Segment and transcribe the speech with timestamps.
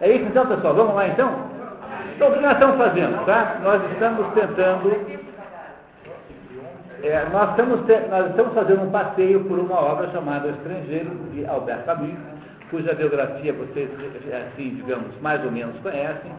[0.00, 0.74] É isso então, pessoal?
[0.74, 1.50] Vamos lá então?
[2.16, 3.60] Então, o que nós estamos fazendo, tá?
[3.62, 5.20] Nós estamos tentando.
[7.02, 11.46] É, nós, estamos te, nós estamos fazendo um passeio por uma obra chamada Estrangeiro, de
[11.46, 12.16] Albert Camus,
[12.70, 13.90] cuja biografia vocês,
[14.52, 16.30] assim, digamos, mais ou menos conhecem,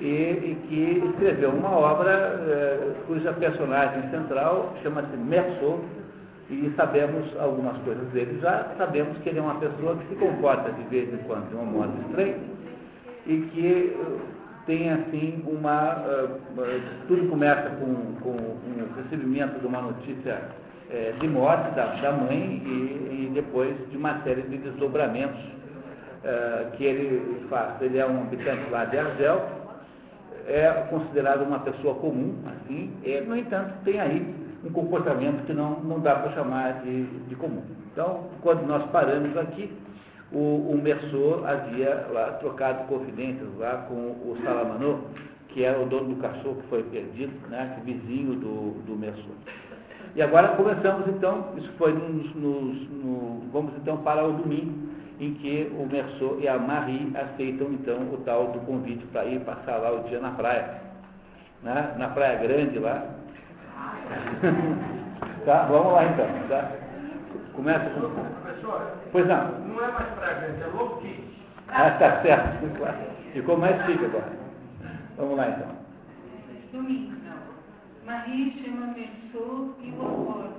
[0.00, 5.80] e, e que escreveu uma obra é, cuja personagem central chama-se Merceau,
[6.50, 10.70] e sabemos algumas coisas dele já, sabemos que ele é uma pessoa que se comporta
[10.72, 12.51] de vez em quando de um modo estranho
[13.26, 13.96] e que
[14.66, 15.96] tem assim uma.
[15.96, 16.40] Uh,
[17.08, 20.40] tudo começa com, com o recebimento de uma notícia
[20.88, 25.40] uh, de morte da, da mãe e, e, depois de uma série de desdobramentos
[26.76, 27.82] que ele faz.
[27.82, 29.44] Ele é um habitante lá de Argel,
[30.46, 34.32] é considerado uma pessoa comum, assim, e, no entanto, tem aí
[34.64, 37.62] um comportamento que não, não dá para chamar de, de comum.
[37.92, 39.72] Então, quando nós paramos aqui,
[40.32, 44.98] o, o Merceau havia lá trocado confidências lá com o Salamanô,
[45.48, 49.34] que era o dono do cachorro que foi perdido, né, que vizinho do, do Merceau.
[50.14, 55.34] E agora começamos então, isso foi nos, nos, no, vamos então para o domingo, em
[55.34, 59.76] que o Merceau e a Marie aceitam então o tal do convite para ir passar
[59.76, 60.80] lá o dia na praia.
[61.62, 63.06] Né, na Praia Grande lá.
[65.46, 66.26] tá, vamos lá então.
[66.48, 66.72] Tá?
[67.54, 68.41] Começa com.
[68.62, 69.58] Professor, Pois não.
[69.60, 71.02] não é mais fragante, é low
[71.68, 72.58] Ah, tá certo.
[73.32, 74.32] Ficou mais chique agora.
[75.16, 75.68] Vamos lá então.
[76.72, 77.12] Domingo.
[78.06, 80.52] Marie chama Merceau e o acorda.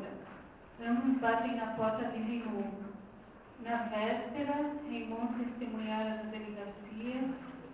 [0.86, 2.68] Ambos batem na porta de Raymond.
[3.64, 4.54] Na véspera,
[4.90, 7.30] Raymond testemunhara na delegacia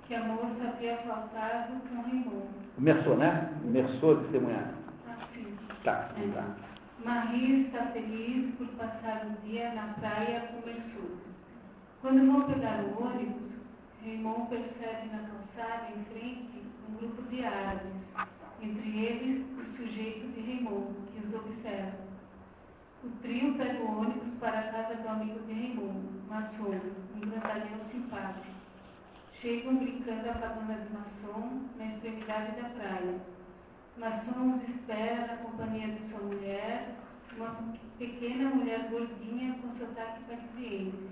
[0.08, 2.48] que a moça havia faltado com Raymond.
[2.78, 3.50] O Merceau, né?
[3.64, 4.72] O Merceau testemunhar.
[5.08, 5.56] Assim.
[5.84, 6.28] Tá, É.
[6.34, 6.44] tá.
[7.04, 11.18] Marie está feliz por passar o dia na praia com Merceau.
[12.02, 13.54] Quando vão pegar o ônibus,
[14.04, 17.94] Raymond percebe na calçada em frente um grupo de árabes,
[18.62, 21.98] entre eles o sujeito de Raymond, que os observa.
[23.04, 26.80] O trio pega o ônibus para a casa do amigo de Raymond, Masson,
[27.16, 28.46] um grandalhão simpático.
[29.42, 33.39] Chegam brincando a cabana de Masson na extremidade da praia.
[34.00, 36.96] Os espera na companhia de sua mulher,
[37.36, 37.54] uma
[37.98, 41.10] pequena mulher gordinha com sotaque parisiense.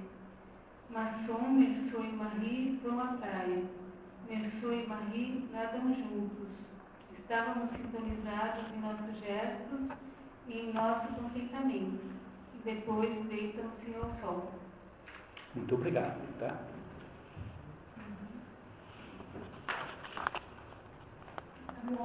[0.89, 3.61] Masson, Merceau e Marie vão à praia.
[4.29, 6.47] Merceau e Marie nadam juntos.
[7.19, 9.81] Estávamos sintonizados em nossos gestos
[10.47, 11.99] e em nosso contentamento.
[12.55, 14.51] E depois deitam-se ao sol.
[15.55, 16.57] Muito obrigado, tá?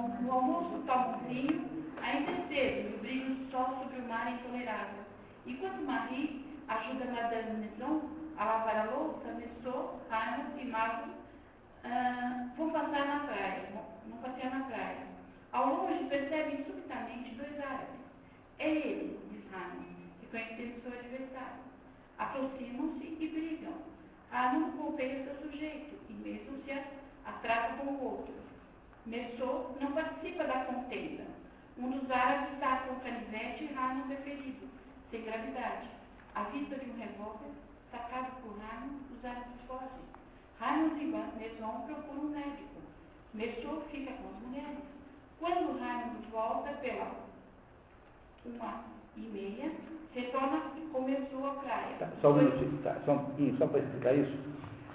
[0.03, 4.09] No, no almoço um vinho, ainda é cedo, e o brilho do sol sobre o
[4.09, 5.05] mar é intolerável.
[5.47, 11.09] Enquanto Marie ajuda Madame Maison a lavar a louça, Messot, Raimundo e Mago
[11.85, 15.07] ah, vão passar na praia, vão, passear na praia.
[15.53, 18.01] Ao longe percebem subitamente dois árabes.
[18.59, 19.87] É ele, diz Raimundo,
[20.21, 21.63] reconhecendo seu adversário.
[22.19, 23.75] Aproximam-se e brigam.
[24.33, 26.73] Raimundo golpeia seu sujeito e mesmo se
[27.25, 28.42] atrasa com o outro.
[29.07, 31.25] Messou não participa da contenda.
[31.77, 34.69] Um dos árabes saca o canivete e Raimundo é ferido,
[35.11, 35.89] sem gravidade.
[36.35, 37.51] À vista de um revólver,
[37.91, 39.89] sacado por Raimundo, os árabes fogem.
[40.61, 42.81] Raimundo e Maison procuram um médico.
[43.35, 44.79] Messou fica com as mulheres.
[45.41, 47.11] Quando Raimundo volta pela
[48.45, 48.85] uma
[49.17, 49.73] e meia,
[50.15, 51.97] retorna e começou a praia.
[51.99, 53.15] Tá, só um minutinho, tá, só
[53.59, 54.37] só para explicar isso.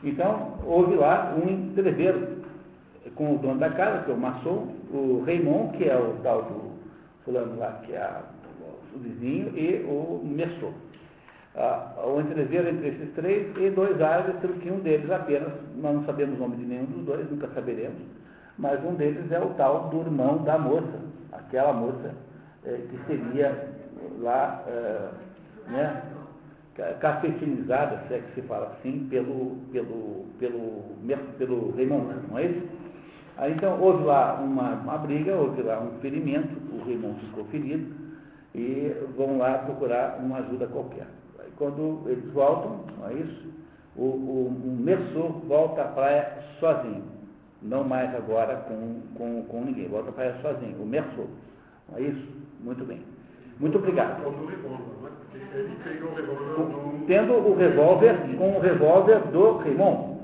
[0.03, 2.47] Então, houve lá um entreveiro
[3.18, 6.44] com o dono da casa, que é o maçom, o Raymond, que é o tal
[6.44, 6.72] do
[7.26, 8.10] fulano lá, que é
[8.96, 10.74] o vizinho, e o Messou.
[11.56, 15.96] Ah, o entreveiro entre esses três e dois árabes, sendo que um deles apenas, nós
[15.96, 17.98] não sabemos o nome de nenhum dos dois, nunca saberemos,
[18.60, 21.00] mas um deles é o tal do irmão da moça,
[21.32, 22.14] aquela moça
[22.64, 23.70] eh, que seria
[24.20, 25.10] lá, eh,
[25.70, 26.02] né,
[26.76, 30.84] ca- cafetinizada, se é que se fala assim, pelo, pelo, pelo,
[31.40, 32.62] pelo Raymond, não é isso?
[33.38, 37.95] Aí, então, houve lá uma, uma briga, houve lá um ferimento, o Raymond ficou ferido,
[38.56, 41.06] e vão lá procurar uma ajuda qualquer.
[41.39, 43.48] Aí, quando eles voltam, não é isso?
[43.95, 47.04] O, o, o Merceau volta à praia sozinho,
[47.62, 51.28] não mais agora com, com, com ninguém, volta à praia sozinho, o Merceau,
[51.89, 52.28] não é isso?
[52.63, 53.01] Muito bem.
[53.60, 54.19] Muito obrigado.
[54.19, 54.57] Né?
[57.07, 60.18] Tendo o revólver com o revólver do Raymond,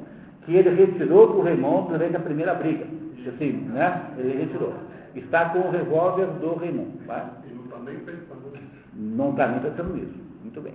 [0.46, 3.03] que ele retirou do Raymond durante a primeira briga.
[3.30, 4.12] Assim, né?
[4.18, 4.74] Ele retirou.
[5.16, 6.98] Está com o revólver do Raymond.
[7.06, 7.30] Tá?
[7.50, 8.64] E não está nem pensando nisso.
[8.94, 10.20] Não está nem pensando nisso.
[10.42, 10.74] Muito bem.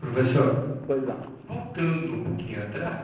[0.00, 1.16] Professor, Pois não.
[1.48, 2.96] voltando um pouquinho atrás,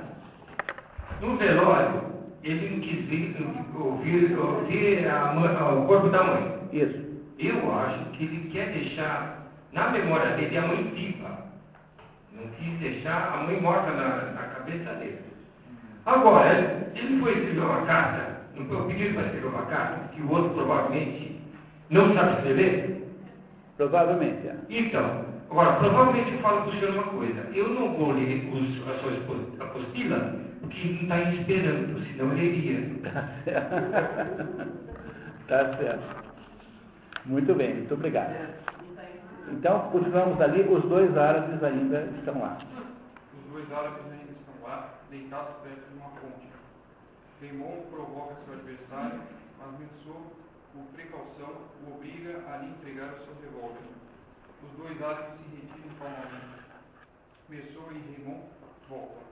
[1.23, 2.03] No velório,
[2.45, 3.37] ele quis vir-
[3.75, 6.59] ouvir, ouvir a mãe- o corpo da mãe.
[6.73, 7.01] Isso.
[7.39, 11.39] Eu acho que ele quer deixar na memória dele a mãe viva.
[12.35, 15.21] Não quis deixar a mãe morta na, na cabeça dele.
[16.05, 20.31] Agora, ele foi escrever uma carta, não foi pedido para escrever uma carta, que o
[20.31, 21.41] outro provavelmente
[21.91, 23.09] não sabe escrever.
[23.77, 24.47] Provavelmente.
[24.47, 24.57] é.
[24.71, 27.47] Então, agora, provavelmente eu falo para o senhor uma coisa.
[27.55, 32.93] Eu não vou ler os, a sua apostila, porque ele está esperando, senão ele iria.
[35.49, 36.23] Tá certo.
[37.27, 38.35] Muito bem, muito obrigado.
[39.51, 42.57] Então, continuamos ali, os dois árabes ainda estão lá.
[43.37, 46.52] Os dois árabes ainda estão lá, deitados perto de uma fonte.
[47.43, 49.21] Raymond provoca seu adversário,
[49.59, 50.33] mas Mensou,
[50.73, 53.83] por precaução, o obriga a lhe entregar o seu revólver.
[54.63, 56.63] Os dois árabes se retiram calmamente.
[57.49, 58.47] Mensou e Raymond
[58.89, 59.27] voltam.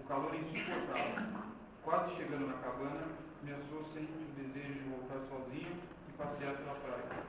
[0.00, 1.40] O calor é insuportável.
[1.82, 3.08] Quase chegando na cabana,
[3.42, 7.24] Mensou sente o desejo de voltar sozinho e passear pela praia.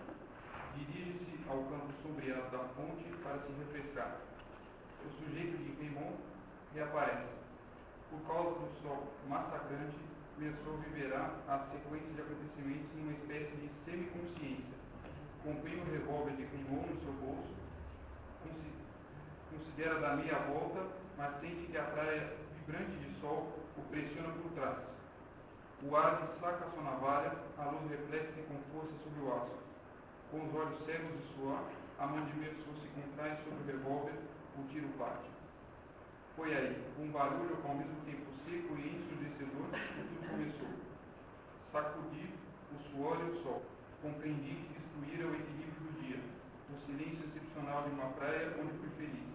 [0.76, 4.18] Dirige-se ao campo sombreado da fonte para se refrescar.
[5.06, 6.18] O sujeito de Raymond
[6.74, 7.41] reaparece.
[8.12, 9.98] Por causa do sol massacrante,
[10.38, 14.76] Mensou viverá a sequência de acontecimentos em uma espécie de semiconsciência.
[15.44, 17.54] Comprime o revólver de Raymond no seu bolso,
[18.44, 18.74] consi-
[19.52, 20.86] considera dar meia volta,
[21.18, 24.78] mas sente que a praia vibrante de sol o pressiona por trás.
[25.84, 29.58] O árabe saca sua navalha, a luz reflete com força sobre o aço.
[30.32, 31.64] Com os olhos cegos de suor,
[32.00, 34.14] a Mensou se contrai sobre o revólver,
[34.58, 35.31] o tiro parte.
[36.36, 40.72] Foi aí, um barulho ao mesmo tempo seco e ensurdecedor, que tudo começou.
[41.72, 42.30] Sacudi
[42.72, 43.62] o suor e o sol.
[44.02, 46.20] Compreendi que destruíra o equilíbrio do dia,
[46.72, 49.30] o silêncio excepcional de uma praia onde fui feliz.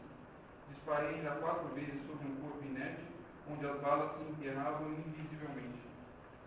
[0.70, 3.04] Disparei ainda quatro vezes sobre um corpo inerte,
[3.50, 5.84] onde as balas se enterravam invisivelmente.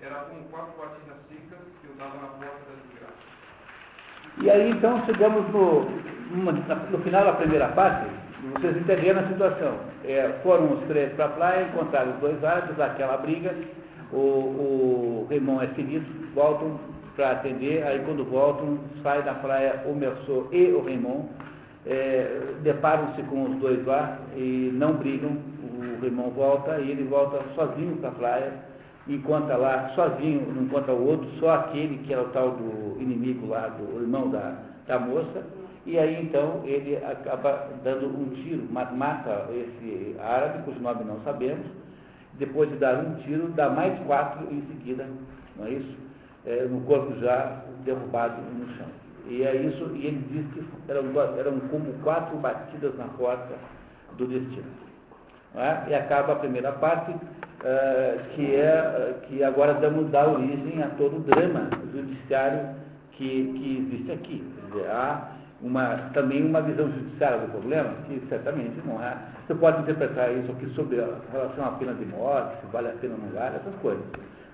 [0.02, 3.30] Era como quatro batidas secas que eu dava na porta da desgraça.
[4.42, 8.10] E aí então chegamos no, no final da primeira parte,
[8.54, 9.74] vocês entenderam a situação.
[10.06, 13.54] É, foram os três para a praia, encontraram os dois árabes, aquela briga,
[14.12, 16.80] o, o Raymond é ferido, voltam
[17.16, 21.26] para atender, aí quando voltam, sai da praia o Merceau e o Raymond,
[21.86, 27.42] é, deparam-se com os dois lá e não brigam, o Raymond volta e ele volta
[27.56, 28.54] sozinho para a praia,
[29.08, 33.48] encontra lá, sozinho, não encontra o outro, só aquele que era o tal do inimigo
[33.48, 34.56] lá, do irmão da,
[34.88, 35.44] da moça,
[35.86, 41.20] e aí então ele acaba dando um tiro, ma- mata esse árabe, cujo nome não
[41.22, 41.66] sabemos,
[42.34, 45.08] depois de dar um tiro, dá mais quatro em seguida,
[45.58, 45.98] não é isso?
[46.46, 48.88] É, no corpo já derrubado no chão.
[49.28, 51.04] E é isso, e ele diz que eram,
[51.38, 53.56] eram como quatro batidas na porta
[54.18, 54.66] do destino.
[55.56, 55.90] É?
[55.90, 57.14] E acaba a primeira parte,
[57.64, 62.70] eh, que, é, que agora damos, dá origem a todo o drama judiciário
[63.12, 64.44] que, que existe aqui.
[64.56, 65.32] Quer dizer, há
[65.62, 69.18] uma, também uma visão judiciária do problema, que certamente não é.
[69.46, 72.94] Você pode interpretar isso aqui sobre a relação à pena de morte, se vale a
[72.94, 74.04] pena ou não vale, essas coisas.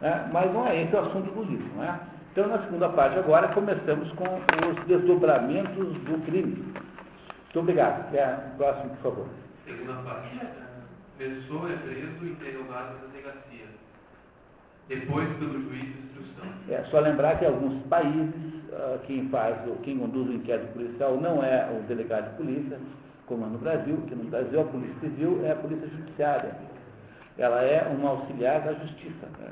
[0.01, 0.29] né?
[0.31, 1.67] Mas não é esse o assunto do livro.
[1.75, 1.99] Não é?
[2.31, 6.55] Então, na segunda parte agora, começamos com os desdobramentos do crime.
[6.55, 8.11] Muito obrigado.
[8.11, 9.27] Quer o próximo, por favor.
[9.65, 10.39] Segunda parte.
[11.17, 13.67] Pessoa é preso e interrogado na delegacia.
[14.89, 16.45] Depois pelo juiz de instrução.
[16.69, 18.54] É só lembrar que alguns países,
[19.05, 22.77] quem faz, quem conduz o inquérito policial não é o delegado de polícia,
[23.25, 26.55] como é no Brasil, que no Brasil a polícia civil é a polícia judiciária.
[27.37, 29.27] Ela é uma auxiliar da justiça.
[29.39, 29.51] né?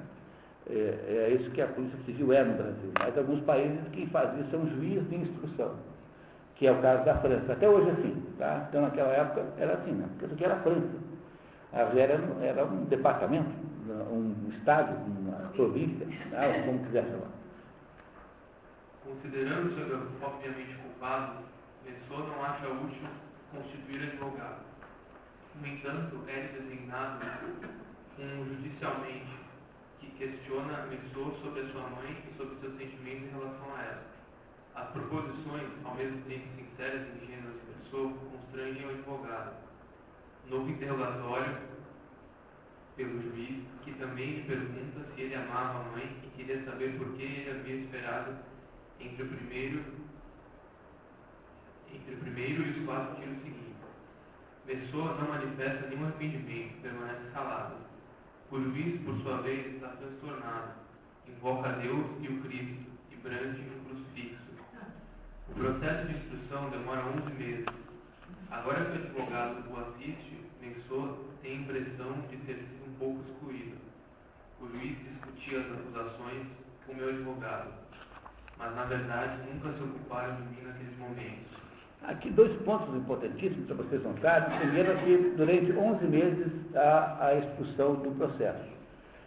[0.70, 2.92] É, é isso que a polícia civil é no Brasil.
[3.00, 5.74] Mas alguns países quem faz isso é um juiz de instrução,
[6.56, 7.52] que é o caso da França.
[7.52, 8.24] Até hoje é assim.
[8.38, 8.66] Tá?
[8.70, 10.06] Então naquela época era assim, né?
[10.12, 11.04] porque isso aqui era a França.
[11.74, 13.50] A era, era um departamento,
[14.12, 16.64] um estado, uma província, né?
[16.66, 17.43] como quiser chamar.
[19.04, 21.44] Considerando-se obviamente culpado,
[21.84, 23.10] Messou não acha útil
[23.52, 24.64] constituir advogado.
[25.60, 27.26] No entanto, é designado
[28.18, 29.28] um judicialmente
[30.00, 34.04] que questiona Messou sobre a sua mãe e sobre seus sentimentos em relação a ela.
[34.76, 39.54] As proposições, ao mesmo tempo sinceras e ingênuas de Messou, constrangem o advogado.
[40.50, 41.58] Novo interrogatório
[42.96, 47.14] pelo juiz, que também lhe pergunta se ele amava a mãe e queria saber por
[47.16, 48.53] que ele havia esperado
[49.04, 49.84] entre o primeiro,
[51.94, 53.74] entre o primeiro e os quatro tiros seguintes.
[54.66, 57.76] Pessoa não manifesta nenhum arrependimento, permanece calado.
[58.50, 60.74] O juiz, por sua vez, está transtornado.
[61.28, 64.54] Invoca Deus e o Cristo e brande um crucifixo.
[65.50, 67.66] O processo de instrução demora 11 meses.
[68.50, 73.22] Agora que o advogado o assiste, Mensor tem a impressão de ter sido um pouco
[73.30, 73.78] excluído.
[74.62, 76.48] discutir as acusações
[76.86, 77.83] com meu advogado,
[78.64, 81.54] mas na verdade nunca se ocuparam de mim naqueles momentos.
[82.04, 84.58] Aqui dois pontos importantíssimos para vocês notarem.
[84.60, 88.74] Primeiro é que durante 11 meses há a expulsão do processo.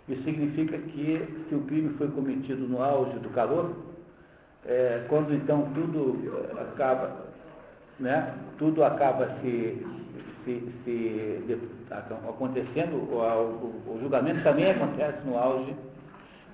[0.08, 3.74] Isso significa que se o crime foi cometido no auge do calor,
[4.64, 7.26] é, quando então tudo eh, acaba,
[7.98, 9.84] né, tudo acaba se,
[10.44, 11.58] se, se de,
[12.28, 15.74] acontecendo, o, o, o julgamento também acontece no auge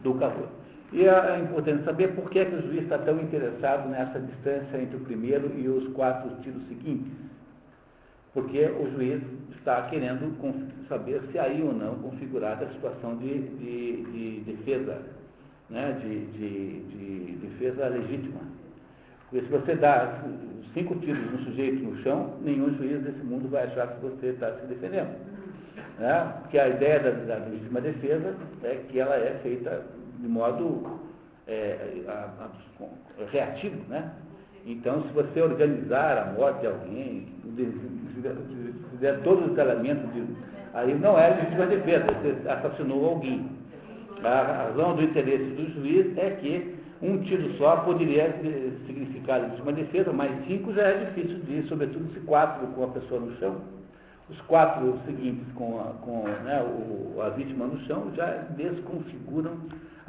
[0.03, 0.49] do calor.
[0.93, 4.77] E é importante saber por que, é que o juiz está tão interessado nessa distância
[4.77, 7.11] entre o primeiro e os quatro tiros seguintes.
[8.35, 9.23] Porque o juiz
[9.57, 10.37] está querendo
[10.89, 14.99] saber se aí ou não configurada a situação de, de, de defesa,
[15.71, 18.41] né, de, de, defesa legítima.
[19.31, 20.23] Porque se você dá
[20.75, 24.53] cinco tiros no sujeito no chão, nenhum juiz desse mundo vai achar que você está
[24.59, 25.17] se defendendo.
[25.99, 26.35] Né?
[26.43, 29.83] Porque a ideia da, da legítima defesa é que ela é feita
[30.23, 31.01] de modo
[31.47, 31.77] é,
[32.09, 34.11] a, a, reativo, né?
[34.65, 37.27] Então, se você organizar a morte de alguém,
[38.93, 40.25] fizer todos os elementos de.
[40.73, 43.51] Aí não é legítima defesa, você assassinou alguém.
[44.23, 48.33] A razão do interesse do juiz é que um tiro só poderia
[48.87, 53.21] significar legítima defesa, mas cinco já é difícil de, sobretudo se quatro com a pessoa
[53.21, 53.61] no chão.
[54.31, 59.57] Os quatro seguintes com, a, com né, o, a vítima no chão já desconfiguram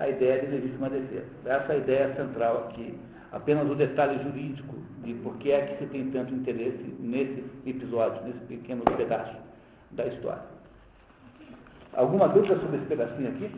[0.03, 1.25] a ideia de legítima defesa.
[1.45, 2.93] Essa é a ideia central aqui.
[3.31, 8.21] Apenas o detalhe jurídico de por que é que se tem tanto interesse nesse episódio,
[8.23, 9.35] nesse pequeno pedaço
[9.91, 10.43] da história.
[11.93, 13.49] Alguma dúvida sobre esse pedacinho aqui?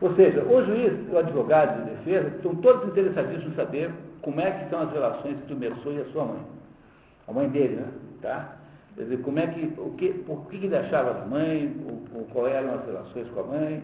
[0.00, 3.90] Ou seja, o juiz o advogado de defesa estão todos interessadíssimos em saber
[4.22, 6.42] como é que são as relações entre o Merceau e a sua mãe.
[7.28, 7.88] A mãe dele, né?
[8.22, 8.56] Tá?
[8.96, 12.26] Quer dizer, como é que, o que, por que ele achava a mãe, o, o,
[12.32, 13.82] qual eram as relações com a mãe,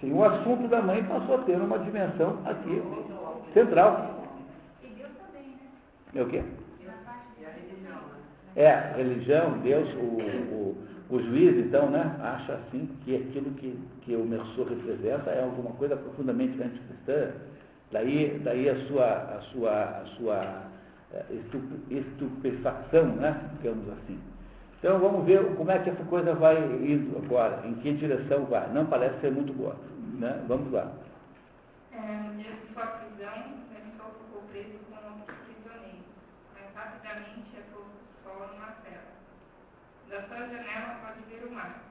[0.00, 2.82] Sim, o assunto da mãe passou a ter uma dimensão aqui
[3.52, 4.24] central.
[4.82, 5.56] E Deus também, né?
[6.14, 6.42] É o quê?
[8.58, 10.76] É, a religião, Deus, o, o,
[11.10, 15.70] o, juiz, então, né, acha assim que aquilo que, que o Merceau representa é alguma
[15.76, 17.34] coisa profundamente anticristã.
[17.92, 20.62] Daí, daí a sua, a sua, a sua
[21.12, 21.24] eh,
[21.88, 24.18] estupefação, né, digamos assim.
[24.78, 28.68] Então vamos ver como é que essa coisa vai indo agora, em que direção vai.
[28.72, 29.74] Não parece ser muito boa.
[30.20, 30.44] Né?
[30.46, 30.92] Vamos lá.
[31.90, 36.06] É, no dia de sua prisão, Melchor ficou preso com outros prisioneiros,
[36.54, 37.90] mas rapidamente é posto
[38.22, 39.18] sol numa cela.
[40.10, 41.82] Da sua janela pode ver o mar.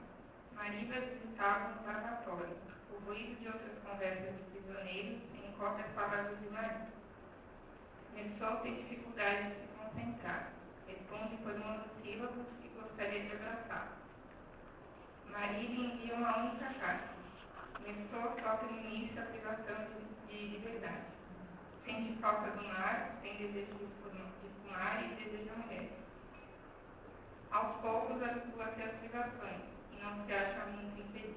[0.56, 2.56] Maridas visitavam o lavatório.
[2.90, 6.88] O ruído de outras conversas dos prisioneiros encobre as palavras de Maria.
[8.14, 10.52] Melchor tem dificuldade de se concentrar.
[10.88, 12.57] Responde por monossílabos
[12.98, 13.92] gostaria de abraçar.
[15.30, 17.16] Maria lhe envia uma única carta.
[17.78, 19.86] No início a privação
[20.26, 21.04] de, de liberdade.
[21.84, 25.90] Sente falta do mar, tem desejo de fumar e deseja mulher.
[27.52, 29.62] Aos poucos habitua-se às privações
[29.92, 31.36] e não se acha muito infeliz.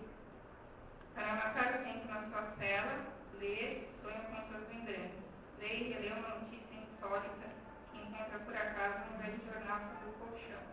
[1.13, 3.05] Para matar o tempo na sua cela,
[3.39, 5.11] lê, sonha com suas lembranças.
[5.59, 7.49] Lê e relê uma notícia insólita
[7.91, 10.70] que encontra por acaso no velho jornal sobre o colchão.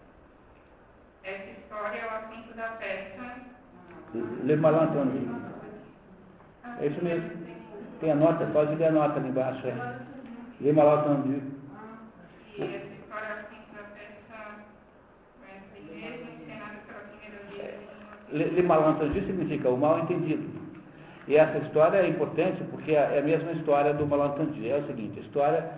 [1.28, 3.36] Essa história é o assunto da peça.
[4.44, 5.42] Lê Antônio.
[6.80, 7.30] É isso mesmo.
[8.00, 9.66] Tem a nota, pode ler a nota ali embaixo.
[9.66, 9.98] É.
[10.62, 11.42] Lê Antônio.
[12.56, 14.38] E essa história é o assunto da peça.
[15.76, 17.38] Mesmo encenada pela primeira
[18.32, 18.52] vez.
[18.54, 20.57] Lê Antônio significa o mal entendido.
[21.28, 24.66] E essa história é importante porque é a mesma história do malentendido.
[24.66, 25.70] É o seguinte, a história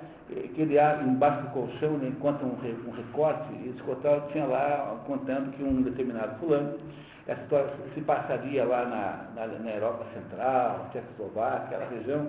[0.54, 4.96] que ele embaixo do colchão ele encontra um, um recorte, e esse recorte tinha lá
[5.06, 6.78] contando que um determinado fulano,
[7.26, 12.28] essa história se passaria lá na, na, na Europa Central, Tchecoslováquia, aquela região,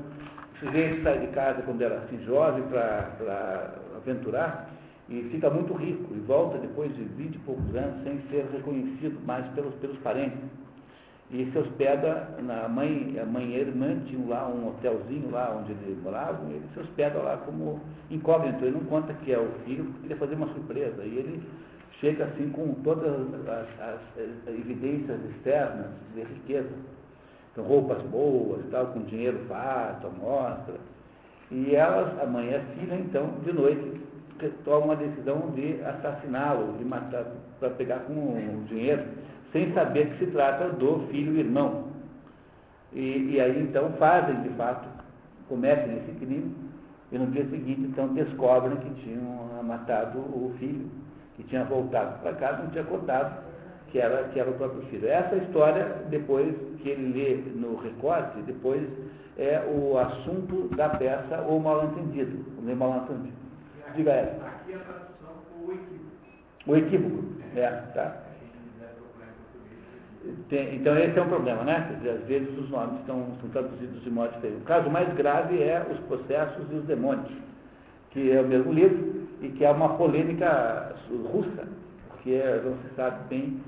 [0.56, 4.68] o sujeito sai de casa quando era assim jovem para aventurar
[5.10, 9.20] e fica muito rico e volta depois de vinte e poucos anos sem ser reconhecido
[9.26, 10.40] mais pelos, pelos parentes
[11.32, 15.58] e se hospeda, na mãe, a mãe e a irmã tinham lá um hotelzinho lá
[15.58, 19.48] onde eles moravam, ele se hospeda lá como incógnito, ele não conta que é o
[19.64, 21.42] filho, porque queria fazer uma surpresa, e ele
[22.02, 23.14] chega assim com todas
[23.48, 26.70] as, as, as evidências externas de riqueza,
[27.54, 30.76] então, roupas boas, tal, com dinheiro farto, mostra,
[31.50, 34.02] e elas, a mãe e a filha, então, de noite,
[34.66, 37.26] tomam uma decisão de assassiná-lo, de matar,
[37.60, 39.04] para pegar com o dinheiro
[39.52, 41.86] sem saber que se trata do filho irmão.
[42.94, 44.88] E, e aí então fazem, de fato,
[45.48, 46.56] cometem esse crime,
[47.12, 50.90] e no dia seguinte então descobrem que tinham matado o filho,
[51.36, 53.44] que tinha voltado para casa, não tinha contado
[53.92, 55.08] que era, que era o próprio filho.
[55.08, 58.88] Essa história, depois que ele lê no recorte, depois
[59.38, 63.36] é o assunto da peça ou mal entendido, o mal entendido.
[63.96, 64.48] Diga ela.
[64.48, 65.34] Aqui a tradução
[65.66, 66.12] o equívoco.
[66.68, 67.24] O equívoco,
[67.56, 68.31] é, tá?
[70.50, 71.86] Tem- então esse é um problema, né?
[71.88, 74.62] Quer dizer, às vezes os nomes estão, são traduzidos de modo diferente.
[74.62, 77.32] O caso mais grave é os processos e os demônios,
[78.12, 80.94] que é o mesmo livro e que é uma polêmica
[81.34, 81.68] russa,
[82.10, 83.62] porque não se sabe bem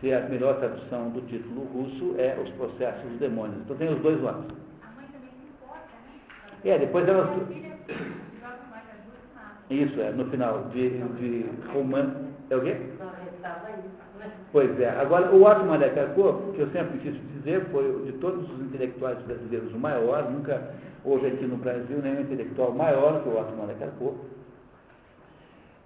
[0.00, 3.60] se a melhor tradução do título russo é os processos e os demônios.
[3.64, 4.46] Então tem os dois nomes.
[4.82, 6.70] A mãe também se importa, né?
[6.72, 7.28] É, depois elas.
[7.28, 7.76] A filha
[8.40, 9.74] joga mais ajuda e mata.
[9.74, 12.28] Isso, é, no final de, de romano.
[12.48, 12.76] É o quê?
[12.98, 14.07] Não, estava isso, né?
[14.52, 14.88] Pois é.
[14.88, 19.72] Agora, o Otto Carpo, que eu sempre quis dizer, foi de todos os intelectuais brasileiros
[19.74, 24.14] o maior, nunca houve aqui no Brasil nenhum intelectual maior que o Otto Carpo.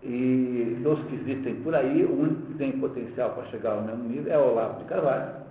[0.05, 4.05] E dos que existem por aí, o único que tem potencial para chegar ao mesmo
[4.05, 5.43] nível é o Olavo de Carvalho.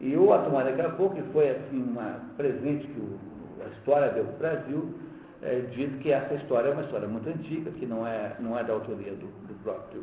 [0.00, 3.18] E o Otto Carpo, que foi assim, uma presente que o-
[3.64, 4.94] a história deu para o Brasil,
[5.42, 8.62] eh, diz que essa história é uma história muito antiga, que não é, não é
[8.62, 10.02] da autoria do, do próprio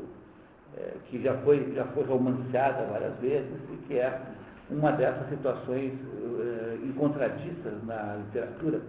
[0.78, 4.20] é, que já foi, já foi romanceada várias vezes e que é
[4.70, 8.82] uma dessas situações eh, encontradiças na literatura.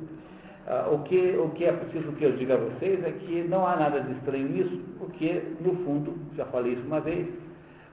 [0.66, 3.66] Ah, o, que, o que é preciso que eu diga a vocês é que não
[3.66, 7.28] há nada de estranho nisso, porque, no fundo, já falei isso uma vez,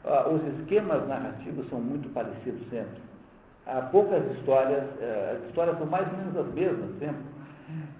[0.05, 3.01] ah, os esquemas narrativos são muito parecidos sempre.
[3.67, 7.23] Há poucas histórias, eh, as histórias são mais ou menos as mesmas sempre,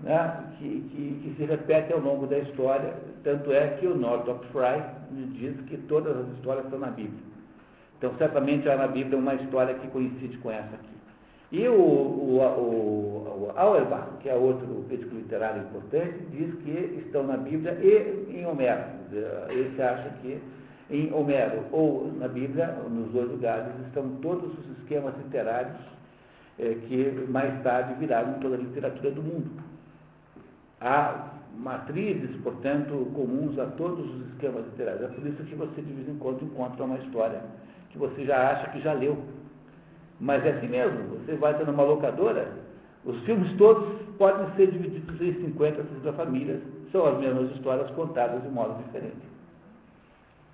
[0.03, 2.93] né, que, que, que se repetem ao longo da história,
[3.24, 4.84] tanto é que o Northrop Frye
[5.34, 7.31] diz que todas as histórias estão na Bíblia.
[7.98, 10.91] Então, certamente há na Bíblia uma história que coincide com essa aqui.
[11.51, 17.24] E o, o, o, o Auerbach, que é outro crítico literário importante, diz que estão
[17.24, 18.86] na Bíblia e em Homero.
[19.50, 20.41] Ele acha que
[20.89, 25.77] em Homero ou na Bíblia, nos dois lugares, estão todos os esquemas literários
[26.58, 29.51] eh, que mais tarde viraram toda a literatura do mundo.
[30.81, 35.03] Há matrizes, portanto, comuns a todos os esquemas literários.
[35.03, 37.41] É por isso que você, de vez em quando, encontra uma história
[37.91, 39.17] que você já acha que já leu.
[40.20, 41.20] Mas é assim mesmo.
[41.20, 42.51] Você vai ter numa locadora,
[43.05, 46.61] os filmes todos podem ser divididos em 50, 60 famílias.
[46.91, 49.31] São as mesmas histórias contadas de modo diferente.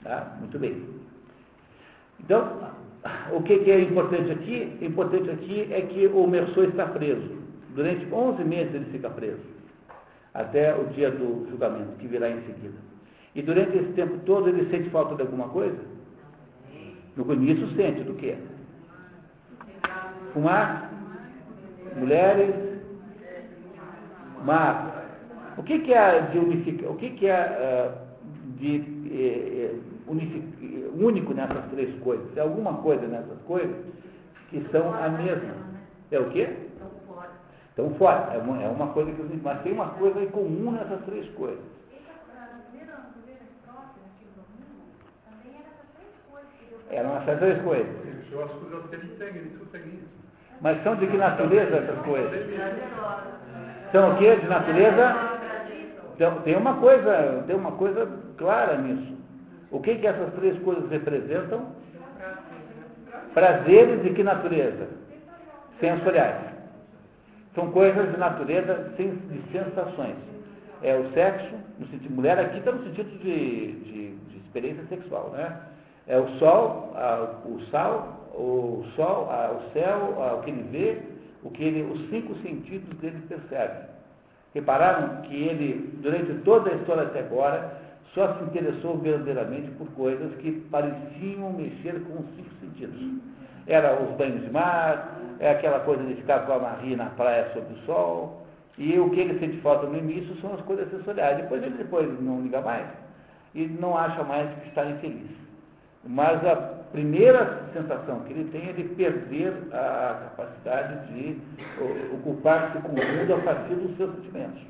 [0.03, 0.35] Tá?
[0.39, 0.85] Muito bem.
[2.19, 2.71] Então,
[3.31, 4.77] o que, é importante aqui?
[4.81, 7.37] Importante aqui é que o Merceau está preso.
[7.75, 9.39] Durante 11 meses ele fica preso,
[10.37, 12.77] até o dia do julgamento, que virá em seguida.
[13.35, 15.77] E durante esse tempo todo ele sente falta de alguma coisa?
[17.15, 18.37] No início sente do quê?
[20.33, 20.91] Fumar,
[21.95, 22.53] mulheres,
[24.45, 25.05] mar.
[25.57, 26.91] O que, que é de unificar?
[26.91, 27.91] O que, que é
[28.59, 28.75] de
[29.11, 29.75] eh, eh,
[30.07, 32.29] unifi- único nessas três coisas?
[32.33, 33.75] Tem alguma coisa nessas coisas
[34.51, 35.55] que são a mesma?
[36.11, 36.49] É o quê?
[37.77, 38.33] Então fora.
[38.33, 41.59] É uma, é uma coisa que mas tem uma coisa em comum nessas três coisas.
[46.89, 47.85] Que Eram essas três coisas.
[48.01, 48.33] Que.
[50.59, 52.47] Mas são de que natureza essas coisas?
[53.91, 54.35] São o quê?
[54.37, 55.37] De natureza?
[56.15, 59.15] Então, tem uma coisa, tem uma coisa clara nisso.
[59.69, 61.73] O que, que essas três coisas representam?
[63.35, 64.87] Prazeres de que natureza?
[65.79, 66.56] Sensoriais.
[67.57, 70.15] São coisas de natureza de sensações.
[70.83, 75.31] É o sexo, no sentido, mulher aqui está no sentido de, de- de experiência sexual,
[75.35, 75.57] né?
[76.05, 80.67] É o sol, a- o sal, o sol, a- o céu, a- o que ele
[80.71, 81.01] vê,
[81.43, 83.87] o que ele, os cinco sentidos dele percebem.
[84.53, 87.75] Repararam que ele, durante toda a história até agora,
[88.13, 93.19] só se interessou verdadeiramente por coisas que pareciam mexer com os cinco sentidos.
[93.65, 97.51] Era os banhos de mar, é aquela coisa de ficar com a Marie na praia
[97.53, 98.47] sob o sol,
[98.77, 101.37] e o que ele sente falta no início são as coisas sensoriais.
[101.37, 102.87] Depois ele depois não liga mais
[103.55, 105.31] e não acha mais que está infeliz.
[106.03, 106.55] Mas a
[106.91, 111.41] primeira sensação que ele tem é de perder a capacidade de
[112.13, 114.61] ocupar-se com o mundo a partir dos seus sentimentos.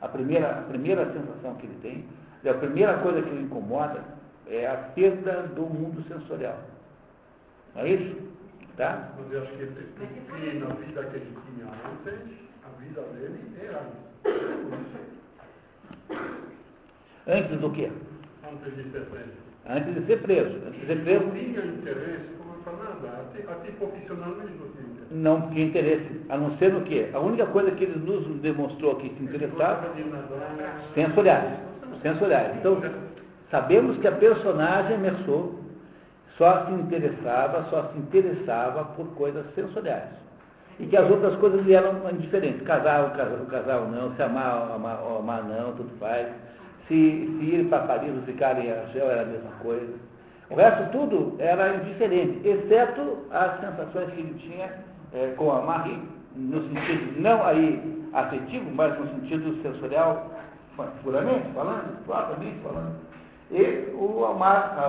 [0.00, 4.02] A primeira, a primeira sensação que ele tem, a primeira coisa que o incomoda
[4.48, 6.58] é a perda do mundo sensorial.
[7.74, 8.29] Não é isso?
[8.80, 9.10] Tá?
[9.18, 13.38] Mas eu acho que ele- que na vida que ele tinha antes, a vida dele
[13.62, 13.82] era
[17.26, 17.90] Antes do quê?
[18.50, 19.32] antes de ser preso.
[19.68, 20.56] Antes de ser preso.
[20.66, 24.86] Antes de ser Não preso, tinha interesse, como eu falando, até, até profissionalmente não tinha
[24.86, 25.10] interesse.
[25.10, 26.20] não tinha interesse.
[26.30, 27.10] A não ser no quê?
[27.12, 31.52] A única coisa que ele nos demonstrou que se interessava nadar, Sensoriais.
[32.00, 32.56] Sensoriais.
[32.56, 32.80] Então,
[33.50, 35.59] sabemos que a personagem Merceau
[36.40, 40.08] só se interessava, só se interessava por coisas sensoriais.
[40.78, 42.62] E que as outras coisas lhe eram indiferentes.
[42.62, 46.28] Casar ou casar, ou não, se amar ou amar, amar não, tudo faz.
[46.88, 49.92] Se, se ir para Paris ou ficar em Argel era a mesma coisa.
[50.48, 54.72] O resto tudo era indiferente, exceto as sensações que ele tinha
[55.12, 56.02] é, com a Marie,
[56.34, 60.30] no sentido não aí afetivo, mas no sentido sensorial,
[61.02, 63.09] puramente falando, propriamente falando.
[63.50, 64.88] E o a, a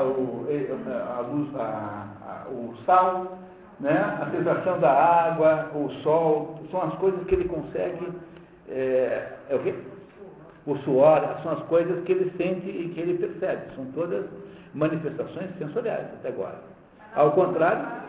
[1.22, 3.40] luz, a, a, o sal,
[3.80, 3.98] né?
[4.22, 8.08] a sensação da água, o sol, são as coisas que ele consegue,
[8.70, 9.74] é, é o quê?
[10.68, 13.74] O suor, são as coisas que ele sente e que ele percebe.
[13.76, 14.26] São todas
[14.76, 16.60] manifestações sensoriais até agora.
[17.16, 18.02] Ao contrário.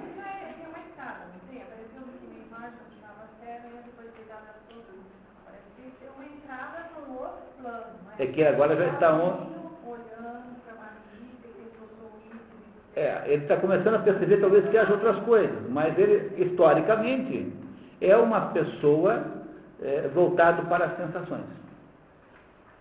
[8.19, 9.52] É que agora já está on...
[12.95, 17.53] É, ele está começando a perceber talvez que haja outras coisas, mas ele, historicamente,
[18.01, 19.25] é uma pessoa
[19.83, 21.45] é, voltado para as sensações.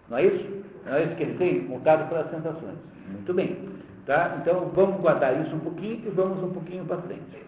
[0.10, 0.64] Não é isso?
[0.86, 1.68] Não é isso que ele tem?
[1.68, 2.78] Voltado para as sensações.
[3.08, 3.70] Muito bem.
[4.06, 4.38] Tá?
[4.42, 7.46] Então vamos guardar isso um pouquinho e vamos um pouquinho para frente.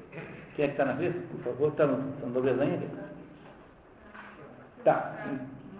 [0.56, 1.14] Quem é que está na vez?
[1.32, 2.88] Por favor, está no, tá no desenho ainda?
[4.84, 5.14] Tá.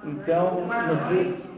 [0.04, 1.54] Então, nos diz.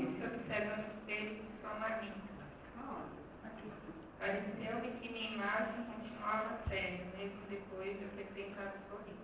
[4.20, 9.16] Pareceu-me que imagem continuava séria, mesmo depois de eu ter tentado sorrir.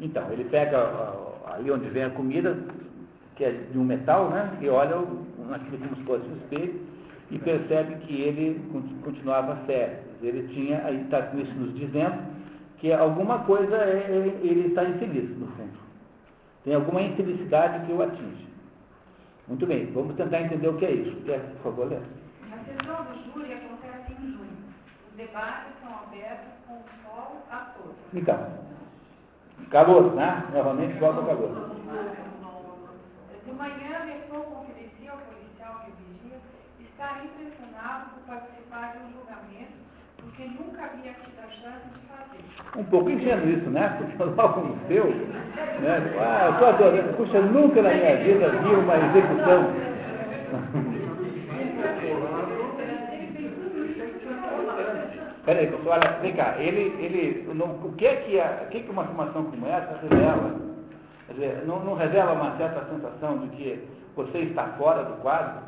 [0.00, 0.78] Então, ele pega
[1.46, 2.58] ali onde vem a comida,
[3.36, 4.58] que é de um metal, né?
[4.60, 4.96] E olha
[5.48, 6.92] naquilo como se fosse um
[7.32, 8.60] e percebe que ele
[9.02, 9.98] continuava sério.
[10.22, 12.22] Ele tinha, aí está com isso nos dizendo,
[12.78, 15.78] que alguma coisa é, é, ele está infeliz, no fundo.
[16.62, 18.46] Tem alguma infelicidade que o atinge.
[19.48, 21.16] Muito bem, vamos tentar entender o que é isso.
[21.24, 22.02] Quer, por favor, Léo?
[22.52, 24.58] A sessão do júri acontece em junho.
[25.10, 27.96] Os debates são abertos com o sol a todos.
[28.12, 28.38] Então,
[29.70, 30.44] calor, né?
[30.52, 31.70] Novamente volta ao calor.
[33.46, 36.38] De manhã, Messou confidencia ao policial que vigia
[36.80, 39.72] estar impressionado por participar de um julgamento,
[40.18, 42.78] porque nunca havia tido a chance de fazer.
[42.78, 43.88] Um pouco ingênuo isso, né?
[43.98, 46.14] Porque logo no seu, né?
[46.20, 47.16] Ah, eu estou adorando.
[47.16, 49.92] Puxa, nunca na minha vida vi uma execução.
[55.44, 58.80] Peraí, pessoal, olha, vem cá, ele, ele, não, o que é que, a, que, é
[58.82, 60.54] que uma afirmação como essa revela?
[61.26, 65.62] Quer dizer, não, não revela uma certa sensação de que você está fora do quadro?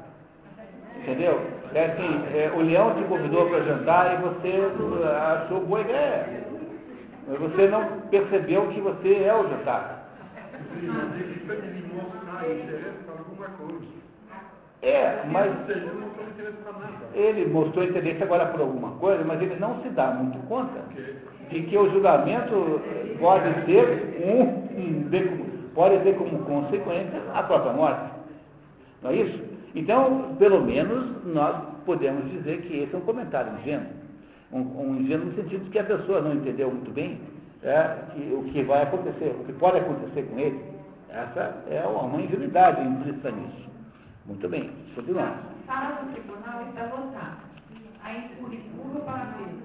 [0.96, 1.40] Entendeu?
[1.74, 6.44] É assim, é, o leão te convidou para jantar e você uh, achou boa ideia.
[7.26, 10.08] Mas você não percebeu que você é o jantar.
[14.84, 15.50] É, mas
[17.14, 20.80] ele mostrou interesse agora por alguma coisa, mas ele não se dá muito conta
[21.48, 22.82] de que o julgamento
[23.18, 28.10] pode ter um, pode ter como consequência a própria morte.
[29.02, 29.42] Não é isso?
[29.74, 33.86] Então, pelo menos, nós podemos dizer que esse é um comentário ingênuo.
[34.52, 37.20] Um, um ingênuo no sentido de que a pessoa não entendeu muito bem
[37.62, 40.60] é, que, o que vai acontecer, o que pode acontecer com ele.
[41.08, 43.73] Essa é uma ingenuidade implícita nisso.
[44.26, 45.38] Muito bem, continuamos.
[45.68, 47.44] A sala do tribunal está lotada.
[48.04, 49.64] Se empurra para a mesa.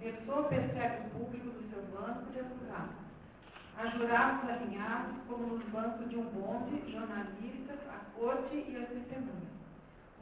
[0.00, 2.88] Pessoa percebe o público do seu banco de advogado.
[3.78, 9.56] A jurados alinhados, como nos bancos de um bonde, jornalistas, a corte e as testemunhas.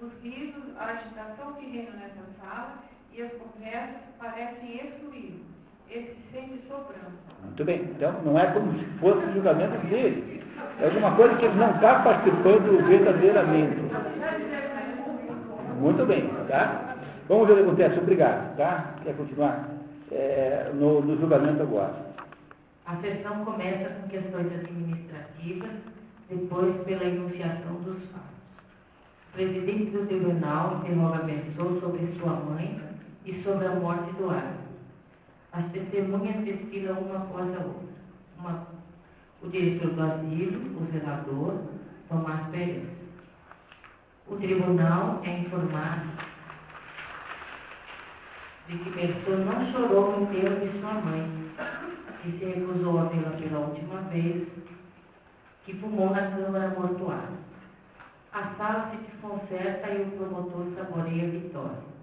[0.02, 5.44] Os risos, a agitação que reina nessa sala e as conversas parecem excluir.
[5.88, 7.18] Ele se sente sobrando.
[7.44, 7.82] Muito bem.
[7.82, 10.43] Então, não é como se fosse o julgamento dele.
[10.80, 13.80] É alguma coisa que ele não está participando verdadeiramente.
[15.80, 16.96] Muito bem, tá?
[17.28, 17.98] Vamos ver o que acontece.
[17.98, 18.94] Obrigado, tá?
[19.02, 19.68] Quer continuar?
[20.12, 21.94] É, no, no julgamento agora.
[22.86, 25.70] A sessão começa com questões administrativas,
[26.28, 28.34] depois pela enunciação dos fatos.
[29.30, 31.34] O presidente do tribunal interroga
[31.80, 32.80] sobre sua mãe
[33.24, 34.64] e sobre a morte do árbitro.
[35.52, 37.94] As testemunhas desfilam uma após a outra.
[38.38, 38.66] Uma,
[39.44, 41.54] o diretor do asilo, o zelador,
[42.08, 42.88] Tomás Pérez.
[44.26, 46.08] O tribunal é informado
[48.68, 51.50] de que Pessoa não chorou no enterro de sua mãe,
[52.22, 54.48] que se recusou a vê-la pela última vez,
[55.66, 57.44] que fumou na câmara mortuária.
[58.32, 61.94] A sala se desconcerta e o promotor saboreia a vitória.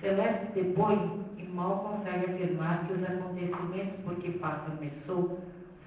[0.00, 5.40] Celeste depõe e mal consegue afirmar que os acontecimentos por que passa Messou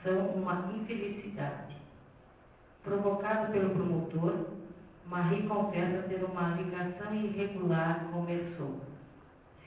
[0.03, 1.75] são uma infelicidade.
[2.83, 4.47] Provocado pelo promotor,
[5.05, 8.79] Marie confessa ter uma ligação irregular com Messou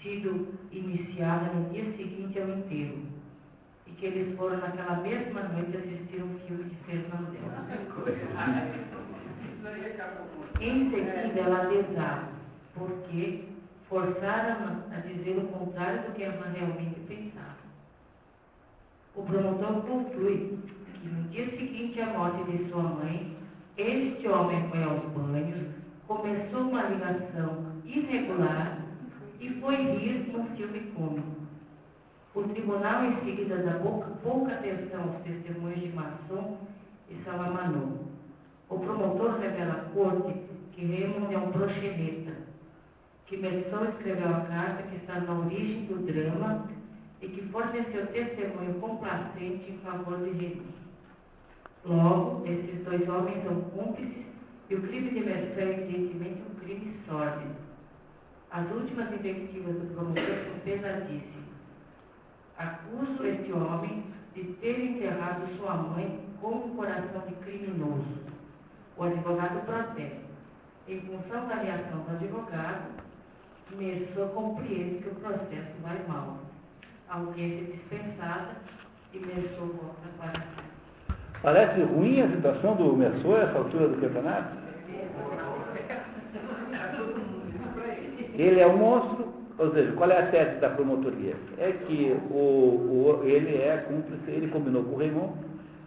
[0.02, 3.02] sido iniciada no dia seguinte ao enterro
[3.86, 7.42] e que eles foram naquela mesma noite assistir um filme de Fernandel.
[10.60, 12.28] Em seguida, ela desaba,
[12.74, 13.44] porque
[13.88, 17.61] forçaram a dizer o contrário do que ela realmente pensava.
[19.14, 20.58] O promotor conclui
[20.94, 23.36] que no dia seguinte à morte de sua mãe,
[23.76, 25.68] este homem foi aos banhos,
[26.06, 28.78] começou uma ligação irregular
[29.38, 31.42] e foi rir num filme cômico.
[32.34, 36.56] O tribunal em seguida dá pouca, pouca atenção aos testemunhos de Masson
[37.10, 37.98] e Salamanô.
[38.70, 40.34] O promotor revela à corte
[40.72, 42.32] que Raymond é um proxeneta,
[43.26, 46.71] que Messon escreveu a carta que está na origem do drama
[47.22, 50.82] e que forneceu testemunho complacente em favor de Raymond.
[51.84, 54.26] Logo, esses dois homens são cúmplices
[54.68, 57.54] e o crime de Messon é evidentemente um crime sórdido.
[58.50, 61.42] As últimas invectivas do promotor são pesadíssimas.
[62.58, 64.04] Acuso este homem
[64.34, 68.20] de ter enterrado sua mãe com um coração de criminoso.
[68.96, 70.32] O advogado protesta.
[70.88, 73.02] Em função da reação do advogado,
[73.76, 76.41] Messua compreende que o processo vai mal.
[77.12, 78.48] Audiência é dispensada
[79.12, 80.46] e Messua volta para casa.
[81.42, 84.56] Parece ruim a situação do Messor a essa altura do campeonato?
[88.34, 91.34] Ele é um monstro, ou seja, qual é a tese da promotoria?
[91.58, 95.34] É que o, o, ele é cúmplice, ele combinou com o Raymond,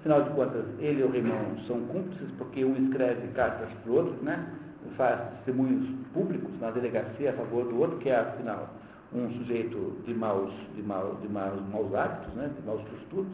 [0.01, 3.95] afinal de contas, ele e o Raymond são cúmplices, porque um escreve cartas para o
[3.95, 4.45] outro, né?
[4.95, 8.69] faz testemunhos públicos na delegacia a favor do outro, que é, afinal,
[9.15, 12.49] um sujeito de maus, de maus, de maus, maus hábitos, né?
[12.55, 13.31] de maus costumes.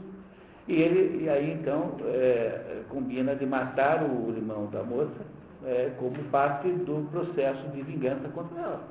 [0.67, 5.25] E ele, e aí então, é, combina de matar o irmão da moça
[5.65, 8.81] é, como parte do processo de vingança contra ela.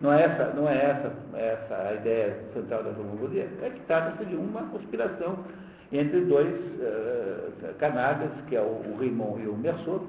[0.00, 4.24] Não é essa, não é essa, essa a ideia central da homofilia, é que trata-se
[4.26, 5.38] de uma conspiração
[5.92, 7.52] entre dois uh,
[8.48, 10.04] que é o, o Raymond e o Merceau,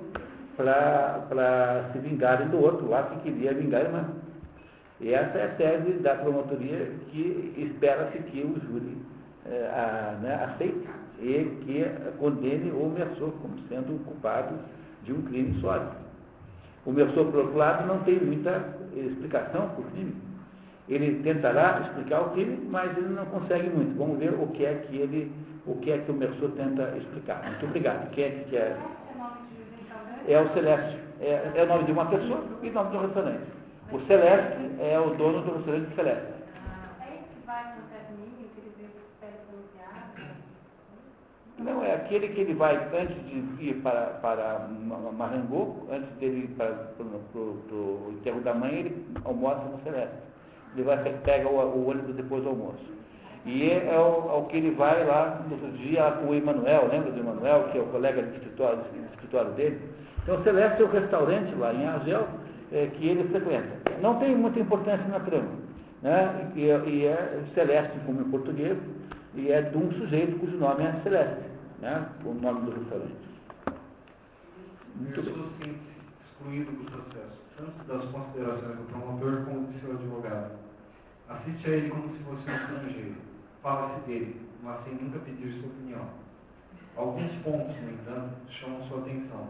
[0.57, 4.05] para se vingarem do outro lá que queria vingar a irmã.
[5.01, 8.97] E essa é a tese da promotoria que espera-se que o júri
[9.45, 10.87] eh, a, né, aceite
[11.19, 11.85] e que
[12.17, 14.55] condene o Merceau como sendo culpado
[15.03, 15.91] de um crime sólido.
[16.85, 20.15] O Merceau, por outro lado, não tem muita explicação para o crime.
[20.87, 23.97] Ele tentará explicar o crime, mas ele não consegue muito.
[23.97, 25.31] Vamos ver o que é que ele,
[25.65, 27.43] o que é que o Merceau tenta explicar.
[27.43, 28.09] Muito obrigado.
[28.11, 28.77] Quem é que quer?
[30.27, 30.99] É o Celeste.
[31.19, 33.41] É, é o nome de uma pessoa e o nome do restaurante.
[33.91, 36.35] O Celeste é o dono do restaurante Celeste.
[41.57, 44.67] Não, é aquele que ele vai, antes de ir para, para
[45.17, 50.15] Marangô, antes dele ir para, para, para, o enterro da mãe, ele almoça no Celeste.
[50.73, 52.83] Ele vai, pega o, o ônibus depois do almoço.
[53.45, 56.89] E é, é o, ao que ele vai lá no outro dia com o Emanuel,
[56.91, 59.79] lembra do Emanuel, que é o colega de escritório, de escritório dele?
[60.23, 62.27] Então, o Celeste é o restaurante lá em Argel
[62.71, 63.99] é, que ele frequenta.
[64.01, 65.51] Não tem muita importância na trama.
[66.01, 66.51] Né?
[66.55, 68.77] E, e é Celeste, como em português,
[69.33, 71.43] e é de um sujeito cujo nome é Celeste,
[71.81, 72.07] né?
[72.23, 73.15] o nome do restaurante.
[74.95, 75.33] Muito bem.
[75.61, 75.95] sim
[76.45, 80.51] excluído do processo, tanto das considerações do promotor como do seu advogado.
[81.29, 83.15] Assiste a ele como se fosse um estrangeiro.
[83.63, 86.07] Fala-se dele, mas sem nunca pedir sua opinião.
[86.95, 89.49] Alguns pontos, no entanto, chamam sua atenção,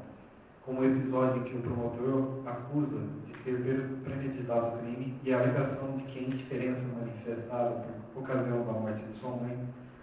[0.66, 3.60] como o episódio em que o promotor acusa de ter
[4.04, 9.06] premeditado o crime e a alegação de que a indiferença manifestada por ocasião da morte
[9.06, 9.58] de sua mãe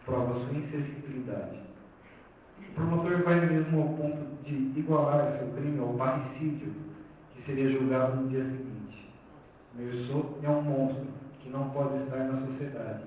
[0.04, 1.60] prova sua insensibilidade.
[2.60, 6.72] O promotor vai mesmo ao ponto de igualar seu crime ao parricídio,
[7.34, 9.10] que seria julgado no dia seguinte.
[9.74, 11.06] Merceau é um monstro
[11.40, 13.02] que não pode estar na sociedade,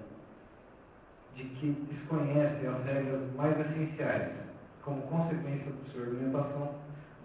[1.35, 4.43] de que desconhece as regras mais essenciais.
[4.83, 6.75] Como consequência de sua argumentação,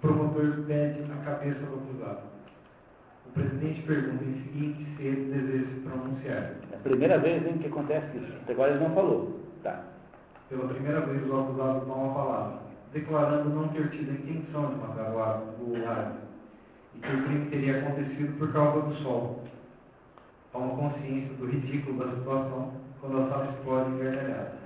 [0.01, 2.21] promotor pede a cabeça do acusado.
[3.27, 6.55] O presidente pergunta em seguinte se ele deseja se pronunciar.
[6.73, 8.33] É a primeira vez em que acontece isso.
[8.43, 9.41] Até agora ele não falou.
[9.63, 9.85] Tá.
[10.49, 12.59] Pela primeira vez o acusado toma a palavra,
[12.93, 16.19] declarando não ter tido a intenção de matar o árabe
[16.95, 19.45] e que o crime teria acontecido por causa do sol.
[20.53, 24.60] Toma consciência do ridículo da situação quando a sala explode em gargalhada.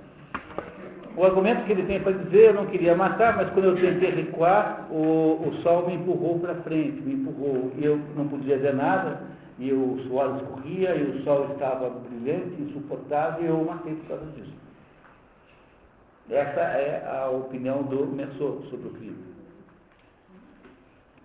[1.17, 4.11] O argumento que ele tem para dizer, eu não queria matar, mas quando eu tentei
[4.11, 7.71] recuar, o, o sol me empurrou para frente, me empurrou.
[7.77, 9.21] E eu não podia ver nada,
[9.57, 14.07] e o suor escorria, e o sol estava brilhante, insuportável, e eu o matei por
[14.09, 14.53] causa disso.
[16.29, 19.35] Essa é a opinião do Messor sobre o crime.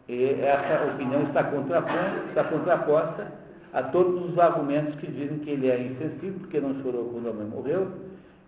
[0.09, 3.33] E essa opinião está contraposta, está contraposta
[3.73, 7.33] a todos os argumentos que dizem que ele é insensível, porque não chorou quando a
[7.33, 7.89] mãe morreu,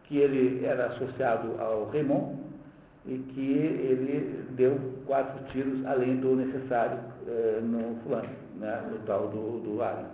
[0.04, 2.36] que ele era associado ao Raymond
[3.06, 9.28] e que ele deu quatro tiros além do necessário eh, no fulano, né, no tal
[9.28, 10.06] do, do Allen.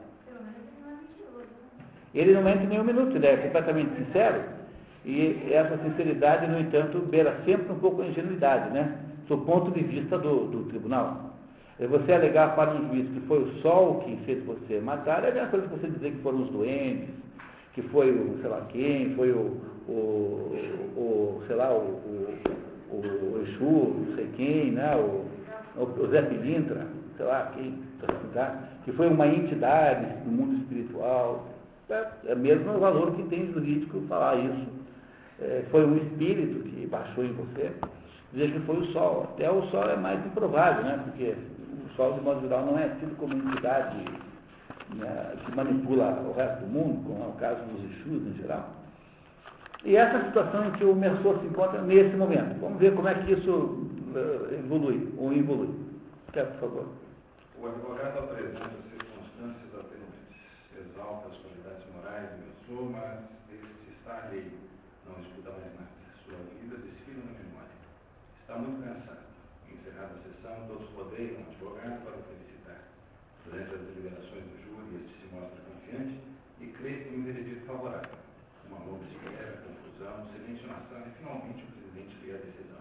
[2.14, 4.42] Ele não mente nem um minuto, ele é completamente sincero.
[5.04, 8.98] E essa sinceridade, no entanto, beira sempre um pouco a ingenuidade, né?
[9.28, 11.34] Do ponto de vista do, do tribunal.
[11.78, 15.30] É você alegar para um juiz que foi o sol que fez você matar, é
[15.30, 17.08] a mesma coisa que você dizer que foram os doentes,
[17.72, 20.54] que foi o sei lá quem, foi o, o,
[20.96, 21.80] o sei lá, o,
[22.90, 24.94] o, o Exu, não sei quem, né?
[24.96, 25.24] o,
[25.76, 27.78] o Zé Pilintra, sei lá quem,
[28.34, 28.62] tá?
[28.84, 31.46] que foi uma entidade do mundo espiritual.
[31.88, 34.66] É, é mesmo o valor que tem jurídico falar isso.
[35.40, 37.72] É, foi um espírito que baixou em você,
[38.32, 39.28] dizer que foi o sol.
[39.34, 41.00] Até o sol é mais improvável, né?
[41.04, 41.34] porque
[41.86, 44.04] o sol, de modo geral, não é tido como entidade
[44.94, 48.77] né, que manipula o resto do mundo, como é o caso dos Exus em geral.
[49.84, 52.58] E essa é a situação em que o Merceau se encontra nesse momento.
[52.60, 55.70] Vamos ver como é que isso uh, evolui, ou evolui.
[56.32, 56.86] Quer, por favor.
[57.60, 60.34] O advogado apresenta circunstâncias atenuantes,
[60.74, 63.18] exalta as qualidades morais do Merceau, mas
[63.54, 64.52] este está alheio,
[65.06, 65.94] não escuta mais nada.
[66.26, 67.78] Sua vida desfila na memória.
[68.42, 69.30] Está muito cansado.
[69.70, 72.82] Encerrada a sessão, todos rodeiam o advogado para felicitar.
[73.46, 76.18] Durante as deliberações do júri, este se mostra confiante
[76.60, 78.18] e crê em um veredito favorável
[78.70, 79.57] uma longa espera,
[79.98, 82.78] confusão, silêncio na sala e finalmente o presidente veio a decisão.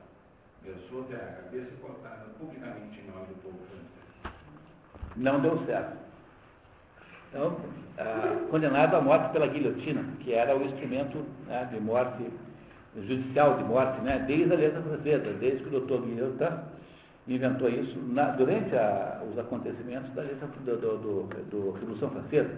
[0.63, 4.35] Pensou ter a cabeça cortada publicamente em nome do povo francês.
[5.15, 5.97] Não deu certo.
[7.29, 7.57] Então,
[7.97, 12.31] ah, condenado à morte pela guilhotina, que era o instrumento né, de morte,
[12.95, 16.59] judicial de morte, né, desde a letra francesa, desde que o doutor Guilhotin
[17.27, 22.55] inventou isso na, durante a, os acontecimentos da letra do, do, do, do Revolução Francesa.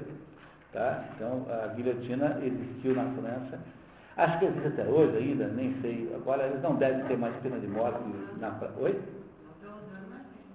[0.71, 1.03] Tá?
[1.15, 3.59] Então, a guilhotina existiu na França.
[4.19, 6.11] Acho que existe até hoje ainda, nem sei.
[6.13, 7.99] Agora, eles não devem ter mais pena de morte
[8.37, 8.99] na Oi?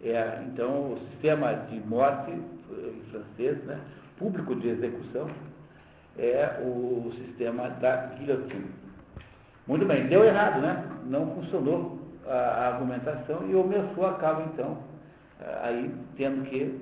[0.03, 3.81] É, então, o sistema de morte eh, francês, né,
[4.19, 5.31] público de execução,
[6.19, 8.67] é o sistema da guilhotina.
[9.67, 10.85] Muito bem, deu errado, né?
[11.07, 14.77] Não funcionou a argumentação e o Merceau acaba, então,
[15.41, 16.79] eh, aí tendo que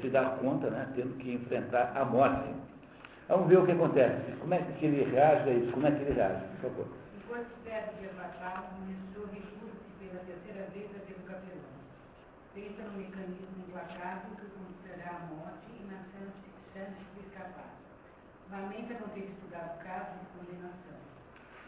[0.00, 2.48] se dar conta, né, tendo que enfrentar a morte.
[3.28, 4.32] Vamos ver o que acontece.
[4.40, 5.72] Como é que ele reage a isso?
[5.72, 6.86] Como é que ele reage, por favor?
[7.16, 11.72] Enquanto espera de matar, começou recurso pela terceira vez a ver o capelão.
[12.54, 17.72] Pensa no mecanismo implacável que conduzirá à morte e na chance de escapar.
[18.50, 21.00] Lamenta não ter estudado o caso de condenação.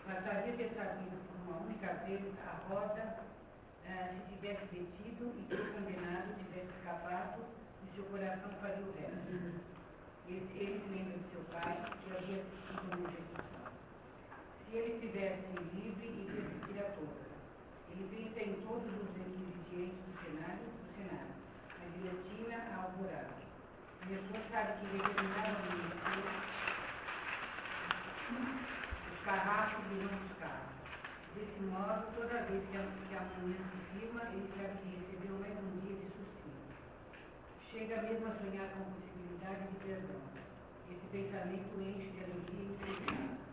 [0.06, 3.16] Mas havia ter trazido por uma única vez a roda
[3.88, 7.40] eh, se tivesse detido e que o condenado tivesse escapado
[7.96, 9.32] seu coração faria o resto.
[10.28, 13.72] Ele, ele se lembra de seu pai, que havia sido execução.
[14.68, 17.30] Se ele estivesse livre, iria assistir a todas.
[17.90, 21.34] Ele pensa em todos os requisitos do cenário, do cenário.
[21.80, 23.36] A guilhotina, a alvorada.
[24.08, 25.86] Depois sabe que determinadamente
[29.12, 30.76] os carrascos virão os carros.
[31.34, 35.38] Desse modo, toda vez que a, que a manhã se firma, ele sabe que recebeu
[35.38, 36.16] mais um dia de
[37.76, 40.35] chega mesmo a sonhar com a possibilidade de perdão.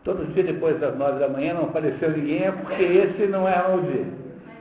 [0.04, 3.74] Todo dia depois das nove da manhã não apareceu ninguém, é porque esse não é
[3.74, 4.06] o dia.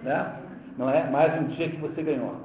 [0.02, 0.34] Né?
[0.78, 2.36] Não é mais um dia que você ganhou.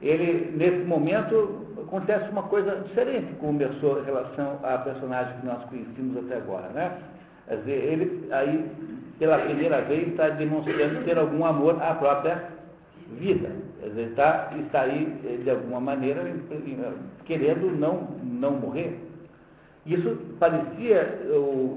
[0.00, 5.46] Ele, nesse momento, acontece uma coisa diferente com o Merceau em relação à personagem que
[5.46, 6.68] nós conhecemos até agora.
[6.70, 6.92] Né?
[7.46, 8.70] Quer dizer, ele aí,
[9.18, 12.42] pela primeira vez, está demonstrando ter algum amor à própria
[13.18, 13.50] vida.
[13.80, 16.22] Quer dizer, está, está aí, de alguma maneira,
[17.24, 19.05] querendo não, não morrer.
[19.86, 21.20] Isso parecia,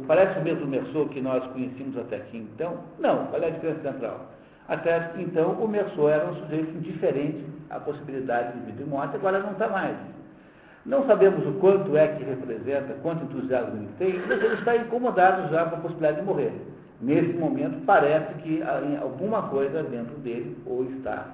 [0.07, 2.77] parece o mesmo Merceau que nós conhecíamos até aqui então?
[2.97, 4.31] Não, qual é a diferença central?
[4.67, 9.39] Até então, o Merceau era um sujeito indiferente à possibilidade de vida e morte, agora
[9.39, 9.95] não está mais.
[10.85, 15.51] Não sabemos o quanto é que representa, quanto entusiasmo ele tem, mas ele está incomodado
[15.51, 16.53] já com a possibilidade de morrer.
[17.01, 18.63] Nesse momento, parece que
[19.01, 21.27] alguma coisa dentro dele ou está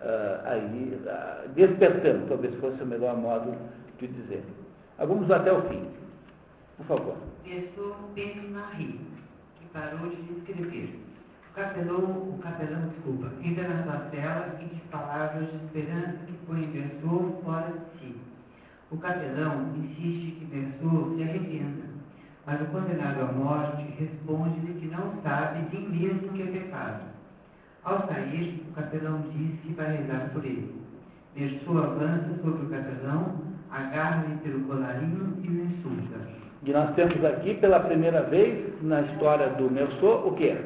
[0.00, 3.54] uh, aí uh, despertando, talvez fosse o melhor modo
[3.98, 4.44] de dizer.
[4.98, 5.82] Vamos até o fim.
[6.80, 7.16] Por favor.
[7.44, 9.00] Pensou Pedro Marie,
[9.58, 10.98] que parou de escrever.
[11.50, 16.32] O capelão, o capelão, desculpa, entra na sua cela e diz palavras de esperança que
[16.46, 18.16] põe Versou fora de si.
[18.90, 21.84] O capelão insiste que Versou se arrependa,
[22.46, 27.02] mas o condenado à morte responde-lhe que não sabe nem mesmo que é pecado.
[27.84, 30.80] Ao sair, o capelão diz que vai rezar por ele.
[31.36, 33.38] Versou avança sobre o capelão,
[33.70, 36.39] agarra-lhe pelo colarinho e o insulta.
[36.62, 40.56] E nós temos aqui, pela primeira vez, na história do Mersô, o quê?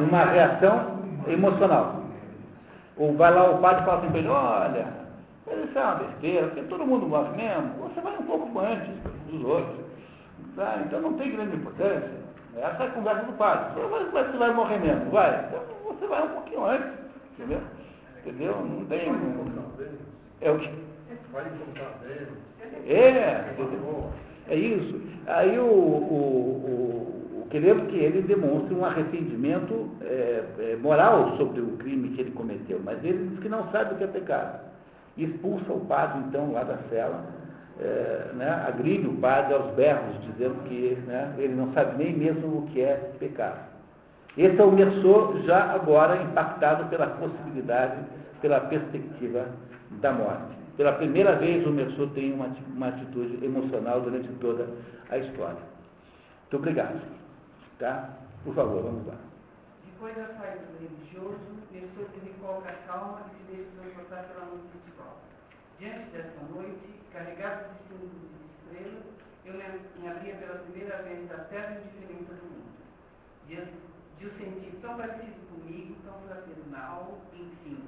[0.00, 2.02] Uma reação emocional.
[2.96, 4.86] Ou vai lá o padre e fala assim para ele, olha,
[5.64, 8.90] isso é uma besteira, porque todo mundo gosta mesmo, você vai um pouco antes
[9.30, 9.80] dos outros.
[10.56, 10.82] Tá?
[10.84, 12.20] Então não tem grande importância.
[12.56, 13.80] Essa é a conversa do padre.
[13.90, 15.46] Mas você vai morrer mesmo, vai.
[15.46, 16.90] Então você vai um pouquinho antes,
[17.38, 17.60] entendeu?
[18.18, 18.56] Entendeu?
[18.56, 19.12] Não tem.
[20.40, 20.70] É o que?
[21.32, 21.44] Vai.
[22.86, 24.10] É, entendeu?
[24.50, 25.00] É isso.
[25.26, 31.76] Aí o, o, o, queremos que ele demonstre um arrependimento é, é, moral sobre o
[31.78, 34.60] crime que ele cometeu, mas ele diz que não sabe o que é pecado.
[35.16, 37.24] Expulsa o padre, então, lá da cela,
[37.80, 42.58] é, né, agride o padre aos berros, dizendo que né, ele não sabe nem mesmo
[42.58, 43.70] o que é pecado.
[44.36, 47.96] Esse é o Mersô já agora impactado pela possibilidade,
[48.40, 49.46] pela perspectiva
[50.00, 50.59] da morte.
[50.80, 54.66] Pela primeira vez o Mersô tem uma, uma atitude emocional durante toda
[55.10, 55.60] a história.
[55.60, 57.02] Muito obrigado.
[57.78, 58.16] Tá?
[58.42, 59.16] Por favor, vamos lá.
[59.84, 61.36] Depois da saída do religioso,
[61.70, 65.20] Mersô se recobra a calma e se deixa transportar pela noite espiritual.
[65.78, 69.04] Diante desta noite, carregado de símbolos e estrelas,
[69.44, 69.52] eu
[70.00, 72.72] me abria pela primeira vez da terra indiferença do mundo.
[73.46, 73.74] Diante
[74.18, 77.84] de o sentir tão parecido comigo, tão fraternal, enfim.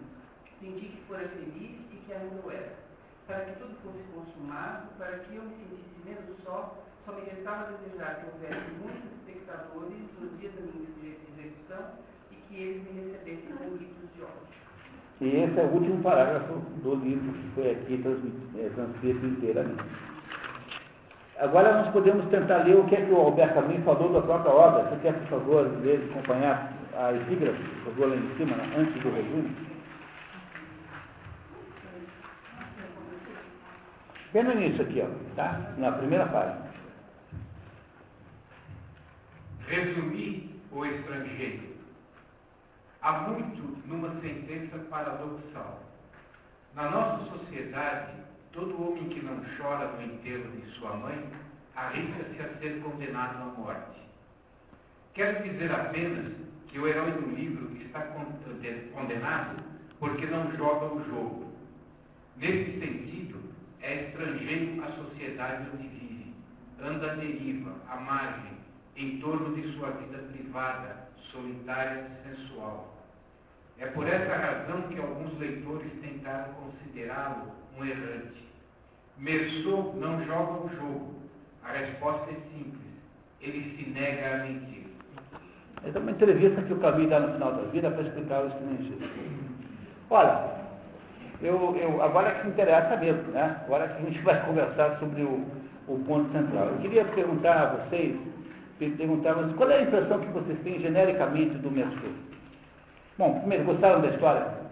[0.62, 2.78] Senti que fora feliz e que ainda o era.
[3.26, 7.72] Para que tudo fosse consumado, para que eu me sentisse menos só, só me restava
[7.72, 10.86] desejar que houvesse muitos espectadores no dia da minha
[11.34, 11.98] execução
[12.30, 14.52] e que eles me recebessem com gritos de ódio.
[15.20, 18.00] E esse é o último parágrafo do livro que foi aqui
[18.56, 19.84] é, transcrito inteiramente.
[21.40, 24.52] Agora nós podemos tentar ler o que é que o Alberto Camus falou da própria
[24.52, 24.84] obra.
[24.84, 29.02] Você quer, por favor, ler, acompanhar a epígrafe, por favor, lá em cima, né, antes
[29.02, 29.71] do resumo?
[34.32, 35.74] Bem no início aqui, ó, tá?
[35.76, 36.66] Na primeira página.
[39.66, 41.76] Resumir o estrangeiro.
[43.02, 45.82] Há muito numa sentença paradoxal.
[46.74, 48.12] Na nossa sociedade,
[48.52, 51.30] todo homem que não chora no enterro de sua mãe
[51.76, 54.00] arrisca-se a ser condenado à morte.
[55.12, 56.32] Quero dizer apenas
[56.68, 58.00] que o herói do livro está
[58.94, 59.62] condenado
[59.98, 61.52] porque não joga o jogo.
[62.38, 63.41] Nesse sentido,
[63.82, 66.34] é estrangeiro à sociedade onde vive,
[66.80, 68.52] anda à deriva, à margem,
[68.96, 72.96] em torno de sua vida privada, solitária e sensual.
[73.78, 78.44] É por essa razão que alguns leitores tentaram considerá-lo um errante.
[79.18, 81.14] Mersô não joga o jogo.
[81.64, 82.92] A resposta é simples.
[83.40, 84.86] Ele se nega a mentir.
[85.84, 89.10] É uma entrevista que o Camus dá no final da vida para explicar o estrangeiro.
[90.10, 90.61] Olha,
[91.42, 93.56] eu, eu, agora que interessa mesmo, né?
[93.64, 95.44] Agora que a gente vai conversar sobre o,
[95.88, 96.66] o ponto central.
[96.68, 98.16] Eu queria perguntar a vocês,
[98.78, 102.08] perguntar, mas qual é a impressão que vocês têm genericamente do Mersô?
[103.18, 104.62] Bom, primeiro, gostaram da história?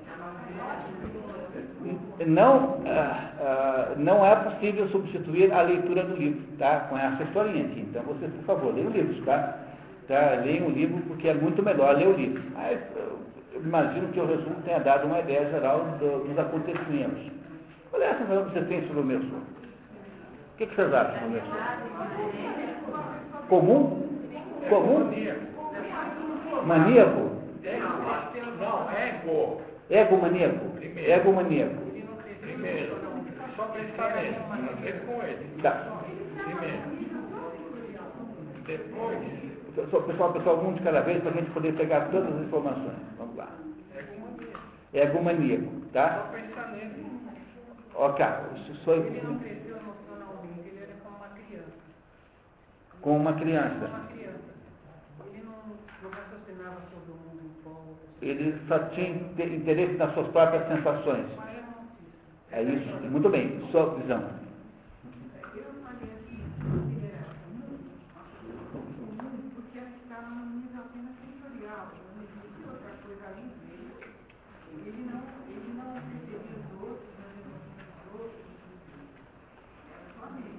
[2.27, 6.81] Não, ah, ah, não é possível substituir a leitura do livro, tá?
[6.89, 7.81] Com essa historinha aqui.
[7.81, 9.59] Então, vocês, por favor, leiam o livro, tá?
[10.07, 10.41] tá?
[10.45, 12.43] Leiam o livro porque é muito melhor ler o livro.
[12.55, 12.79] Mas
[13.55, 17.30] imagino que o resumo tenha dado uma ideia geral do, dos acontecimentos.
[17.90, 19.26] Qual é a sensação que você tem sobre o Mersô?
[19.26, 21.51] O que, que vocês acham do Mersô?
[23.48, 24.09] Comum?
[24.68, 25.11] Comum?
[26.66, 27.30] Maníaco?
[28.59, 29.62] Não, ego.
[29.90, 30.66] Ego maníaco?
[30.80, 31.90] Ego maníaco.
[32.40, 32.96] Primeiro,
[33.57, 34.40] só pensamento,
[35.24, 35.62] ele.
[35.62, 35.86] Tá.
[36.44, 36.78] Primeiro.
[38.66, 42.43] Depois, Pessoal, pessoal, pessoal, um de cada vez para a gente poder pegar todas as
[42.43, 42.97] informações.
[43.18, 43.49] Vamos lá.
[44.93, 46.27] Ego maníaco, tá?
[46.27, 47.07] só pensar nele.
[47.95, 51.73] Ok, isso só Ele não cresceu emocionalmente, ele era como uma criança.
[53.01, 53.87] com uma criança.
[53.87, 54.51] Uma criança.
[55.27, 55.53] Ele não,
[56.03, 58.01] não raciocinava sobre o mundo em volta.
[58.23, 61.27] Ele só tinha inte- interesse nas suas próprias sensações.
[62.53, 62.97] É isso.
[63.11, 64.18] Muito bem, sua visão.
[65.55, 72.66] Eu falei assim, consideração o mundo, porque ela estava no nível apenas sensorial, não existia
[72.66, 74.11] outra coisa além dele.
[74.85, 78.43] Ele não, ele não percebia os outros, as emoções dos outros,
[79.95, 80.59] era só nele.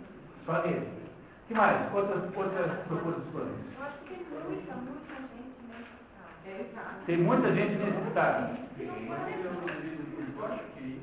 [0.52, 1.93] O que mais?
[1.93, 3.56] Outras, outras proposições?
[3.78, 6.36] Eu acho que tem muita, muita gente nesse estado.
[6.45, 7.06] É, exato.
[7.06, 8.58] Tem muita gente nesse estado.
[8.78, 11.02] Eu acho que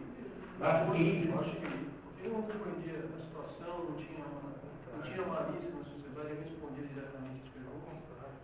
[0.61, 4.53] Acho que Eu acho que ele não compreendia a situação, não tinha uma,
[4.93, 7.97] não tinha malícia na sociedade, ele respondia diretamente às perguntas.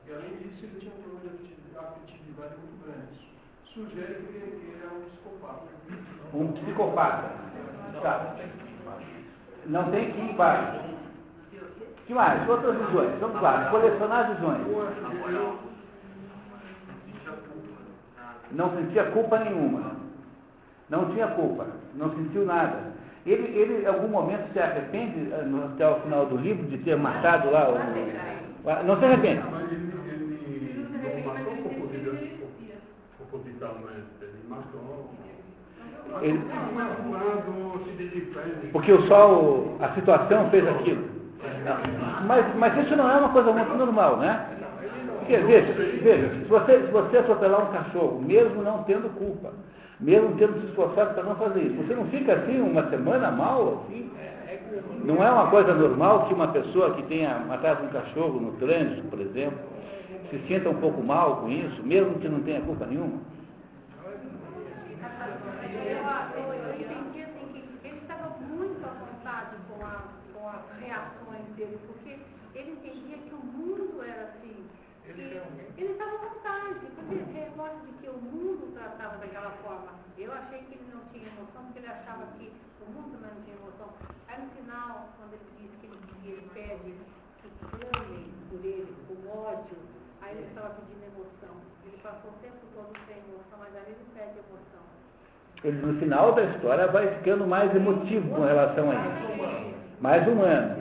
[0.07, 3.19] E além disso, ele tinha um problema de afeti- afetividade muito grande.
[3.75, 5.69] Sugere que ele, que ele é um psicopata.
[6.33, 7.29] um psicopata.
[8.01, 8.37] Tá.
[9.67, 10.81] Não tem que ir embaixo.
[12.07, 12.49] que mais?
[12.49, 13.19] Outras visões.
[13.21, 14.61] Vamos lá, colecionar visões.
[18.51, 19.93] Não sentia culpa nenhuma.
[20.91, 21.67] Não tinha culpa.
[21.95, 22.95] Não sentiu nada.
[23.27, 26.97] Ele, ele, em algum momento, se arrepende, eh, até o final do livro, de ter
[26.97, 28.85] matado lá o.
[28.85, 29.43] Não se arrepende.
[29.51, 31.55] Mas ele, ele não matou.
[36.23, 36.41] Ele-.
[38.73, 41.05] Porque o sol, a situação fez aquilo.
[42.27, 44.47] Mas, mas isso não é uma coisa muito normal, né?
[45.19, 49.53] Porque, veja, veja se, você, se você atropelar um cachorro, mesmo não tendo culpa,
[50.01, 53.85] mesmo tendo se esforçado para não fazer isso, você não fica assim uma semana mal,
[53.87, 54.11] assim?
[55.05, 59.03] Não é uma coisa normal que uma pessoa que tenha matado um cachorro no trânsito,
[59.09, 59.59] por exemplo,
[60.31, 63.19] se sinta um pouco mal com isso, mesmo que não tenha culpa nenhuma?
[65.85, 71.79] Eu, entendi assim que ele estava muito à vontade com, a, com as reações dele,
[71.87, 72.19] porque
[72.55, 74.67] ele entendia que o mundo era assim.
[75.05, 79.93] que ele estava à vontade, porque é lógico que o mundo tratava daquela forma.
[80.17, 83.57] Eu achei que ele não tinha emoção, porque ele achava que o mundo não tinha
[83.57, 83.93] emoção.
[84.29, 86.97] Aí no final, quando ele diz que ele, ele pede
[87.43, 89.77] que clamem por ele, com ódio,
[90.23, 91.61] aí ele estava pedindo emoção.
[91.85, 95.04] Ele passou o tempo todo sem emoção, mas ali ele pede emoção.
[95.65, 99.35] Ele, no final da história, vai ficando mais emotivo com relação a isso.
[100.01, 100.77] Mais humano.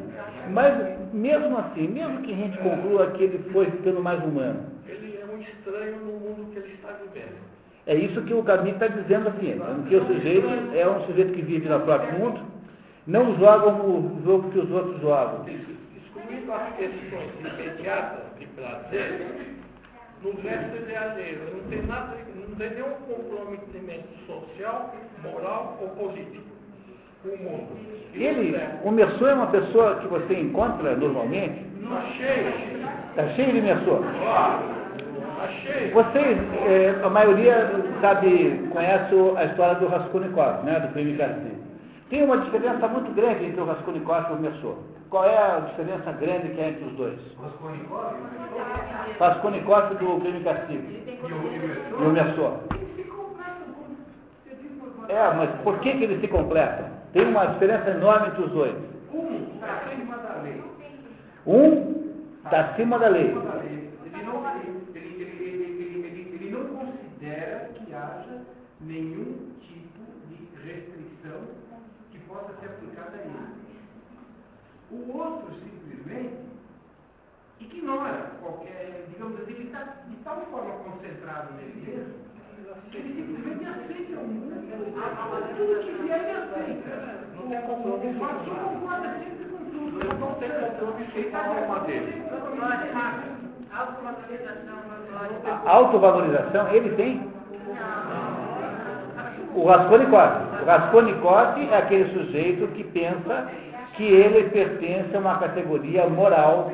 [0.49, 0.73] Mas,
[1.13, 5.25] mesmo assim, mesmo que a gente conclua que ele foi ficando mais humano, Ele é
[5.25, 7.33] um estranho no mundo que ele está vivendo.
[7.87, 9.55] é isso que o Camus está dizendo aqui.
[9.87, 12.41] Que o sujeito é um sujeito que vive no próprio mundo,
[13.07, 15.45] não joga o jogo que os outros jogam.
[15.47, 19.55] Excluindo as questões imediatas de prazer,
[20.21, 21.39] no resto ele é alheio.
[21.53, 22.17] Não tem nada,
[22.53, 24.93] não tem nenhum comprometimento social,
[25.23, 26.43] moral ou político
[27.23, 27.67] com o mundo.
[28.13, 32.53] Ele, é, o Merceau é uma pessoa que você encontra normalmente, Está cheio.
[33.09, 34.03] está cheio de Merceau.
[34.05, 35.93] Está cheio.
[35.93, 36.37] Vocês,
[36.67, 41.63] é, a maioria sabe, conhece o- a história do Raskolnikov, né, do crime castigo.
[42.09, 44.77] Tem uma diferença muito grande entre o Raskolnikov e o Merceau.
[45.09, 47.19] Qual é a diferença grande que há entre os dois?
[49.19, 50.83] Raskolnikov do crime e castigo
[51.99, 52.63] e o Merceau.
[55.09, 56.85] É, mas por que, que eles se completam?
[57.11, 58.75] Tem uma diferença enorme entre os dois.
[59.13, 60.63] Um está acima da lei.
[61.45, 62.13] Um
[62.43, 63.25] está acima da lei.
[63.25, 68.41] Ele não, ele, ele, ele não considera que haja
[68.81, 71.41] nenhum tipo de restrição
[72.11, 73.63] que possa ser aplicada a ele.
[74.91, 76.42] O outro simplesmente
[77.63, 82.23] ignora qualquer, digamos assim, ele está de tal forma concentrado nele mesmo
[82.93, 84.53] que ele simplesmente aceita o mundo.
[85.57, 87.23] Tudo que vier ele aceita.
[87.35, 89.99] Não tem compromisso O concorda sempre com tudo.
[89.99, 92.23] Ele não tem compromisso com a alma dele.
[95.65, 97.33] A autovalorização, ele tem.
[99.55, 100.31] O Raskolnikov.
[100.61, 103.49] O Raskolnikov é aquele sujeito que pensa
[103.93, 106.71] que ele pertence a uma categoria moral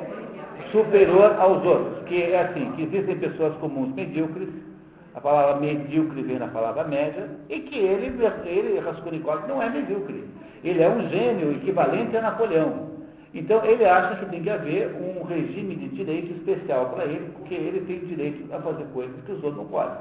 [0.72, 2.04] superior aos outros.
[2.06, 4.50] Que é assim, que existem pessoas comuns medíocres,
[5.14, 8.14] a palavra medíocre vem da palavra média, e que ele,
[8.46, 10.24] ele Raskolnikov, não é medíocre.
[10.64, 12.90] Ele é um gênio equivalente a Napoleão.
[13.34, 17.54] Então ele acha que tem que haver um regime de direito especial para ele, porque
[17.54, 19.98] ele tem direito a fazer coisas que os outros não podem.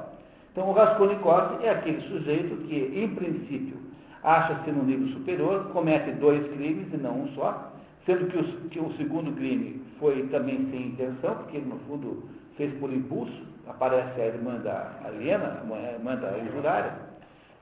[0.53, 3.77] Então o Raskolnikov é aquele sujeito que, em princípio,
[4.25, 7.71] acha-se no nível superior, comete dois crimes e não um só,
[8.07, 12.25] sendo que, os- que o segundo crime foi também sem intenção, porque ele no fundo
[12.57, 16.93] fez por impulso, aparece a irmã da Helena, a irmã da injurária,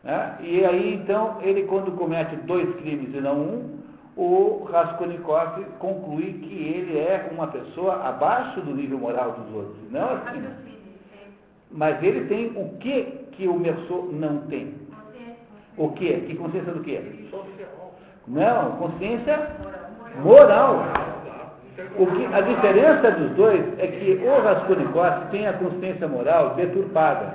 [0.02, 0.36] né?
[0.40, 3.76] e aí então ele quando comete dois crimes e não um,
[4.16, 10.08] o Raskolnikov conclui que ele é uma pessoa abaixo do nível moral dos outros, não
[10.10, 10.50] acima.
[11.70, 14.74] Mas ele tem o que que o Merceau não tem?
[15.76, 16.20] O que?
[16.22, 17.28] Que consciência do quê?
[17.30, 17.94] Social.
[18.26, 19.50] Não, consciência
[20.22, 20.84] moral.
[21.98, 27.34] O que, a diferença dos dois é que o Raskolnikov tem a consciência moral deturpada.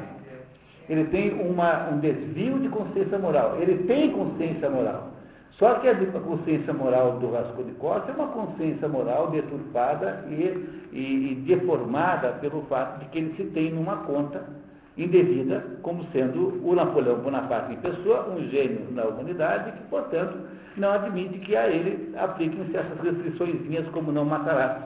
[0.89, 3.57] Ele tem uma, um desvio de consciência moral.
[3.59, 5.09] Ele tem consciência moral.
[5.51, 10.33] Só que a consciência moral do Raskolnikov é uma consciência moral deturpada e,
[10.91, 14.43] e- e deformada pelo fato de que ele se tem numa conta
[15.04, 20.38] indevida, como sendo o Napoleão Bonaparte em pessoa, um gênio na humanidade, que, portanto,
[20.78, 24.84] não admite que a ele apliquem-se essas restrições como não matarás.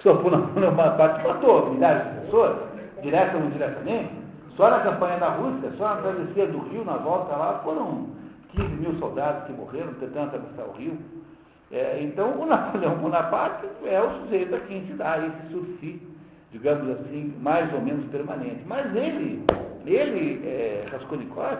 [0.00, 2.56] Só por Napoleão Bonaparte matou milhares de pessoas,
[3.02, 4.10] direta ou indiretamente.
[4.56, 8.08] Só na campanha da Rússia, só na travessia do Rio, na volta lá, foram
[8.50, 10.98] 15 mil soldados que morreram tentando atravessar o rio.
[11.70, 16.02] É, então, o Napoleão Bonaparte é o sujeito a quem se dá esse sursi,
[16.52, 18.62] digamos assim, mais ou menos permanente.
[18.66, 19.42] Mas ele,
[19.86, 21.58] ele, é, Raskolnikov,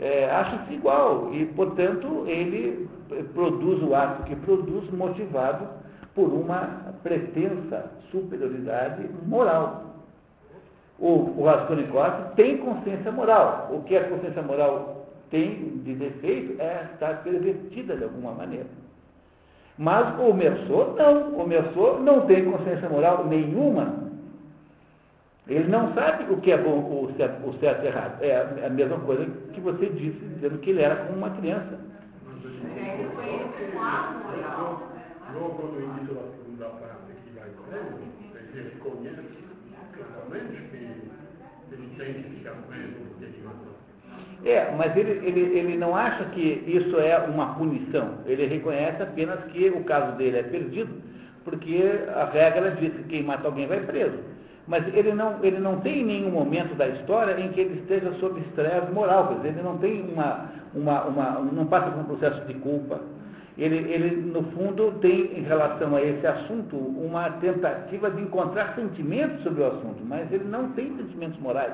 [0.00, 2.88] é, acha-se igual e, portanto, ele
[3.32, 5.66] produz o ato que produz motivado
[6.14, 9.84] por uma pretensa superioridade moral.
[10.98, 13.70] O, o Raskolnikov tem consciência moral.
[13.72, 18.66] O que a consciência moral tem de defeito é estar pervertida de alguma maneira.
[19.76, 21.38] Mas o Merceau não.
[21.38, 24.07] O Merceau não tem consciência moral nenhuma.
[25.48, 28.22] Ele não sabe o que é bom, o certo, o certo e errado.
[28.22, 29.24] É a mesma coisa
[29.54, 31.78] que você disse, dizendo que ele era como uma criança.
[32.24, 32.42] Quando
[36.36, 36.90] segunda vai
[41.68, 43.74] que ele tem que ficar preso porque ele matou.
[44.44, 48.18] É, mas ele, ele, ele não acha que isso é uma punição.
[48.26, 50.92] Ele reconhece apenas que o caso dele é perdido,
[51.44, 51.82] porque
[52.14, 54.18] a regra diz que quem mata alguém vai preso.
[54.68, 58.38] Mas ele não, ele não tem nenhum momento da história em que ele esteja sob
[58.40, 62.44] estresse moral, quer dizer, ele não tem uma, uma, uma, não passa por um processo
[62.46, 63.00] de culpa.
[63.56, 69.42] Ele, ele, no fundo, tem, em relação a esse assunto, uma tentativa de encontrar sentimentos
[69.42, 71.72] sobre o assunto, mas ele não tem sentimentos morais,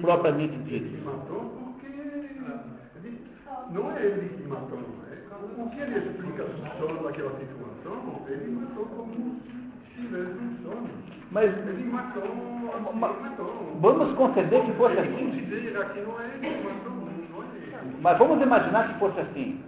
[0.00, 0.92] propriamente ditos.
[0.92, 3.22] Ele matou porque ele,
[3.70, 5.62] não é ele que matou, não é?
[5.62, 6.44] O que ele explica
[6.78, 9.40] sobre aquela situação, ele matou como um
[10.10, 10.51] sono.
[11.32, 12.52] Mas Ele matou, ele
[13.80, 15.30] vamos conceder que fosse assim.
[15.30, 16.06] que que.
[18.02, 19.60] Mas vamos imaginar que fosse assim.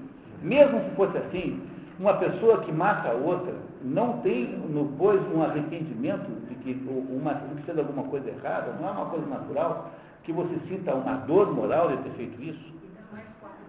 [0.43, 1.63] Mesmo se fosse assim,
[1.99, 7.35] uma pessoa que mata a outra não tem, no, pois, um arrependimento de que uma,
[7.35, 9.91] se fez alguma coisa errada, não é uma coisa natural
[10.23, 12.75] que você sinta uma dor moral de ter feito isso.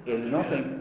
[0.06, 0.80] Ele não tem.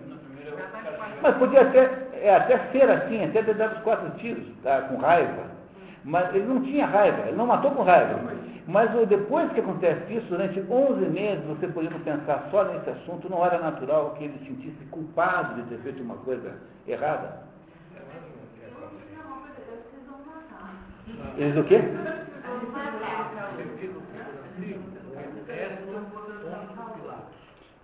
[1.22, 4.96] Mas podia até, é, até ser assim, até ter dado os quatro tiros, tá, com
[4.96, 5.53] raiva.
[6.04, 8.20] Mas ele não tinha raiva, ele não matou com raiva.
[8.66, 13.44] Mas depois que acontece isso, durante 11 meses, você podendo pensar só nesse assunto, não
[13.44, 16.54] era natural que ele se sentisse culpado de ter feito uma coisa
[16.86, 17.42] errada.
[21.36, 21.80] Eles o quê?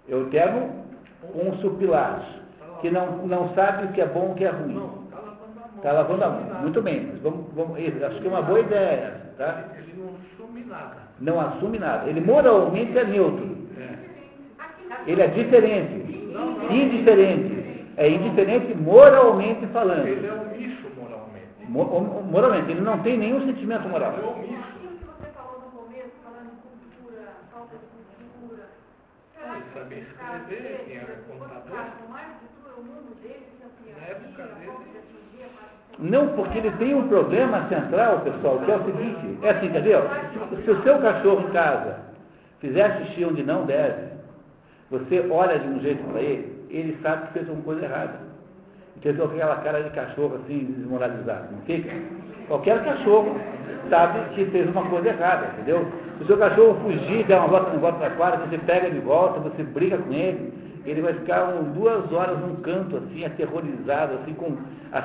[0.08, 0.84] Eu tenho
[1.34, 2.26] um supilados,
[2.80, 4.99] que não, não sabe o que é bom e o que é ruim.
[5.80, 6.60] Está lavando a mão.
[6.62, 9.64] Muito bem, mas vamos, vamos, acho que é uma boa ideia tá?
[9.78, 10.96] Ele não assume nada.
[11.18, 12.08] Não assume nada.
[12.08, 13.56] Ele moralmente é neutro.
[15.06, 16.28] Ele é diferente.
[16.70, 17.86] Indiferente.
[17.96, 20.06] É indiferente moralmente falando.
[20.06, 21.46] Ele é omisso moralmente.
[21.68, 24.12] Mo- Moralmente, ele não tem nenhum sentimento moral.
[24.18, 24.64] Ele é omisso.
[24.76, 28.64] Aquilo que você falou no começo, falando em cultura, falta de cultura.
[29.34, 31.70] será Ele que sabia esse caso escrever, quem era contador.
[31.76, 34.66] caso, mais de tudo, o mundo dele se ampliaria, Na época dele.
[34.66, 38.76] falta de atingir a parte Não, porque ele tem um problema central, pessoal, que é
[38.76, 40.03] o seguinte, é assim, entendeu?
[40.64, 41.98] Se, o seu cachorro em casa
[42.59, 44.11] fizer xixi onde não deve,
[44.90, 48.30] você olha de um jeito para ele, ele sabe que fez alguma coisa errada.
[48.96, 49.26] Entendeu?
[49.26, 51.94] Aquela cara de cachorro assim, desmoralizado, não fica?
[52.48, 53.36] Qualquer cachorro
[53.88, 55.86] sabe que fez uma coisa errada, entendeu?
[56.16, 58.98] Se o seu cachorro fugir, der uma volta, uma volta na quadra, você pega de
[58.98, 60.53] volta, você briga com ele,
[60.84, 64.56] ele vai ficar um, duas horas num canto, assim, aterrorizado, assim, com,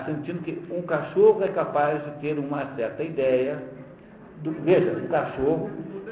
[0.06, 3.62] sentindo que um cachorro é capaz de ter uma certa ideia.
[4.38, 5.70] Do, veja, o cachorro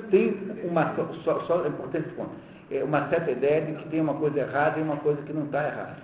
[0.09, 0.93] tem uma,
[1.23, 2.31] só, só, é importante esse ponto,
[2.71, 5.45] é uma certa ideia de que tem uma coisa errada e uma coisa que não
[5.45, 5.97] está errada.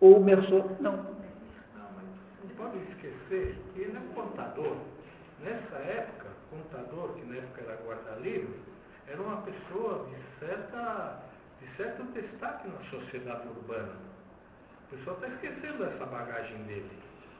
[0.00, 0.92] Ou o Merceau, não.
[0.92, 4.76] Não, mas pode esquecer que ele é contador.
[5.44, 8.54] Nessa época, contador, que na época era guarda-livre,
[9.08, 11.22] era uma pessoa de, certa,
[11.76, 13.92] certo destaque na sociedade urbana.
[14.90, 16.90] O pessoal está esquecendo essa bagagem dele.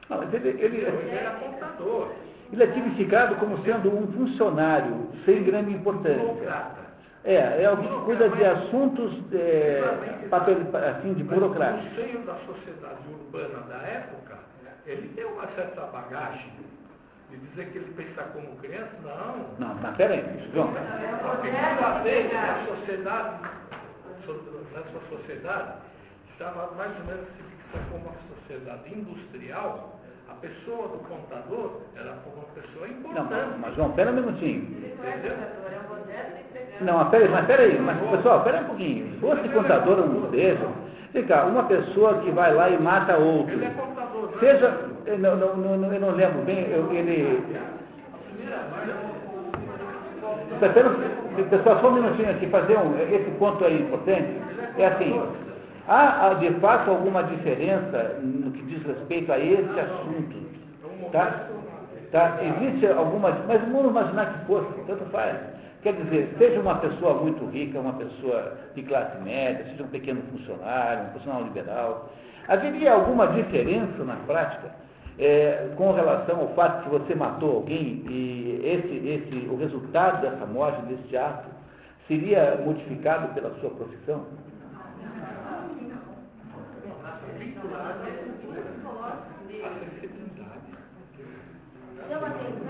[0.09, 2.11] Não, ele, ele, Ele era contador,
[2.51, 6.21] ele é tipificado como sendo um funcionário sem grande importância.
[7.23, 10.51] É, é alguém que cuida de assuntos é, pato-
[10.97, 11.89] assim, de burocráticos.
[11.91, 14.39] No seio da sociedade urbana da época,
[14.87, 16.51] ele tem uma certa bagagem.
[17.29, 19.45] De dizer que ele pensa como criança, não.
[19.67, 20.21] Não, mas peraí,
[20.53, 20.69] João.
[20.75, 23.60] A segunda vez na sociedade, so-
[24.27, 25.73] nessa sociedade,
[26.31, 29.99] estava mais ou menos se fixa como uma sociedade industrial,
[30.29, 33.59] a pessoa do contador era uma pessoa Não, importante.
[33.59, 34.63] mas João, pera um minutinho.
[34.63, 35.37] Entendeu?
[36.81, 39.13] Não, mas peraí, mas peraí, mas pessoal, pera um pouquinho.
[39.13, 40.67] Se fosse contador ou não seja,
[41.27, 44.37] cá, uma pessoa que vai lá e mata outro, Ele é contador, né?
[44.39, 47.43] seja, eu não, não, não, eu não lembro bem, eu, ele.
[50.59, 52.97] Pera- Pessoal, só um minutinho aqui, fazer um.
[52.99, 54.27] Esse ponto aí importante.
[54.77, 55.19] É assim,
[55.87, 60.37] Há, de fato, alguma diferença no que diz respeito a esse assunto.
[61.11, 61.47] Tá?
[62.11, 62.37] Tá?
[62.41, 63.31] Existe alguma.
[63.47, 65.37] Mas vamos imaginar que fosse, tanto faz.
[65.81, 70.21] Quer dizer, seja uma pessoa muito rica, uma pessoa de classe média, seja um pequeno
[70.31, 72.09] funcionário, um funcionário liberal,
[72.47, 74.69] haveria alguma diferença na prática
[75.19, 80.45] é, com relação ao fato que você matou alguém e esse, esse, o resultado dessa
[80.45, 81.49] morte, desse ato,
[82.07, 84.25] seria modificado pela sua profissão?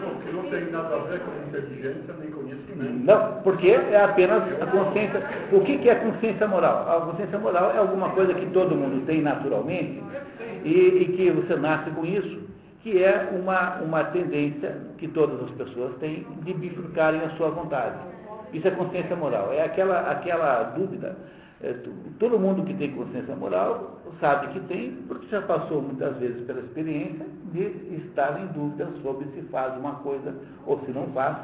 [0.01, 3.05] Não, que não tem nada a ver com inteligência nem conhecimento.
[3.05, 5.23] Não, porque é apenas a consciência.
[5.51, 6.87] O que, é consciência moral?
[6.87, 10.03] A consciência moral é alguma coisa que todo mundo tem naturalmente
[10.63, 12.41] e, e que você nasce com isso,
[12.83, 17.95] que é uma, uma tendência que todas as pessoas têm de bifurcarem a sua vontade.
[18.53, 19.53] Isso é consciência moral.
[19.53, 21.15] É aquela, aquela dúvida.
[21.63, 21.75] É,
[22.19, 26.59] todo mundo que tem consciência moral sabe que tem, porque já passou muitas vezes pela
[26.59, 27.61] experiência de
[28.07, 30.35] estar em dúvida sobre se faz uma coisa
[30.65, 31.37] ou se não faz,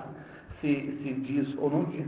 [0.59, 2.05] se, se diz ou não diz.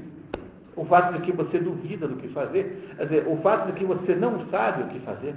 [0.75, 3.85] O fato de que você duvida do que fazer, quer dizer, o fato de que
[3.85, 5.35] você não sabe o que fazer,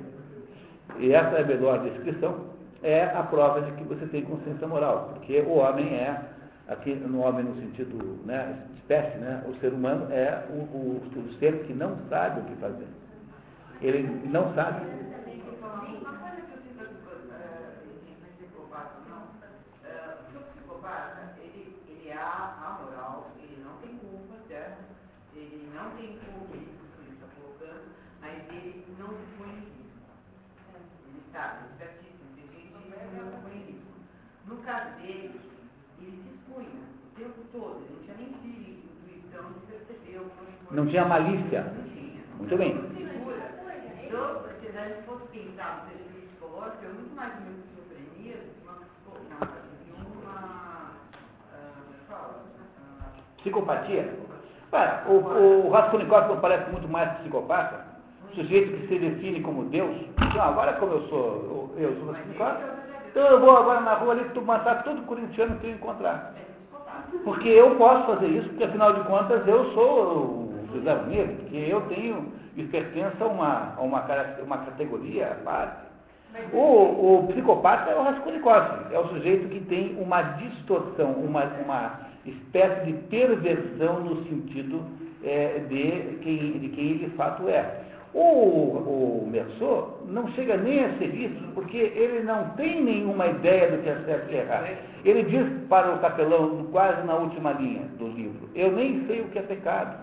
[0.99, 2.53] e essa é a melhor descrição,
[2.83, 6.21] é a prova de que você tem consciência moral, porque o homem é,
[6.69, 8.57] aqui no homem no sentido né,
[8.93, 12.55] espécie, né, o ser humano é o, o, o ser que não sabe o que
[12.57, 12.87] fazer.
[13.81, 15.03] Ele não sabe.
[25.75, 27.91] não tem culpa isso que ele está colocando,
[28.21, 29.83] mas ele não risco.
[31.09, 33.93] Ele sabe, ele certíssimo, tem gente que não risco.
[34.47, 35.41] No caso dele,
[35.99, 38.82] ele se expunha o tempo todo, ele não tinha nem filho,
[40.73, 41.65] Não tinha malícia.
[41.65, 42.25] Não tinha.
[42.39, 42.71] Muito bem.
[42.71, 47.83] Se no serviço psicológico, é muito mais do que
[48.65, 48.79] uma,
[53.39, 54.15] psicopatia.
[55.07, 57.85] O, o Raskolnikov não parece muito mais psicopata?
[58.35, 59.95] Sujeito que se define como Deus.
[60.27, 62.57] Então, agora como eu sou, eu, eu sou Raskolnikov,
[63.11, 66.35] então eu vou agora na rua ali matar todo corintiano que eu encontrar.
[67.25, 71.57] Porque eu posso fazer isso, porque afinal de contas eu sou o José Negro, porque
[71.57, 74.05] eu tenho e pertenço a uma, a uma,
[74.45, 75.93] uma categoria à parte.
[76.53, 82.01] O, o psicopata é o Raskolnikov, é o sujeito que tem uma distorção, uma, uma
[82.25, 84.83] espécie de perversão no sentido
[85.23, 87.83] é, de, quem, de quem ele de fato é.
[88.15, 89.13] O, o
[90.07, 93.97] não chega nem a ser isso, porque ele não tem nenhuma ideia do que é
[94.05, 94.77] certo e errado.
[95.05, 99.29] Ele diz para o capelão, quase na última linha do livro, eu nem sei o
[99.29, 99.97] que é pecado.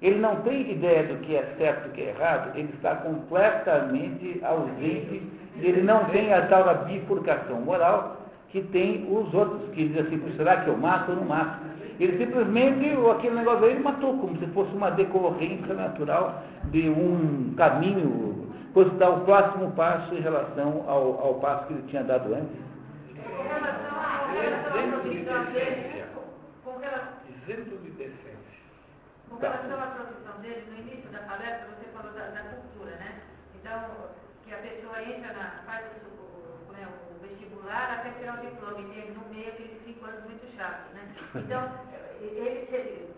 [0.00, 2.96] Ele não tem ideia do que é certo e o que é errado, ele está
[2.96, 5.22] completamente ausente,
[5.60, 8.16] ele não tem a tal bifurcação moral
[8.48, 11.71] que tem os outros, que dizem assim, será que eu mato ou não mato?
[12.02, 16.42] Ele simplesmente, aquele negócio aí, ele matou, como se fosse uma decorrência natural
[16.72, 21.82] de um caminho, fosse dar o próximo passo em relação ao, ao passo que ele
[21.86, 22.58] tinha dado antes.
[23.22, 24.18] Com relação à
[24.98, 26.04] profissão dele,
[29.30, 33.20] com relação à profissão dele, no início da palestra você falou da, da cultura, né?
[33.54, 33.78] Então,
[34.44, 36.11] que a pessoa entra na, faz o, né, o
[37.32, 41.02] vestibular até tirar o diploma, e tem no meio aqueles cinco anos muito chatos, né?
[41.34, 41.70] Então,
[42.20, 43.14] ele, se ele,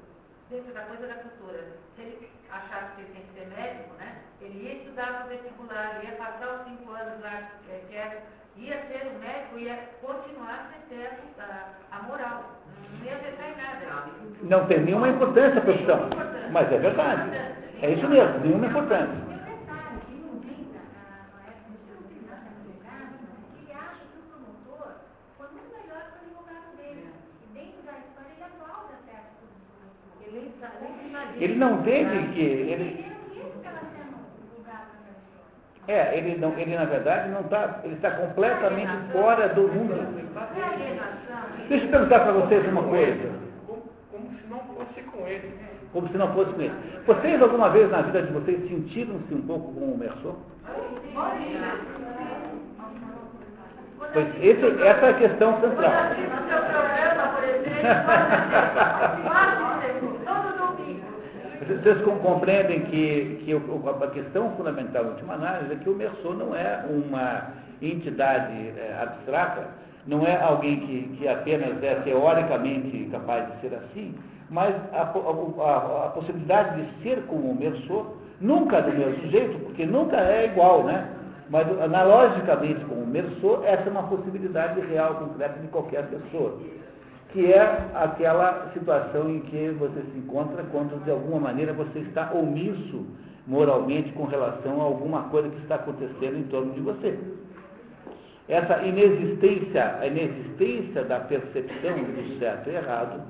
[0.51, 1.65] dentro da coisa da cultura,
[1.97, 4.19] se ele achasse que ele tem que ser médico, né?
[4.41, 8.23] Ele ia estudar para o vestibular, ia passar os cinco anos lá, que é,
[8.57, 12.45] ia ser um médico, ia continuar sem ter a, a moral.
[12.99, 14.05] Não ia afetar em nada.
[14.43, 16.11] Não tem nenhuma importância a profissão.
[16.53, 17.31] Mas é verdade.
[17.83, 19.34] É isso mesmo, nenhuma importância.
[31.39, 32.41] Ele não teve que.
[32.41, 33.05] Ele,
[35.87, 39.95] é, ele, não, ele na verdade não está, ele está completamente fora do mundo.
[41.69, 43.33] Deixa eu perguntar para vocês uma coisa.
[44.11, 45.55] Como se não fosse com ele.
[45.93, 46.75] Como se não fosse com ele.
[47.07, 50.39] Vocês alguma vez na vida de vocês sentiram-se um pouco como o Merceau?
[54.13, 55.93] Pois esse, essa é a questão central.
[56.35, 58.25] No seu programa, por exemplo,
[61.67, 66.55] vocês compreendem que, que a questão fundamental, em última análise, é que o Merceau não
[66.55, 67.49] é uma
[67.83, 69.69] entidade é, abstrata,
[70.07, 74.15] não é alguém que, que apenas é teoricamente capaz de ser assim,
[74.51, 79.59] mas a, a, a, a possibilidade de ser como o Merceau Nunca do mesmo jeito,
[79.61, 81.09] porque nunca é igual, né?
[81.49, 86.59] Mas analogicamente com o Mersô, essa é uma possibilidade real, concreta de qualquer pessoa.
[87.35, 92.33] Que é aquela situação em que você se encontra quando de alguma maneira você está
[92.33, 93.05] omisso
[93.47, 97.19] moralmente com relação a alguma coisa que está acontecendo em torno de você.
[98.49, 103.23] Essa inexistência, a inexistência da percepção do certo e errado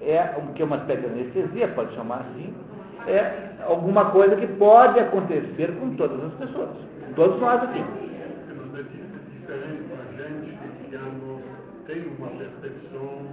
[0.00, 2.54] é o que é uma espécie de anestesia, pode chamar assim,
[3.06, 6.70] é alguma coisa que pode acontecer com todas as pessoas.
[7.16, 7.80] Todos nós aqui.
[7.80, 8.82] É
[9.32, 11.42] diferente da gente, digamos,
[11.86, 13.26] tem uma percepção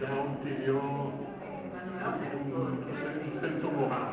[0.00, 1.12] já anterior
[2.46, 4.12] do senso moral.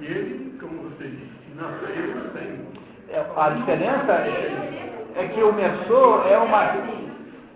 [0.00, 2.68] E ele, como você disse, nasceu sem.
[3.10, 7.08] É, a diferença é, é que o Merceau é uma.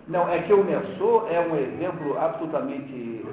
[0.09, 3.25] Não, é que o Merceau é um exemplo absolutamente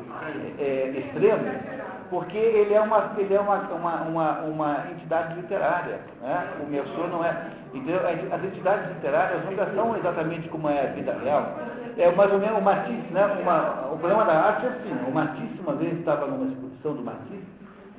[0.59, 5.99] é, extremo porque ele é uma, ele é uma, uma, uma, uma entidade literária.
[6.21, 6.47] Né?
[6.61, 7.35] O Merceau não é.
[7.73, 8.01] Entendeu?
[8.31, 11.55] As entidades literárias nunca são exatamente como é a vida real.
[11.99, 13.25] É mais ou menos o Matisse, né?
[13.41, 17.03] Uma, o problema da arte é assim, o Matisse uma vez estava numa exposição do
[17.03, 17.43] Matisse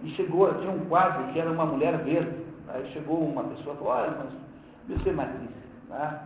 [0.02, 2.32] e chegou, tinha um quadro que era uma mulher verde.
[2.72, 4.32] Aí chegou uma pessoa e falou, olha, mas
[4.88, 5.54] Monsieur Matisse,
[5.90, 6.18] né?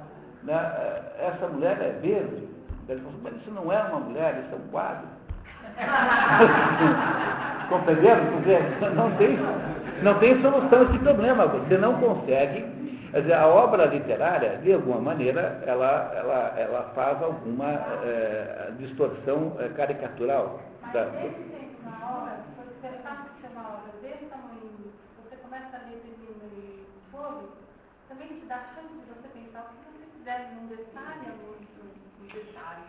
[0.45, 1.03] Né?
[1.19, 2.49] essa mulher é verde.
[2.89, 5.09] Ele falou, mas isso não é uma mulher, isso é um quadro.
[7.69, 8.25] Compreenderam?
[8.95, 9.39] Não tem,
[10.03, 11.47] não tem solução esse problema.
[11.47, 12.74] Você não consegue.
[13.15, 17.71] Quer dizer, a obra literária, de alguma maneira, ela, ela, ela faz alguma
[18.03, 20.59] é, distorção é, caricatural.
[20.83, 21.03] Mas da...
[21.03, 21.13] obra,
[22.59, 22.89] você
[23.53, 24.91] uma obra desse tamanho,
[25.23, 26.03] você começa a ler
[27.13, 27.51] fogo,
[28.09, 32.83] também te dá chance de você pensar o que você quiser num detalhe, algum detalhe.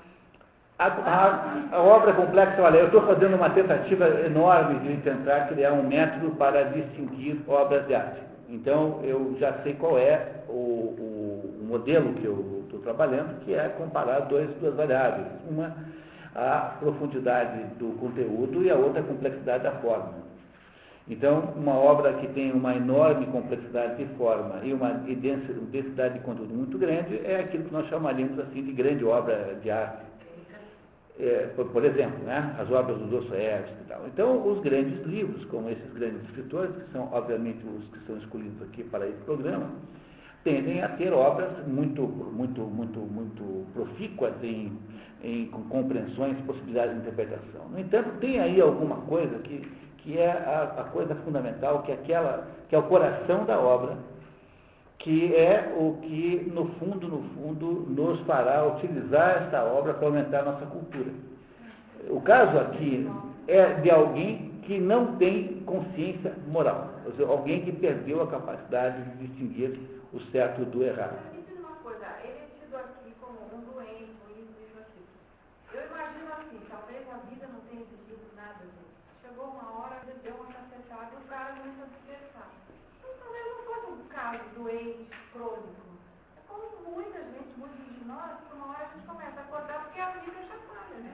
[0.80, 5.74] A, a, a, obra complexa, olha, eu estou fazendo uma tentativa enorme de tentar criar
[5.74, 8.35] um método para distinguir obras de arte.
[8.56, 13.68] Então, eu já sei qual é o, o, modelo que eu estou trabalhando, que é
[13.70, 15.28] comparar dois, duas variáveis.
[15.50, 15.76] Uma,
[16.34, 20.26] a profundidade do conteúdo e a outra, a complexidade da forma.
[21.08, 26.54] Então, uma obra que tem uma enorme complexidade de forma e uma densidade de conteúdo
[26.54, 30.05] muito grande é aquilo que nós chamaríamos assim de grande obra de arte
[31.20, 34.06] é, por, por, exemplo, né, as obras do Dostoiévski e tal.
[34.08, 38.62] Então, os grandes livros, como esses grandes escritores, que são, obviamente, os que são escolhidos
[38.64, 39.70] aqui para esse programa,
[40.44, 44.78] tendem a ter obras muito, muito, muito, muito profícuas em,
[45.24, 47.68] em compreensões, possibilidades de interpretação.
[47.72, 51.96] No entanto, tem aí alguma coisa que, que é a, a coisa fundamental, que é,
[51.96, 53.98] aquela, que é o coração da obra,
[55.06, 60.40] que é o que, no fundo, no fundo, nos fará utilizar esta obra para aumentar
[60.40, 61.12] a nossa cultura.
[62.10, 63.08] O caso aqui
[63.48, 69.00] é de alguém que não tem consciência moral, ou seja, alguém que perdeu a capacidade
[69.04, 69.80] de distinguir
[70.12, 71.20] o certo do errado.
[78.58, 79.30] assim.
[79.30, 81.76] Chegou uma hora, deu uma cacetada e o cara não
[83.98, 85.86] se caso doente, crônico.
[86.38, 89.84] É como muita gente, muitos de nós, por uma hora a gente começa a acordar
[89.84, 91.14] porque a vida já falha, né?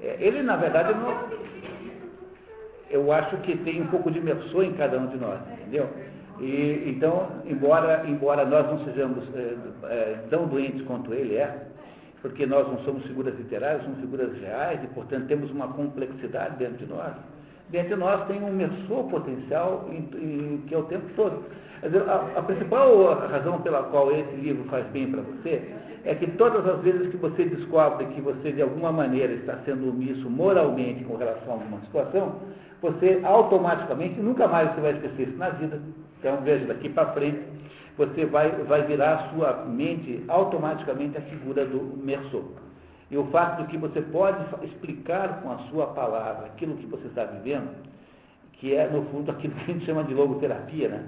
[0.00, 1.28] É, ele, na verdade, não.
[2.88, 5.88] Eu acho que tem um pouco de imersão em cada um de nós, entendeu?
[6.38, 11.66] E, então, embora, embora nós não sejamos é, é, tão doentes quanto ele é,
[12.20, 16.78] porque nós não somos figuras literárias, somos figuras reais e, portanto, temos uma complexidade dentro
[16.78, 17.14] de nós.
[17.70, 21.44] Dentro de nós tem um imersor potencial em, em, que é o tempo todo.
[21.82, 25.62] A, a principal razão pela qual esse livro faz bem para você
[26.04, 29.90] é que todas as vezes que você descobre que você de alguma maneira está sendo
[29.90, 32.36] omisso moralmente com relação a alguma situação,
[32.80, 35.80] você automaticamente, nunca mais você vai esquecer isso na vida.
[36.18, 37.40] Então, veja, daqui para frente,
[37.96, 42.44] você vai, vai virar sua mente automaticamente a figura do Merceau.
[43.10, 47.06] E o fato de que você pode explicar com a sua palavra aquilo que você
[47.06, 47.70] está vivendo,
[48.54, 51.04] que é, no fundo, aquilo que a gente chama de logoterapia, né?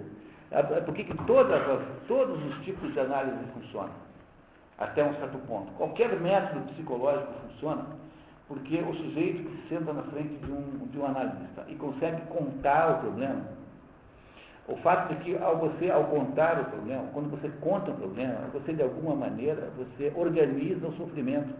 [0.50, 1.62] É, é Por que todas
[2.06, 3.94] todos os tipos de análise funcionam?
[4.78, 5.72] Até um certo ponto.
[5.72, 7.84] Qualquer método psicológico funciona
[8.48, 12.22] porque o sujeito que se senta na frente de um, de um analista e consegue
[12.28, 13.42] contar o problema,
[14.66, 18.34] o fato de que ao você, ao contar o problema, quando você conta um problema,
[18.52, 21.54] você de alguma maneira, você organiza o sofrimento.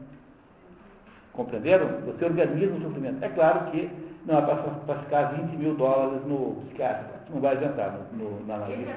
[1.35, 1.87] Compreenderam?
[2.07, 3.23] Você organiza o sofrimento.
[3.23, 3.91] É claro que
[4.25, 8.55] não é para ficar 20 mil dólares no psiquiatra não vai adiantar no, no, na
[8.57, 8.93] analista.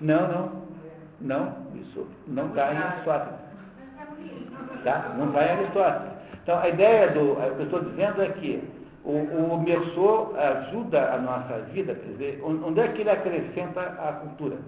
[0.00, 0.62] Não, não.
[1.20, 3.40] Não, isso não está em Aristóteles.
[4.84, 5.14] Tá?
[5.16, 6.12] Não está em Aristóteles.
[6.42, 7.32] Então, a ideia do.
[7.32, 8.62] O que eu estou dizendo é que
[9.04, 9.10] O,
[9.54, 14.58] o Merceau ajuda a nossa vida, quer dizer, onde é que ele acrescenta a cultura?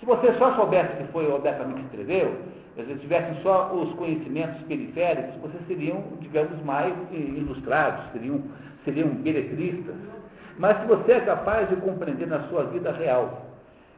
[0.00, 2.38] Se você só soubesse que foi o Alberto Camus que escreveu,
[2.74, 8.42] se tivessem só os conhecimentos periféricos, vocês seriam, digamos, mais ilustrados, seriam,
[8.84, 9.94] seriam beletristas.
[10.58, 13.46] Mas se você é capaz de compreender na sua vida real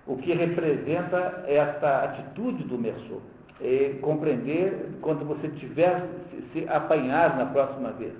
[0.06, 3.20] o que representa esta atitude do Merceau,
[3.60, 8.12] e compreender quando você tiver se, se apanhar na próxima vez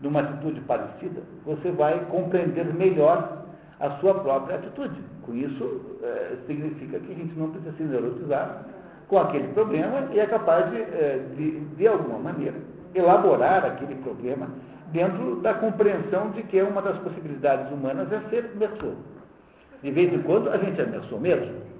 [0.00, 3.44] numa atitude parecida, você vai compreender melhor
[3.78, 4.98] a sua própria atitude.
[5.22, 8.64] Com isso, é, significa que a gente não precisa se neurotizar
[9.08, 12.56] com aquele problema e é capaz de, é, de, de alguma maneira,
[12.94, 14.48] elaborar aquele problema
[14.92, 18.94] dentro da compreensão de que uma das possibilidades humanas é ser Merceau.
[19.82, 21.70] De vez em quando a gente é Merceau mesmo.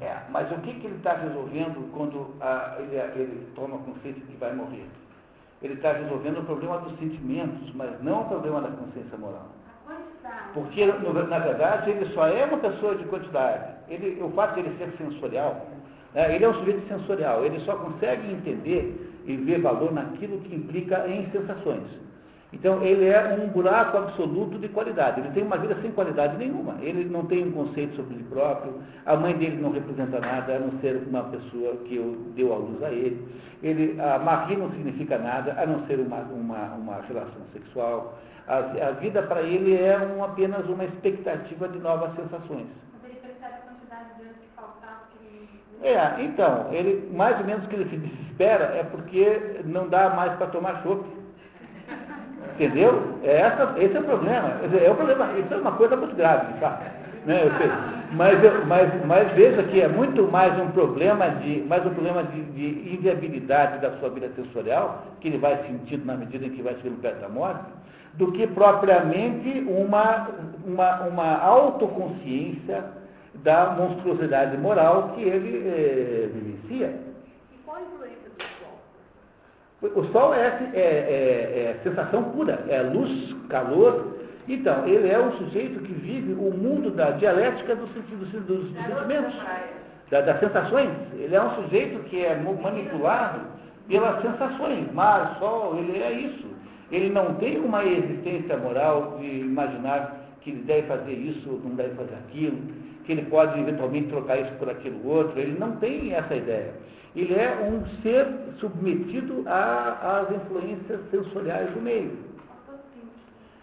[0.00, 4.36] É, mas o que, que ele está resolvendo quando a, ele, ele, toma consciência que
[4.36, 4.86] vai morrer?
[5.62, 9.48] Ele está resolvendo o problema dos sentimentos, mas não o problema da consciência moral.
[10.52, 13.74] Porque, na verdade, ele só é uma pessoa de quantidade.
[13.88, 15.66] Ele, o fato de ele ser sensorial,
[16.14, 20.54] né, ele é um sujeito sensorial, ele só consegue entender e ver valor naquilo que
[20.54, 21.84] implica em sensações.
[22.52, 25.20] Então, ele é um buraco absoluto de qualidade.
[25.20, 26.76] Ele tem uma vida sem qualidade nenhuma.
[26.80, 28.74] Ele não tem um conceito sobre ele próprio.
[29.04, 31.98] A mãe dele não representa nada, a não ser uma pessoa que
[32.36, 33.26] deu a luz a ele.
[33.62, 38.16] ele a Marie não significa nada, a não ser uma, uma, uma relação sexual.
[38.46, 42.66] A, a vida para ele é um, apenas uma expectativa de novas sensações.
[43.02, 45.06] Mas ele percebe a quantidade de anos que faltava.
[45.82, 50.32] É, então, ele, mais ou menos que ele se desespera é porque não dá mais
[50.34, 51.25] para tomar chope.
[52.56, 53.18] Entendeu?
[53.22, 54.48] É essa, esse é o problema.
[54.82, 55.30] É o problema.
[55.38, 56.84] Isso é uma coisa muito grave, fato.
[57.26, 57.42] Né?
[58.12, 62.42] Mas, mas, mas veja que é muito mais um problema de, mais um problema de,
[62.52, 66.74] de inviabilidade da sua vida sensorial, que ele vai sentindo na medida em que vai
[66.76, 67.64] chegando perto da morte,
[68.14, 70.28] do que propriamente uma,
[70.64, 72.84] uma, uma autoconsciência
[73.34, 76.98] da monstruosidade moral que ele eh, vivencia.
[77.52, 78.30] E qual a influência
[79.82, 84.16] o Sol é, é, é, é, sensação pura, é luz, calor.
[84.48, 88.72] Então, ele é um sujeito que vive o mundo da dialética dos, dos, dos, dos
[88.72, 89.34] sentimentos,
[90.10, 90.90] da, das sensações.
[91.14, 93.40] Ele é um sujeito que é manipulado
[93.86, 94.90] pelas sensações.
[94.92, 96.46] Mar, sol, ele é isso.
[96.90, 101.94] Ele não tem uma existência moral de imaginar que ele deve fazer isso, não deve
[101.96, 102.56] fazer aquilo,
[103.04, 105.38] que ele pode eventualmente trocar isso por aquilo outro.
[105.38, 106.72] Ele não tem essa ideia
[107.16, 108.26] ele é um ser
[108.58, 112.16] submetido às influências sensoriais do meio.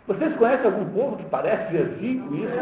[0.07, 2.53] Vocês conhecem algum povo que parece com isso?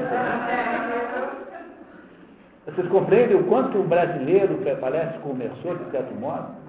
[2.65, 6.61] Vocês compreendem o quanto o brasileiro parece começou, de certo modo?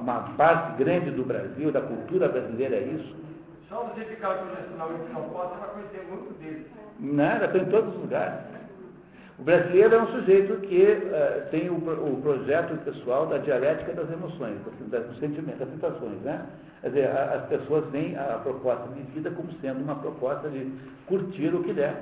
[0.00, 3.14] uma parte grande do Brasil, da cultura brasileira é isso.
[3.68, 6.66] Só você ficar conhecendo na São Paulo, você vai conhecer muito dele.
[7.00, 8.51] Nada, tem em todos os lugares.
[9.42, 14.08] O brasileiro é um sujeito que uh, tem o, o, projeto pessoal da dialética das
[14.08, 14.56] emoções,
[14.88, 16.46] dos sentimentos, das sensações, né?
[16.80, 20.70] Quer dizer, a, as pessoas veem a proposta de vida como sendo uma proposta de
[21.06, 21.92] curtir o que der.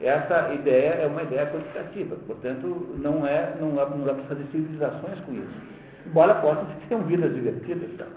[0.00, 4.44] Essa ideia é uma ideia quantitativa, portanto, não, é, não, dá, não dá para fazer
[4.50, 5.54] civilizações com isso.
[6.04, 8.08] Embora possam ter vidas divertidas e tal.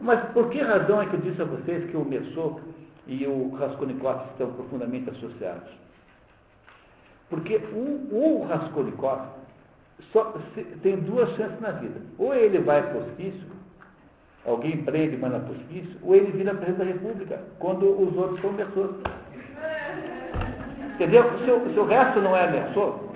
[0.00, 2.58] Mas por que razão é que eu disse a vocês que o Messou
[3.06, 5.83] e o Raskolnikov estão profundamente associados?
[7.34, 9.22] Porque o, Raskolnikov
[10.12, 12.00] só, se, tem duas chances na vida.
[12.16, 13.48] Ou ele vai para o hospício,
[14.46, 18.16] alguém prende e manda para o hospício, ou ele vira presidente da República, quando os
[18.16, 18.94] outros são pessoas.
[20.94, 21.24] Entendeu?
[21.44, 23.12] Se, o, resto não é Merceau,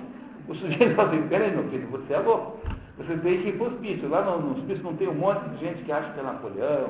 [0.49, 2.59] o sujeito fala assim, peraí meu filho, você é louco.
[2.97, 4.09] Você tem que ir para o hospício.
[4.09, 6.89] Lá no, no hospício não tem um monte de gente que acha que é Napoleão,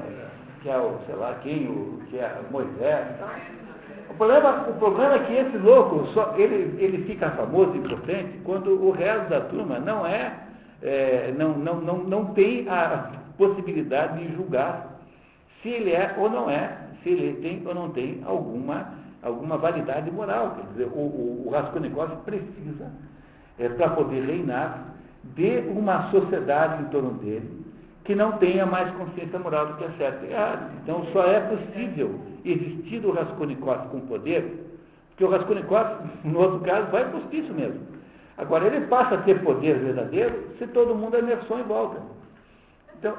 [0.63, 3.05] que é o, sei lá quem, o, que é Moisés.
[3.21, 3.68] O
[4.19, 8.71] problema, o problema é que esse louco, só, ele, ele fica famoso e potente quando
[8.71, 10.33] o resto da turma não é,
[10.83, 14.99] é não, não, não, não tem a possibilidade de julgar
[15.63, 18.93] se ele é ou não é, se ele tem ou não tem alguma,
[19.23, 20.55] alguma validade moral.
[20.55, 22.91] Quer dizer, o, o, o Raskolnikov precisa,
[23.57, 24.95] é, para poder reinar,
[25.35, 27.59] de uma sociedade em torno dele
[28.03, 30.71] que não tenha mais consciência moral do que é certo e errado.
[30.81, 34.65] Então só é possível existir o Raskolnikov com poder
[35.09, 37.81] Porque o Raskolnikov, no outro caso, vai para o hospício mesmo.
[38.37, 42.01] Agora, ele passa a ter poder verdadeiro se todo mundo é Emerson em volta.
[42.97, 43.15] Então,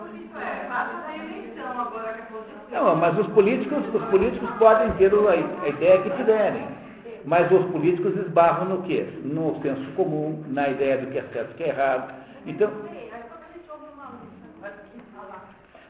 [2.70, 6.66] não, mas os políticos, os políticos podem ter a, ideia que tiverem.
[7.24, 9.06] Mas os políticos esbarram no quê?
[9.22, 12.14] No senso comum, na ideia do que é certo e que é errado.
[12.46, 12.70] Então.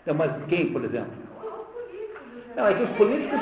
[0.07, 1.30] Não, mas quem, por exemplo?
[2.57, 3.41] Não, é que os políticos.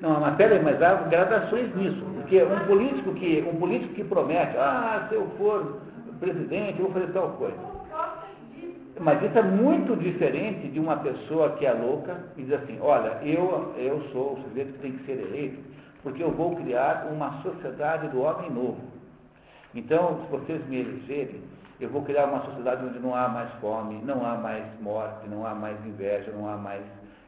[0.00, 2.04] Não, mas peraí, mas há gradações nisso.
[2.14, 5.80] Porque um político que, um político que promete, ah, se eu for
[6.20, 7.56] presidente, eu vou fazer tal coisa.
[8.98, 13.18] Mas isso é muito diferente de uma pessoa que é louca e diz assim, olha,
[13.22, 15.60] eu, eu sou o sujeito que tem que ser eleito,
[16.02, 18.80] porque eu vou criar uma sociedade do homem novo.
[19.74, 21.42] Então, se vocês me elegerem,
[21.78, 25.46] eu vou criar uma sociedade onde não há mais fome, não há mais morte, não
[25.46, 26.82] há mais inveja, não há mais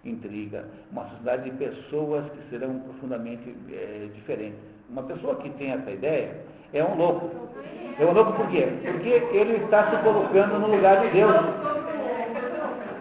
[0.09, 0.65] intriga.
[0.91, 4.59] Uma sociedade de pessoas que serão profundamente é, diferentes.
[4.91, 6.37] Uma pessoa que tem essa ideia
[6.73, 7.31] é um louco.
[7.99, 8.69] É um louco por quê?
[8.85, 11.35] Porque ele está se colocando no lugar de Deus.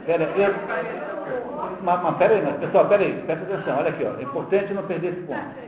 [0.05, 0.53] Pera, eu,
[1.83, 4.73] mas, mas pera aí, mas, pessoal, pera aí, presta atenção, olha aqui, ó, é importante
[4.73, 5.67] não perder esse ponto.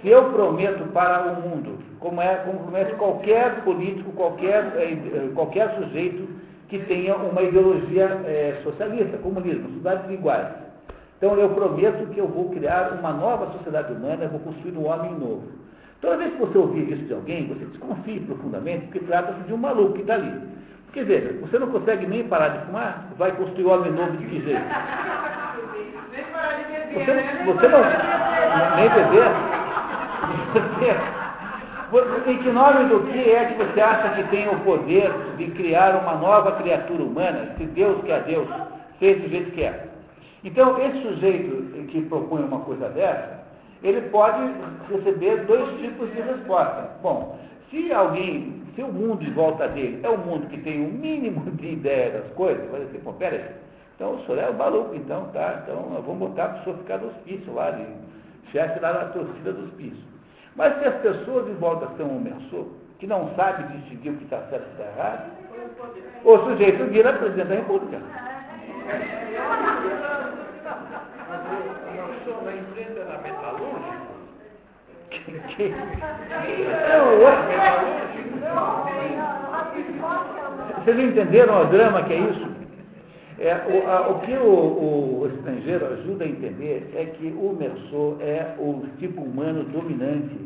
[0.00, 5.74] Se eu prometo para o mundo, como é, como promete qualquer político, qualquer, eh, qualquer
[5.74, 6.26] sujeito
[6.68, 10.46] que tenha uma ideologia é, socialista, comunismo, sociedades iguais.
[11.20, 15.12] Então eu prometo que eu vou criar uma nova sociedade humana, vou construir um homem
[15.12, 15.42] novo.
[16.00, 19.58] Toda vez que você ouvir isso de alguém, você desconfie profundamente, porque trata-se de um
[19.58, 20.32] maluco que está ali.
[20.86, 24.24] Porque veja, você não consegue nem parar de fumar, vai construir um homem novo de
[24.24, 24.62] que jeito?
[26.94, 27.12] Você,
[27.44, 27.80] você não.
[28.76, 29.30] Nem beber?
[31.90, 35.48] Você, em que nome do que é que você acha que tem o poder de
[35.50, 38.48] criar uma nova criatura humana, se Deus que é Deus,
[38.98, 39.89] fez do jeito que é?
[40.42, 43.40] Então, esse sujeito que propõe uma coisa dessa,
[43.82, 44.52] ele pode
[44.88, 46.90] receber dois tipos de resposta.
[47.02, 47.38] Bom,
[47.70, 50.92] se alguém, se o mundo em volta dele é um mundo que tem o um
[50.92, 53.44] mínimo de ideia das coisas, vai dizer, pô, peraí,
[53.94, 55.60] então o senhor é o maluco, então, tá?
[55.62, 57.86] Então vamos botar a pessoa ficar no hospício lá, de
[58.50, 60.02] chefe lá na torcida do hospício.
[60.56, 62.66] Mas se as pessoas em volta são um mensor,
[62.98, 65.30] que não sabe distinguir o que está certo e o que está errado,
[66.24, 68.29] o sujeito vira presidente da República.
[72.44, 74.10] Na empresa era metalúrgico?
[80.84, 82.48] Vocês entenderam o drama que é isso?
[83.38, 88.18] É, o, a, o, que o, o, estrangeiro ajuda a entender é que o Merceau
[88.20, 90.38] é o tipo humano dominante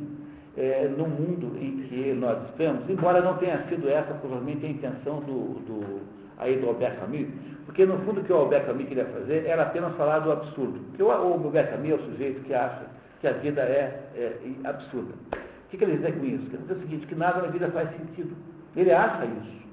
[0.57, 5.19] é, no mundo em que nós estamos, embora não tenha sido essa provavelmente a intenção
[5.21, 6.03] do, do,
[6.39, 7.27] aí do Albert Camus,
[7.67, 10.79] porque no fundo o que o Albert Camus queria fazer era apenas falar do absurdo.
[10.89, 12.87] Porque o, Albert Camus é o sujeito que acha
[13.21, 15.15] que a vida é, é absurda.
[15.33, 16.51] O que, que ele diz com isso?
[16.51, 18.37] Quer dizer o seguinte, que nada na vida faz sentido.
[18.77, 19.65] Ele acha isso.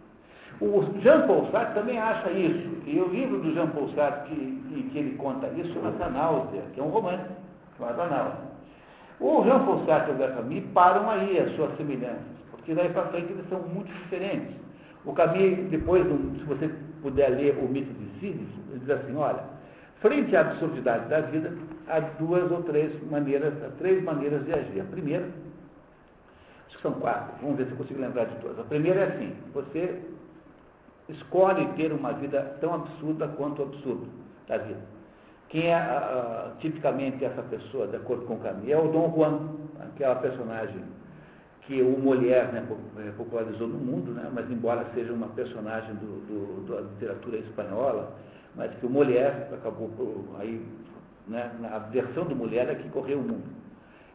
[0.62, 2.70] O Jean-Paul Sartre também acha isso.
[2.86, 6.80] E o livro do Jean-Paul Sartre que, que, ele conta isso chama-se A Náusea, que
[6.80, 7.26] é um romance
[7.78, 8.52] chamado Náusea.
[9.20, 12.22] O Jean-Paul Sartre e o Camus param aí as suas semelhanças,
[12.52, 14.56] porque daí para frente eles são muito diferentes.
[15.04, 16.72] O Camus, depois, se você
[17.02, 19.44] puder ler o mito de Sísifo, ele diz assim, olha,
[20.00, 21.54] frente à absurdidade da vida,
[21.88, 24.82] há duas ou três maneiras, três maneiras de agir.
[24.82, 25.26] A primeira,
[26.68, 28.60] acho que são quatro, vamos ver se eu consigo lembrar de todas.
[28.60, 30.02] A primeira é assim, você
[31.10, 34.08] escolhe ter uma vida tão absurda quanto o absurdo
[34.48, 34.80] da vida.
[35.50, 38.70] Quem é uh, tipicamente essa pessoa, de acordo com o Camus?
[38.70, 39.50] É o Dom Juan,
[39.82, 40.82] aquela personagem
[41.62, 42.66] que o Molière né,
[42.98, 48.16] eh, popularizou no mundo, né, mas embora seja uma personagem do, do, da literatura espanhola,
[48.56, 50.66] mas que o Molière acabou por, aí,
[51.28, 53.62] né, a versão do Molière é que correu o mundo.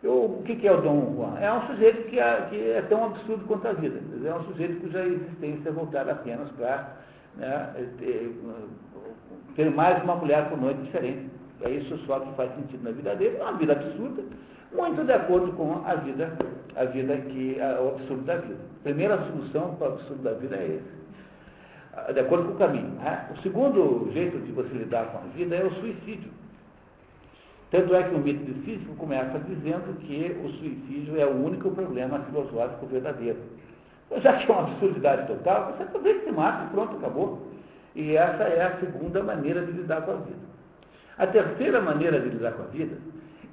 [0.03, 1.39] Eu, o que, que, é o Dom Juan?
[1.41, 4.01] É um sujeito que é, que é, tão absurdo quanto a vida.
[4.25, 6.97] É um sujeito cuja existência é voltada apenas para
[7.37, 7.73] né,
[9.57, 11.31] ter, mais uma mulher por noite diferente.
[11.63, 13.39] É isso só que faz sentido na vida dele.
[13.39, 14.23] É uma vida absurda,
[14.77, 16.37] muito de acordo com a vida,
[16.77, 18.61] a vida que é o absurdo da vida.
[18.81, 22.13] A primeira solução para o absurdo da vida é esse.
[22.13, 22.91] De acordo com o caminho.
[22.91, 23.27] Né?
[23.35, 26.31] O segundo jeito de você lidar com a vida é o suicídio.
[27.71, 31.71] Tanto é que o mito de Sísifo começa dizendo que o suicídio é o único
[31.71, 33.39] problema filosófico verdadeiro.
[34.07, 37.49] Então, já que é uma absurdidade total, você aproveita se mata e pronto, acabou.
[37.97, 40.47] E essa é a segunda maneira de lidar com a vida.
[41.19, 42.97] A terceira maneira de lidar com a vida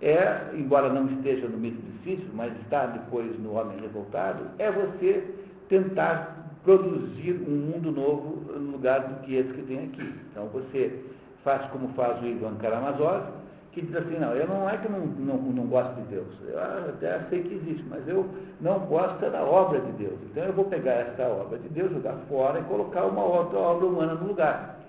[0.03, 5.23] é, embora não esteja no mito Sísifo, mas está depois no Homem Revoltado, é você
[5.69, 10.13] tentar produzir um mundo novo no lugar do que esse que tem aqui.
[10.31, 10.99] Então você
[11.43, 13.23] faz como faz o Ivan Karamazov,
[13.71, 16.59] que diz assim, não, eu não é que não, não, não gosto de Deus, eu
[16.59, 18.27] até sei que existe, mas eu
[18.61, 20.19] não gosto da obra de Deus.
[20.29, 23.87] Então eu vou pegar essa obra de Deus, jogar fora e colocar uma outra obra
[23.87, 24.79] humana no lugar.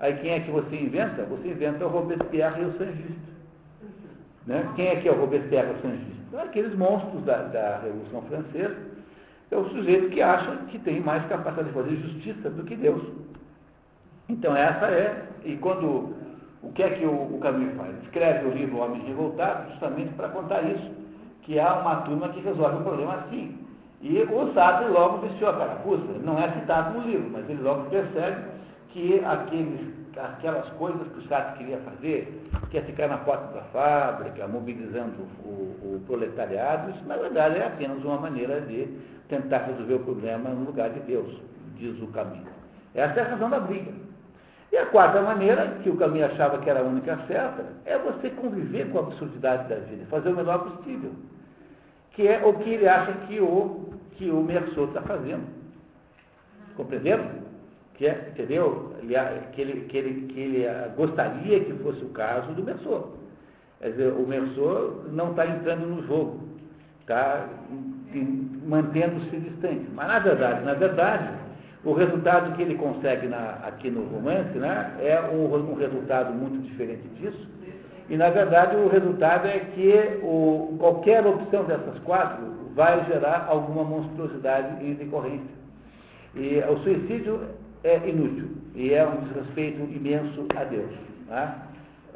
[0.00, 1.22] Aí quem é que você inventa?
[1.24, 3.31] Você inventa o Robespierre e o Sangista.
[4.46, 4.68] Né?
[4.76, 6.42] Quem é que é o Robespierre Sangista?
[6.42, 8.76] Aqueles monstros da, da Revolução Francesa.
[9.50, 13.02] É o sujeito que acha que tem mais capacidade de fazer justiça do que Deus.
[14.28, 16.14] Então essa é, e quando
[16.62, 17.40] o que é que o, o
[17.76, 18.02] faz?
[18.04, 20.90] Escreve o livro Homens Revoltados justamente para contar isso,
[21.42, 23.58] que há uma turma que resolve o problema assim.
[24.00, 27.90] E o Sartre logo vestiu a carapuça, não é citado no livro, mas ele logo
[27.90, 28.44] percebe
[28.90, 29.80] que aqueles,
[30.16, 35.22] aquelas coisas que o Sartre queria fazer, que é ficar na porta da fábrica, mobilizando
[35.44, 38.88] o, o proletariado, isso na verdade é apenas uma maneira de
[39.28, 41.40] tentar resolver o problema no lugar de Deus,
[41.76, 42.46] diz o caminho.
[42.94, 43.92] Essa é a razão da briga.
[44.70, 48.30] E a quarta maneira, que o caminho achava que era a única certa, é você
[48.30, 51.12] conviver com a absurdidade da vida, fazer o melhor possível.
[52.12, 55.46] Que é o que ele acha que o, que o Merceau está fazendo.
[56.74, 57.24] Compreenderam?
[58.02, 58.94] Que é, entendeu?
[59.52, 60.66] Que ele, que, ele, que ele
[60.96, 63.16] gostaria que fosse o caso do Merceau.
[63.78, 66.40] Quer dizer, o Merceau não está entrando no jogo,
[67.00, 67.46] está
[68.66, 69.86] mantendo-se distante.
[69.94, 71.28] Mas na verdade, na verdade,
[71.84, 76.60] o resultado que ele consegue na, aqui no romance né, é um, um, resultado muito
[76.60, 77.48] diferente disso.
[78.10, 83.84] E, na verdade, o resultado é que o, qualquer opção dessas quatro vai gerar alguma
[83.84, 85.62] monstruosidade em decorrência.
[86.34, 90.90] E o suicídio é inútil e é um desrespeito imenso a Deus.
[91.26, 91.62] Né?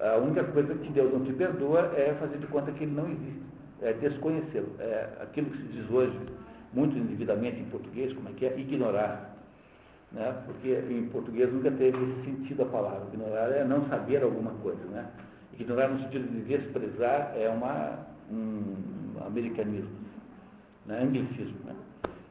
[0.00, 3.06] A única coisa que Deus não te perdoa é fazer de conta que ele não
[3.10, 3.42] existe,
[3.82, 4.68] é desconhecê-lo.
[4.78, 6.18] É aquilo que se diz hoje,
[6.72, 8.58] muito indevidamente em português, como é que é?
[8.58, 9.36] Ignorar
[10.12, 10.34] né?
[10.46, 13.06] porque em português nunca teve esse sentido a palavra.
[13.12, 14.82] Ignorar é não saber alguma coisa.
[14.86, 15.06] Né?
[15.58, 17.98] Ignorar no sentido de desprezar é uma,
[18.30, 19.90] um americanismo,
[20.86, 21.02] né?
[21.02, 21.58] anglicismo.
[21.64, 21.74] Né?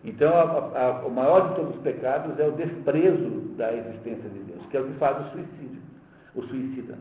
[0.05, 4.39] Então, a, a, o maior de todos os pecados é o desprezo da existência de
[4.39, 5.81] Deus, que é o que faz o suicídio,
[6.35, 6.97] o suicida.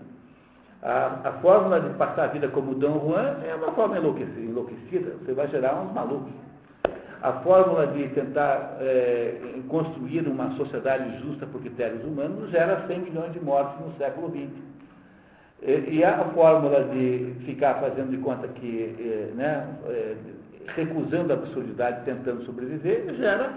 [0.83, 5.33] A, a fórmula de passar a vida como Dom Juan é uma forma enlouquecida, você
[5.33, 6.33] vai gerar uns malucos
[7.25, 13.33] a fórmula de tentar é, construir uma sociedade justa por critérios humanos gera 100 milhões
[13.33, 14.51] de mortes no século XX.
[15.63, 20.17] E, e a fórmula de ficar fazendo de conta que, é, né, é,
[20.75, 23.53] recusando a absurdidade, tentando sobreviver, gera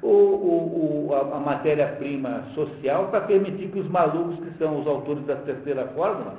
[0.00, 4.86] o, o, o, a, a matéria-prima social para permitir que os malucos, que são os
[4.86, 6.34] autores da terceira fórmula,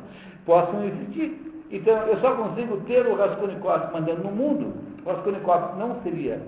[0.46, 1.66] possam existir.
[1.72, 4.74] Então, eu só consigo ter o Raskolnikov mandando no mundo.
[5.06, 6.40] O Raskolnikov não seria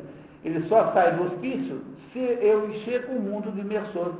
[0.46, 1.82] ele só sai do hospício
[2.14, 4.16] se eu encher o mundo de imersores,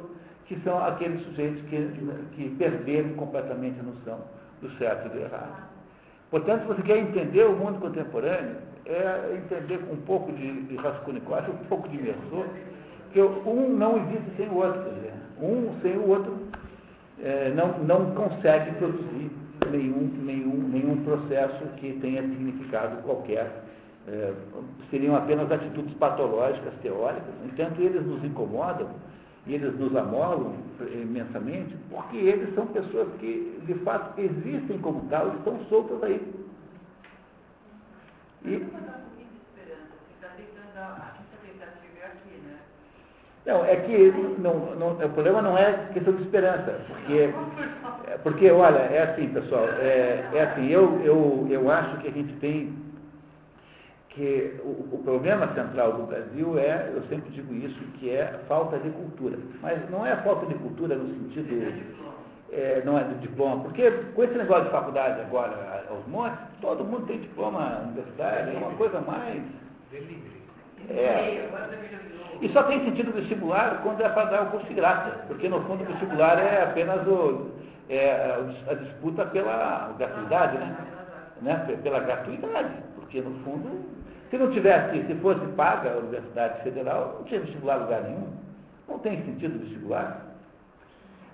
[0.48, 1.88] que são aqueles sujeitos que,
[2.36, 4.20] que perderam completamente a noção
[4.60, 5.75] do certo e do errado.
[6.32, 10.76] Portanto, se você quer entender o mundo contemporâneo, é entender com um pouco de, de
[10.76, 12.46] Raskolnikov, um pouco de imersor,
[13.12, 14.92] que um não existe sem o outro.
[15.42, 16.38] Um sem o outro
[17.24, 19.32] é, não, não consegue produzir
[19.72, 23.64] nenhum, nenhum, nenhum processo que tenha significado qualquer
[24.08, 24.34] é,
[24.92, 27.34] seriam apenas atitudes patológicas, teóricas.
[27.44, 28.90] Entanto, eles nos incomodam
[29.48, 30.56] eles nos amolam
[30.94, 36.34] imensamente, porque eles são pessoas que, de fato, existem como tal e estão soltas aí.
[38.44, 38.66] E,
[43.46, 47.30] não, é que não, não, o problema não é questão de esperança, porque,
[48.24, 52.34] porque olha, é assim, pessoal, é, é assim, eu, eu, eu acho que a gente
[52.38, 52.74] tem
[54.16, 58.80] que o, o, problema central do Brasil é, eu sempre digo isso, que é falta
[58.80, 59.38] de cultura.
[59.62, 61.96] Mas não é falta de cultura no sentido.
[62.52, 66.86] É, não é de diploma, porque com esse negócio de faculdade agora aos montes, todo
[66.86, 69.42] mundo tem diploma universitário, é uma coisa mais.
[70.90, 71.50] É.
[72.42, 75.62] E só tem sentido vestibular quando é para dar o curso de graça, porque no
[75.64, 77.52] fundo o vestibular é apenas o,
[77.90, 78.38] é,
[78.70, 80.78] a disputa pela gratuidade, né?
[81.42, 81.78] né?
[81.84, 83.96] Pela gratuidade, porque no fundo
[84.36, 88.28] se não tivesse, se fosse paga a Universidade Federal, não tinha vestibular lugar nenhum.
[88.88, 90.26] Não tem sentido vestibular.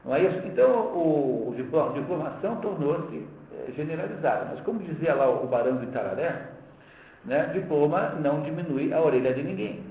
[0.06, 0.38] Não é isso?
[0.46, 4.50] Então, o, o diploma, a diplomação tornou-se é, generalizada.
[4.52, 6.44] Mas, como dizia lá o Barão de Itararé,
[7.26, 9.84] né, diploma não diminui a orelha de ninguém.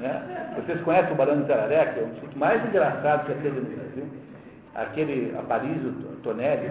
[0.00, 0.54] Né?
[0.56, 3.76] Vocês conhecem o Barão de Itararé, que é um dos mais engraçados que teve no
[3.76, 4.06] Brasil?
[4.74, 5.92] Aquele Aparísio
[6.22, 6.70] Tonelli,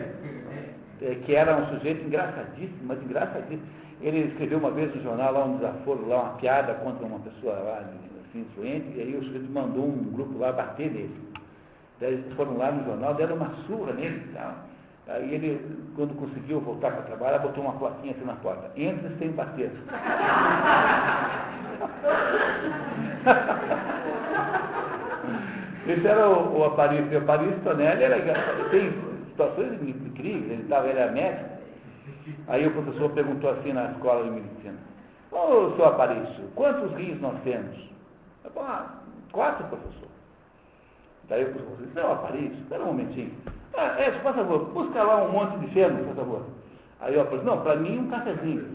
[1.01, 5.45] é, que era um sujeito engraçadíssimo, mas engraçadíssimo ele escreveu uma vez no jornal lá
[5.45, 9.51] um desaforo, lá uma piada contra uma pessoa lá assim, influente, e aí o sujeito
[9.51, 11.15] mandou um grupo lá bater nele.
[11.99, 14.53] Daí eles foram lá no jornal, deram uma surra nele e tal.
[15.07, 15.59] Aí ele,
[15.95, 18.71] quando conseguiu voltar para trabalhar, botou uma plaquinha assim na porta.
[18.75, 19.71] Entre sem bater.
[25.87, 27.11] Esse era o, o Aparício.
[27.11, 28.17] O Aparício Tonelli era,
[28.69, 28.93] tem
[29.29, 30.51] situações incríveis.
[30.51, 31.50] Ele, estava, ele era médico.
[32.47, 34.77] Aí o professor perguntou assim na escola de medicina.
[35.31, 37.77] Ô, seu Aparício, quantos rios nós temos?
[38.43, 38.85] Eu falei, ah,
[39.31, 40.09] quatro, professor.
[41.29, 43.31] Daí o professor disse, não, Aparício, espera um momentinho.
[43.77, 46.45] Ah, é, por favor, busca lá um monte de feno, por favor.
[46.99, 48.67] Aí eu falei, não, para mim um cafezinho.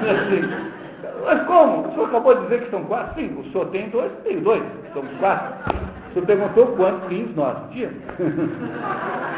[0.00, 0.40] assim,
[1.26, 1.88] mas como?
[1.88, 3.20] O senhor acabou de dizer que são quatro?
[3.20, 5.74] Sim, o senhor tem dois, tem dois, somos quatro.
[6.08, 8.00] O senhor perguntou quantos rins nós tínhamos.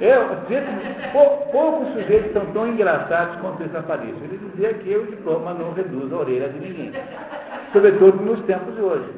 [0.00, 0.26] Eu,
[1.52, 4.00] poucos sujeitos são tão engraçados quanto esse rapaz.
[4.02, 6.92] Ele dizia que o diploma não reduz a orelha de ninguém.
[7.72, 9.08] Sobretudo nos tempos de hoje.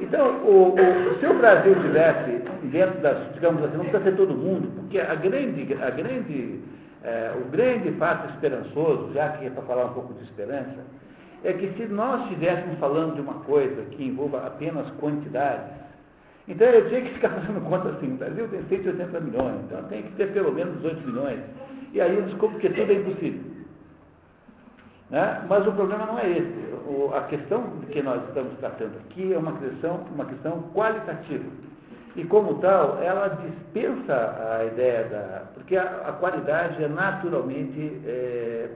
[0.00, 4.34] Então, o, o, se o Brasil tivesse dentro das, digamos assim, não precisa ser todo
[4.34, 6.60] mundo, porque a grande, a grande,
[7.02, 10.84] é, o grande fato esperançoso, já que é para falar um pouco de esperança,
[11.44, 15.85] é que se nós estivéssemos falando de uma coisa que envolva apenas quantidades,
[16.48, 20.02] então eu tinha que ficar fazendo conta assim, o Brasil tem 180 milhões, então tem
[20.02, 21.40] que ter pelo menos 18 milhões.
[21.92, 23.56] E aí eu descubro que tudo é impossível.
[25.10, 25.44] Né?
[25.48, 26.74] Mas o problema não é esse.
[26.86, 31.44] O, a questão que nós estamos tratando aqui é uma questão, uma questão qualitativa.
[32.16, 35.42] E como tal, ela dispensa a ideia da.
[35.54, 38.70] Porque a, a qualidade é naturalmente é,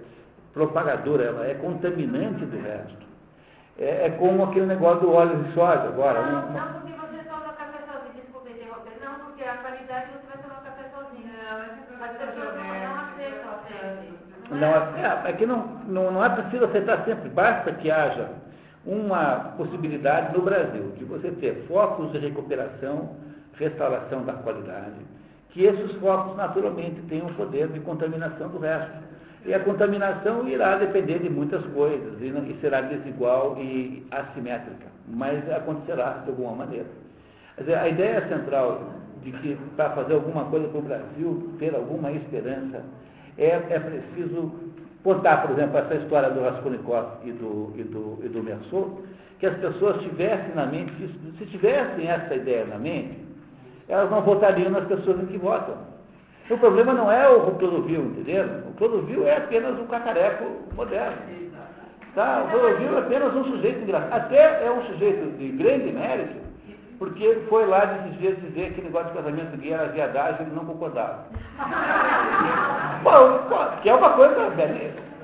[0.53, 3.07] propagadora, ela é contaminante do resto.
[3.79, 6.21] É, é, como aquele negócio do óleo de soja agora.
[6.21, 10.27] Não, uma, não porque você toma café sozinho, desculpe interromper, não, porque a qualidade você
[10.27, 11.31] vai tomar café sozinho.
[12.03, 17.05] As pessoas não aceitam a não, é, é que não, não, não é preciso aceitar
[17.05, 18.29] sempre, basta que haja
[18.85, 23.17] uma possibilidade no Brasil de você ter focos de recuperação,
[23.55, 24.97] restauração da qualidade,
[25.51, 29.11] que esses focos naturalmente tenham o poder de contaminação do resto.
[29.47, 35.49] E a contaminação irá depender de muitas coisas, e, e será desigual e assimétrica, mas
[35.51, 36.87] acontecerá de alguma maneira.
[37.57, 42.11] Dizer, a ideia central de que para fazer alguma coisa para o Brasil ter alguma
[42.13, 42.83] esperança
[43.39, 44.53] é, é preciso
[45.03, 49.01] botar, por exemplo, essa história do Raskolnikov e do, e do, e do Merceau,
[49.39, 50.93] que as pessoas tivessem na mente,
[51.39, 53.19] se tivessem essa ideia na mente,
[53.89, 55.75] elas não votariam nas pessoas em que votam.
[56.51, 58.69] O problema não é o Clodovil, entenderam?
[58.69, 60.45] O Clodovil é apenas um cacareco
[60.75, 61.17] moderno.
[62.15, 62.45] Tá?
[62.45, 64.13] O Clodovil é apenas um sujeito engraçado.
[64.13, 66.35] Até é um sujeito de grande mérito,
[67.01, 70.67] porque foi lá desses dias dizer que negócio de casamento gay era viadagem, ele não
[70.67, 71.25] concordava.
[73.03, 73.49] Bom,
[73.81, 74.53] que é uma coisa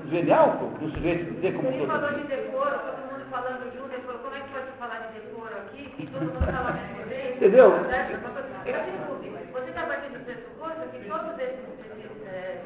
[0.09, 4.17] genial do sujeito dizer como Ele falou de decoro, todo mundo falando de um decoro.
[4.17, 5.93] Como é que pode falar de decoro aqui?
[5.99, 7.35] E todo mundo fala mesmo dele?
[7.35, 7.69] Entendeu?
[9.53, 11.61] Você está partindo do pressuposto que todos esses,
[12.25, 12.57] é,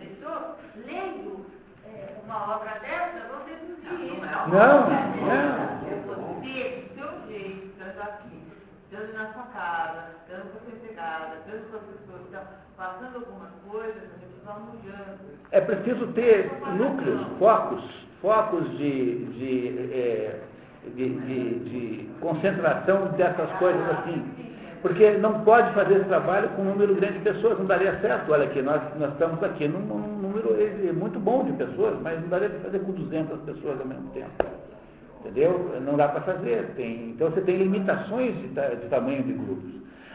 [0.00, 0.42] pessoas,
[0.84, 1.46] lendo
[1.86, 4.26] é, uma obra dessa, vão deduzir isso.
[4.48, 5.79] Não, não.
[8.00, 8.42] Estando aqui,
[8.90, 12.42] estando na sua casa, estando com a sua empregada, estando com as pessoas, então,
[12.78, 15.38] passando algumas coisas, a gente vai mudando.
[15.50, 17.84] É preciso ter núcleos, focos,
[18.22, 20.40] focos de, de, é,
[20.94, 24.24] de, de, de concentração dessas coisas assim.
[24.80, 28.32] Porque não pode fazer esse trabalho com um número grande de pessoas, não daria certo.
[28.32, 30.56] Olha aqui, nós, nós estamos aqui num, num número
[30.94, 34.69] muito bom de pessoas, mas não daria para fazer com 200 pessoas ao mesmo tempo.
[35.20, 35.80] Entendeu?
[35.82, 36.72] Não dá para fazer.
[36.76, 39.70] Tem, então você tem limitações de, de tamanho de grupos.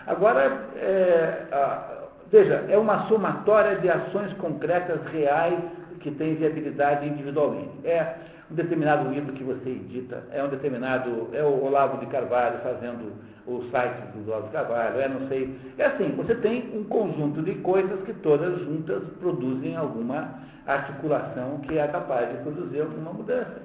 [0.08, 5.60] Agora, é, a, veja, é uma somatória de ações concretas, reais,
[6.06, 7.72] que têm viabilidade individualmente.
[7.84, 8.16] É
[8.52, 13.14] um determinado livro que você edita, é um determinado, é o Olavo de Carvalho fazendo
[13.48, 15.58] o site do Olavo de Carvalho, é não sei.
[15.80, 21.78] É assim, você tem um conjunto de coisas que todas juntas produzem alguma articulação que
[21.78, 23.65] é capaz de produzir alguma mudança.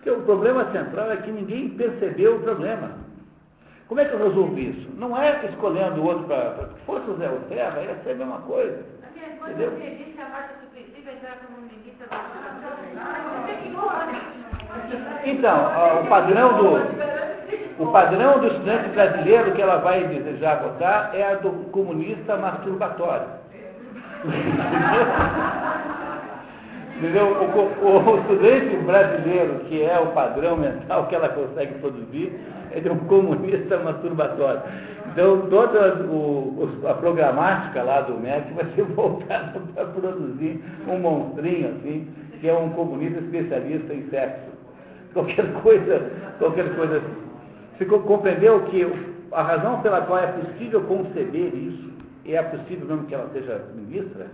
[0.00, 2.92] Porque o problema central é que ninguém percebeu o problema.
[3.86, 4.88] Como é que eu resolvi isso?
[4.96, 6.68] Não é escolhendo o outro para.
[6.68, 8.82] Se fosse o Zé Serra, ia ser a mesma coisa.
[9.42, 9.72] Entendeu?
[15.24, 17.82] Então, o padrão do.
[17.82, 23.28] O padrão do estudante brasileiro que ela vai desejar votar é a do comunista masturbatório.
[27.00, 27.28] Entendeu?
[27.28, 32.38] O, o, o, estudante brasileiro, que é o padrão mental que ela consegue produzir,
[32.72, 34.60] é de um comunista masturbatório.
[35.06, 41.70] Então, toda o, a programática lá do MEC vai ser voltada para produzir um monstrinho,
[41.70, 42.06] assim,
[42.38, 44.50] que é um comunista especialista em sexo.
[45.14, 47.30] Qualquer coisa, qualquer coisa assim.
[47.78, 48.86] Você compreendeu que
[49.32, 51.90] a razão pela qual é possível conceber isso,
[52.26, 54.26] e é possível mesmo que ela seja ministra,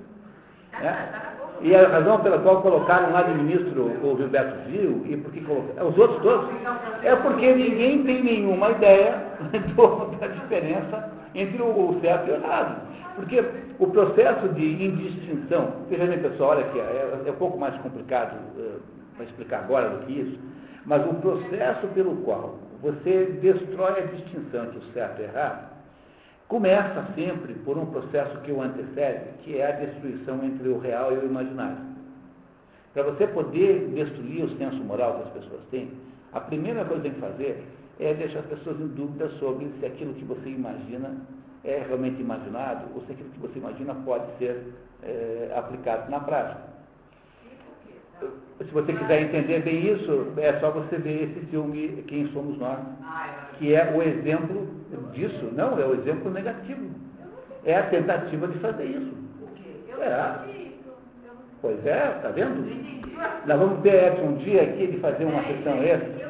[0.81, 1.09] né?
[1.61, 5.89] E a razão pela qual colocaram lá de ministro o Gilberto Gil, e porque colocaram,
[5.89, 6.51] os outros todos,
[7.03, 9.23] é porque ninguém tem nenhuma ideia
[9.75, 12.83] do, da diferença entre o certo e o errado.
[13.17, 13.45] Porque
[13.79, 18.37] o processo de indistinção, veja bem pessoal, olha aqui, é, é um pouco mais complicado
[18.59, 18.81] uh,
[19.17, 20.39] para explicar agora do que isso,
[20.85, 25.76] mas o processo pelo qual você destrói a distinção entre o certo e o errado,
[26.49, 31.13] começa sempre por um processo que o antecede, que é a destruição entre o real
[31.13, 31.79] e o imaginário.
[32.95, 35.91] Para você poder destruir o senso moral que as pessoas têm,
[36.33, 37.63] a primeira coisa que tem que fazer
[37.99, 41.15] é deixar as pessoas em dúvida sobre se aquilo que você imagina
[41.65, 46.76] é realmente imaginado ou se aquilo que você imagina pode ser é, aplicado na prática.
[48.59, 52.79] Se você quiser entender bem isso, é só você ver esse filme Quem Somos Nós,
[53.59, 54.67] que é o exemplo
[55.13, 55.51] disso.
[55.53, 56.89] Não, é o exemplo negativo.
[57.65, 59.13] É a tentativa de fazer isso.
[60.01, 60.39] É.
[61.61, 62.65] Pois é, tá vendo?
[63.47, 66.27] Nós vamos ter um dia aqui de fazer uma sessão extra.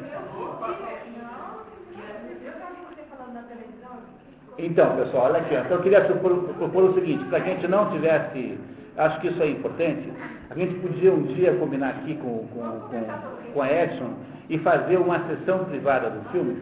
[4.57, 5.55] Então, pessoal, olha aqui.
[5.55, 8.57] Então, eu queria propor, propor o seguinte, para que a gente não tivesse,
[8.97, 10.11] acho que isso é importante,
[10.57, 14.13] a gente podia um dia combinar aqui com, com, com, com a Edson
[14.49, 16.57] e fazer uma sessão privada do filme,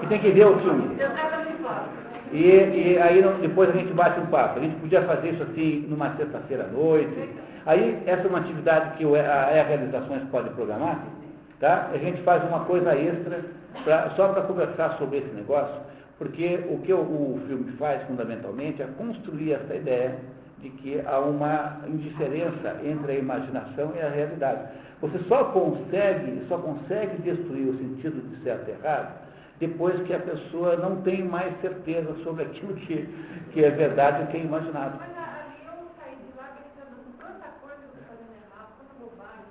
[0.00, 0.96] que tem que ver o filme.
[2.32, 4.60] E, e aí depois a gente bate um papo.
[4.60, 7.28] A gente podia fazer isso assim numa sexta-feira à noite.
[7.66, 11.04] Aí essa é uma atividade que a E Realizações pode programar,
[11.58, 11.90] tá?
[11.92, 13.40] A gente faz uma coisa extra
[13.84, 15.90] pra, só para conversar sobre esse negócio
[16.20, 20.18] porque o que o, o filme faz, fundamentalmente, é construir essa ideia
[20.60, 24.68] de que há uma indiferença entre a imaginação e a realidade.
[25.00, 29.30] Você só consegue, só consegue destruir o sentido de certo e errado
[29.60, 33.06] depois que a pessoa não tem mais certeza sobre aquilo que,
[33.52, 34.98] que é verdade e que é imaginado.
[34.98, 38.72] Mas ali eu saí de lá pensando com tanta coisa que eu estou fazendo errado,
[38.80, 39.44] tanta bobagem,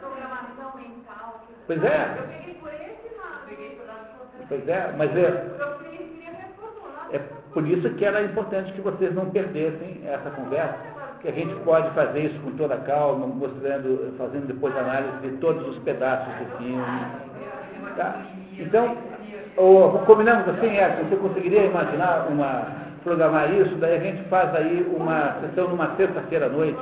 [0.00, 1.44] programação mental.
[1.66, 2.16] Pois é.
[2.18, 3.48] Eu peguei por esse lado.
[3.48, 4.06] Peguei por lado
[4.48, 7.08] Pois é, mas é, Eu queria reformular.
[7.12, 7.18] é
[7.56, 10.76] por isso que era importante que vocês não perdessem essa conversa,
[11.22, 15.66] que a gente pode fazer isso com toda calma, mostrando, fazendo depois análise de todos
[15.66, 17.06] os pedaços do filme.
[17.96, 18.26] Tá?
[18.58, 18.98] Então,
[19.56, 22.66] o, combinamos assim, é, você conseguiria imaginar uma,
[23.02, 26.78] programar isso, daí a gente faz aí uma sessão numa sexta-feira à noite,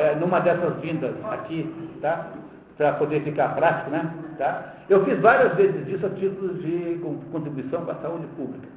[0.00, 1.72] é, numa dessas vindas aqui,
[2.02, 2.30] tá?
[2.76, 4.12] Para poder ficar prático, né?
[4.38, 4.74] Tá?
[4.90, 7.00] Eu fiz várias vezes isso a título de
[7.30, 8.74] contribuição para a saúde pública.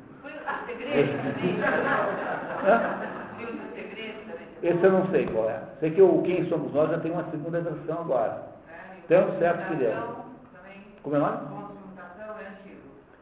[4.63, 5.61] Esse eu não sei qual é.
[5.79, 8.41] Sei que o Quem Somos Nós já tem uma segunda versão agora.
[9.07, 9.93] Tão certo que deu.
[11.03, 11.37] Como é o nome?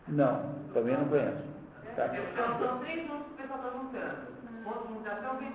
[0.08, 1.44] Não, também não conheço.
[1.96, 2.08] Tá?
[2.08, 4.36] São três que o pessoal está juntando.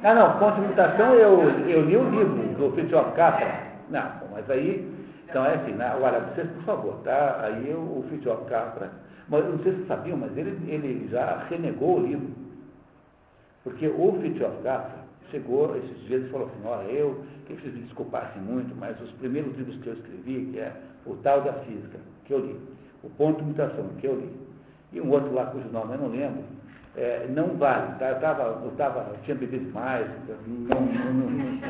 [0.02, 3.70] Ah, não, de mutação eu, eu li o livro do Fritjof Capra.
[3.88, 4.88] Não, mas aí,
[5.28, 5.88] então é assim, né?
[5.88, 7.40] agora, vocês, por favor, tá?
[7.42, 8.90] Aí o, Fritjof Capra,
[9.30, 12.28] mas não sei se sabiam, mas ele, ele já renegou o livro.
[13.62, 17.82] Porque o Fritjof Capra chegou esses dias e falou assim, olha, eu, que vocês me
[17.82, 20.72] desculpassem muito, mas os primeiros livros que eu escrevi, que é
[21.06, 22.58] o tal da física, que eu li,
[23.04, 24.32] o ponto de mutação, que eu li,
[24.92, 26.42] e um outro lá cujo nome eu não lembro,
[26.96, 28.08] é, não vale, tá?
[28.08, 30.08] eu, tava, eu, tava, eu tinha bebido demais,
[30.48, 31.60] não, não, não, não.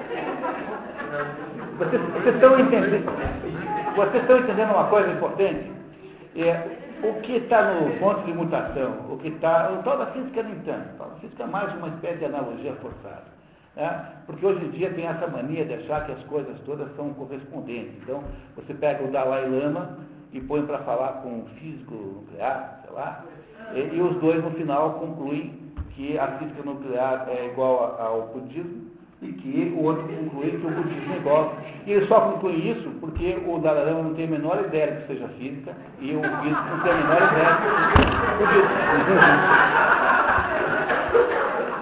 [1.10, 3.04] Vocês, vocês, estão entendendo,
[3.96, 5.72] vocês estão entendendo uma coisa importante?
[6.36, 9.72] É, o que está no ponto de mutação, o que está.
[9.72, 11.02] O tal da física nem tanto.
[11.02, 13.24] A física é mais uma espécie de analogia forçada.
[13.74, 14.06] Né?
[14.24, 17.94] Porque hoje em dia tem essa mania de achar que as coisas todas são correspondentes.
[18.04, 18.22] Então,
[18.54, 19.98] você pega o Dalai Lama
[20.32, 23.24] e põe para falar com um físico nuclear, sei lá,
[23.74, 25.58] e, e os dois no final concluem
[25.90, 28.89] que a física nuclear é igual ao budismo
[29.22, 31.54] e que o outro conclui que o budismo é igual.
[31.86, 35.02] E ele só conclui isso porque o Dalai Lama não tem a menor ideia de
[35.02, 38.70] que seja física e o físico não tem a menor ideia de que seja.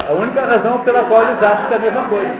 [0.09, 2.35] A única razão pela qual eles acham que é a mesma coisa.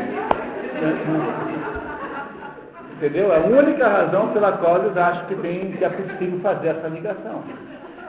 [2.97, 3.33] Entendeu?
[3.33, 6.89] É a única razão pela qual eles acham que, tem, que é possível fazer essa
[6.89, 7.45] ligação.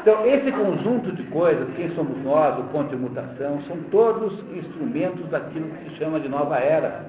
[0.01, 5.27] Então, esse conjunto de coisas, quem somos nós, o ponto de mutação, são todos instrumentos
[5.29, 7.05] daquilo que se chama de nova era,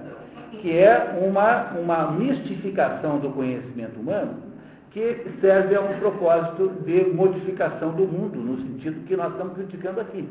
[0.50, 4.50] que é uma, uma mistificação do conhecimento humano
[4.90, 10.00] que serve a um propósito de modificação do mundo, no sentido que nós estamos criticando
[10.00, 10.28] aqui.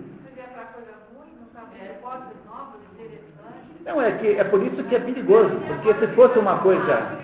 [3.86, 7.18] Não, é, que, é por isso que é perigoso, porque se fosse uma coisa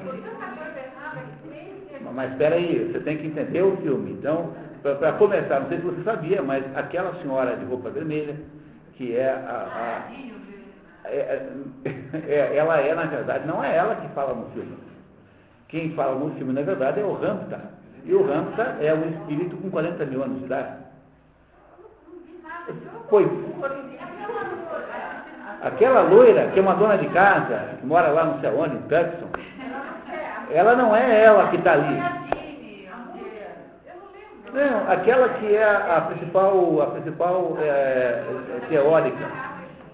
[2.16, 4.14] mas espera aí, você tem que entender o filme.
[4.14, 4.54] Então,
[4.94, 8.36] para começar, não sei se você sabia, mas aquela senhora de roupa vermelha,
[8.94, 10.06] que é a.
[10.06, 11.42] a é,
[12.28, 14.78] é, ela é, na verdade, não é ela que fala no filme.
[15.68, 17.60] Quem fala no filme, na verdade, é o Ramta.
[18.04, 20.78] E o Ramta é um espírito com 40 mil anos de idade.
[23.10, 23.28] Foi.
[25.62, 28.82] Aquela loira, que é uma dona de casa, que mora lá não sei onde, em
[28.82, 29.30] Tucson,
[30.52, 32.35] ela não é ela que está ali.
[34.56, 39.30] Não, aquela que é a principal, a principal é, é, teórica,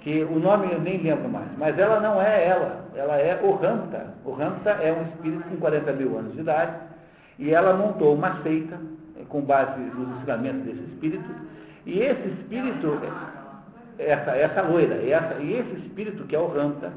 [0.01, 3.53] que o nome eu nem lembro mais, mas ela não é ela, ela é o
[3.55, 4.13] Ramta.
[4.23, 6.73] O Ramta é um espírito com 40 mil anos de idade,
[7.39, 8.77] e ela montou uma seita
[9.29, 11.29] com base nos ensinamentos desse espírito,
[11.87, 12.99] e esse espírito,
[13.97, 16.93] essa, essa loira, essa, e esse espírito que é o Ramta,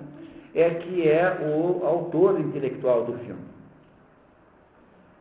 [0.55, 3.54] é que é o autor intelectual do filme.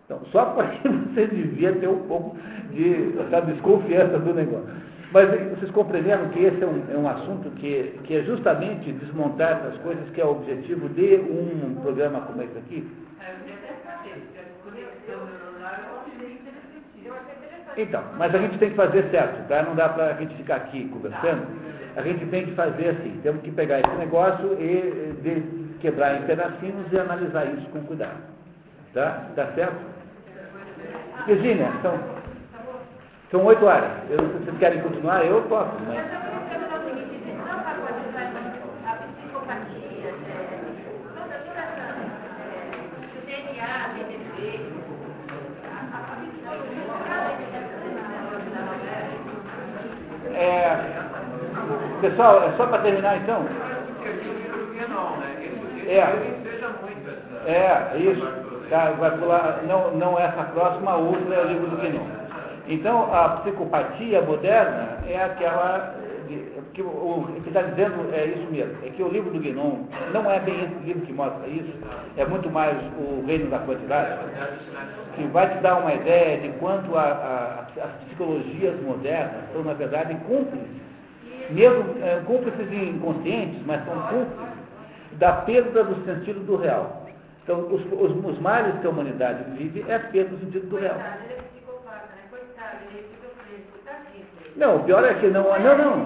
[0.05, 2.37] Então, só para que você devia ter um pouco
[2.71, 4.67] de sabe, desconfiança do negócio.
[5.11, 9.59] Mas vocês compreenderam que esse é um, é um assunto que, que é justamente desmontar
[9.59, 12.87] essas coisas, que é o objetivo de um programa como esse aqui?
[17.77, 19.63] Então, mas a gente tem que fazer certo, tá?
[19.63, 21.47] Não dá para a gente ficar aqui conversando.
[21.95, 25.41] A gente tem que fazer assim, temos que pegar esse negócio e de,
[25.79, 28.17] quebrar em pedacinhos e analisar isso com cuidado.
[28.93, 29.27] Tá?
[29.35, 29.92] Tá certo?
[31.25, 31.97] Virgínia, são,
[33.31, 33.89] são oito horas.
[34.09, 36.23] Eu, se vocês querem continuar, eu posso, mas...
[50.35, 50.77] É,
[52.01, 53.45] pessoal, é só para terminar então?
[55.87, 56.33] É.
[57.45, 58.52] É, isso.
[58.69, 62.05] Tá, vai pular, não, não essa próxima, a outra é o livro do Guinon.
[62.67, 65.95] Então, a psicopatia moderna é aquela.
[66.73, 70.31] Que, o, que está dizendo é isso mesmo, é que o livro do Guinon não
[70.31, 71.71] é bem esse livro que mostra isso,
[72.17, 74.17] é muito mais o reino da quantidade,
[75.15, 79.73] que vai te dar uma ideia de quanto a, a, as psicologias modernas são, na
[79.73, 80.67] verdade, cúmplices,
[81.51, 84.53] mesmo é, cúmplices inconscientes, mas são cúmplices
[85.19, 87.02] da perda do sentido do real.
[87.43, 90.77] Então, os, os, os males que a humanidade vive é a perda do sentido do
[90.77, 90.95] real.
[94.55, 95.97] Não, o pior é que não, não, não,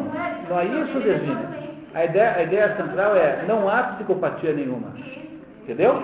[0.50, 1.50] não é isso, Virginia.
[1.94, 4.94] A ideia, a ideia central é, não há psicopatia nenhuma.
[5.64, 6.02] Entendeu?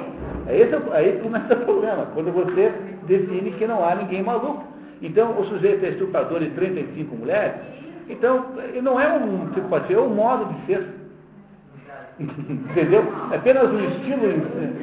[0.47, 2.71] É esse, aí começa o problema, quando você
[3.03, 4.65] define que não há ninguém maluco.
[5.01, 7.55] Então, o sujeito é estuprador de 35 mulheres,
[8.09, 8.47] então,
[8.81, 11.02] não é um psicopatia, é um modo de ser.
[12.19, 13.11] Entendeu?
[13.31, 14.29] É apenas um estilo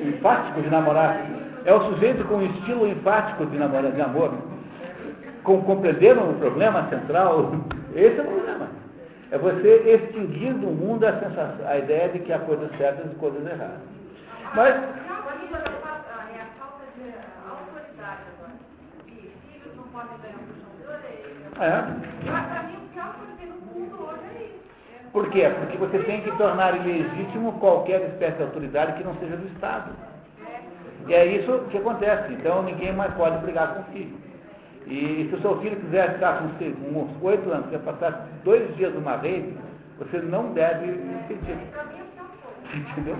[0.08, 1.20] enfático de namorar.
[1.64, 4.38] É o sujeito com um estilo enfático de, namoro, de namoro.
[5.44, 7.52] Com, compreenderam o problema central?
[7.94, 8.68] Esse é o problema.
[9.30, 13.14] É você extinguir do mundo a, sensação, a ideia de que há coisas certas e
[13.14, 13.78] coisas erradas.
[14.54, 14.74] Mas.
[21.60, 22.59] É.
[25.12, 25.50] Por quê?
[25.58, 29.90] Porque você tem que tornar ilegítimo qualquer espécie de autoridade que não seja do Estado.
[31.08, 32.32] E é isso que acontece.
[32.32, 34.16] Então ninguém mais pode brigar com o filho.
[34.86, 38.94] E se o seu filho quiser ficar com uns oito anos, quiser passar dois dias
[38.94, 39.56] numa rede,
[39.98, 41.58] você não deve impedir.
[42.74, 43.16] Entendeu?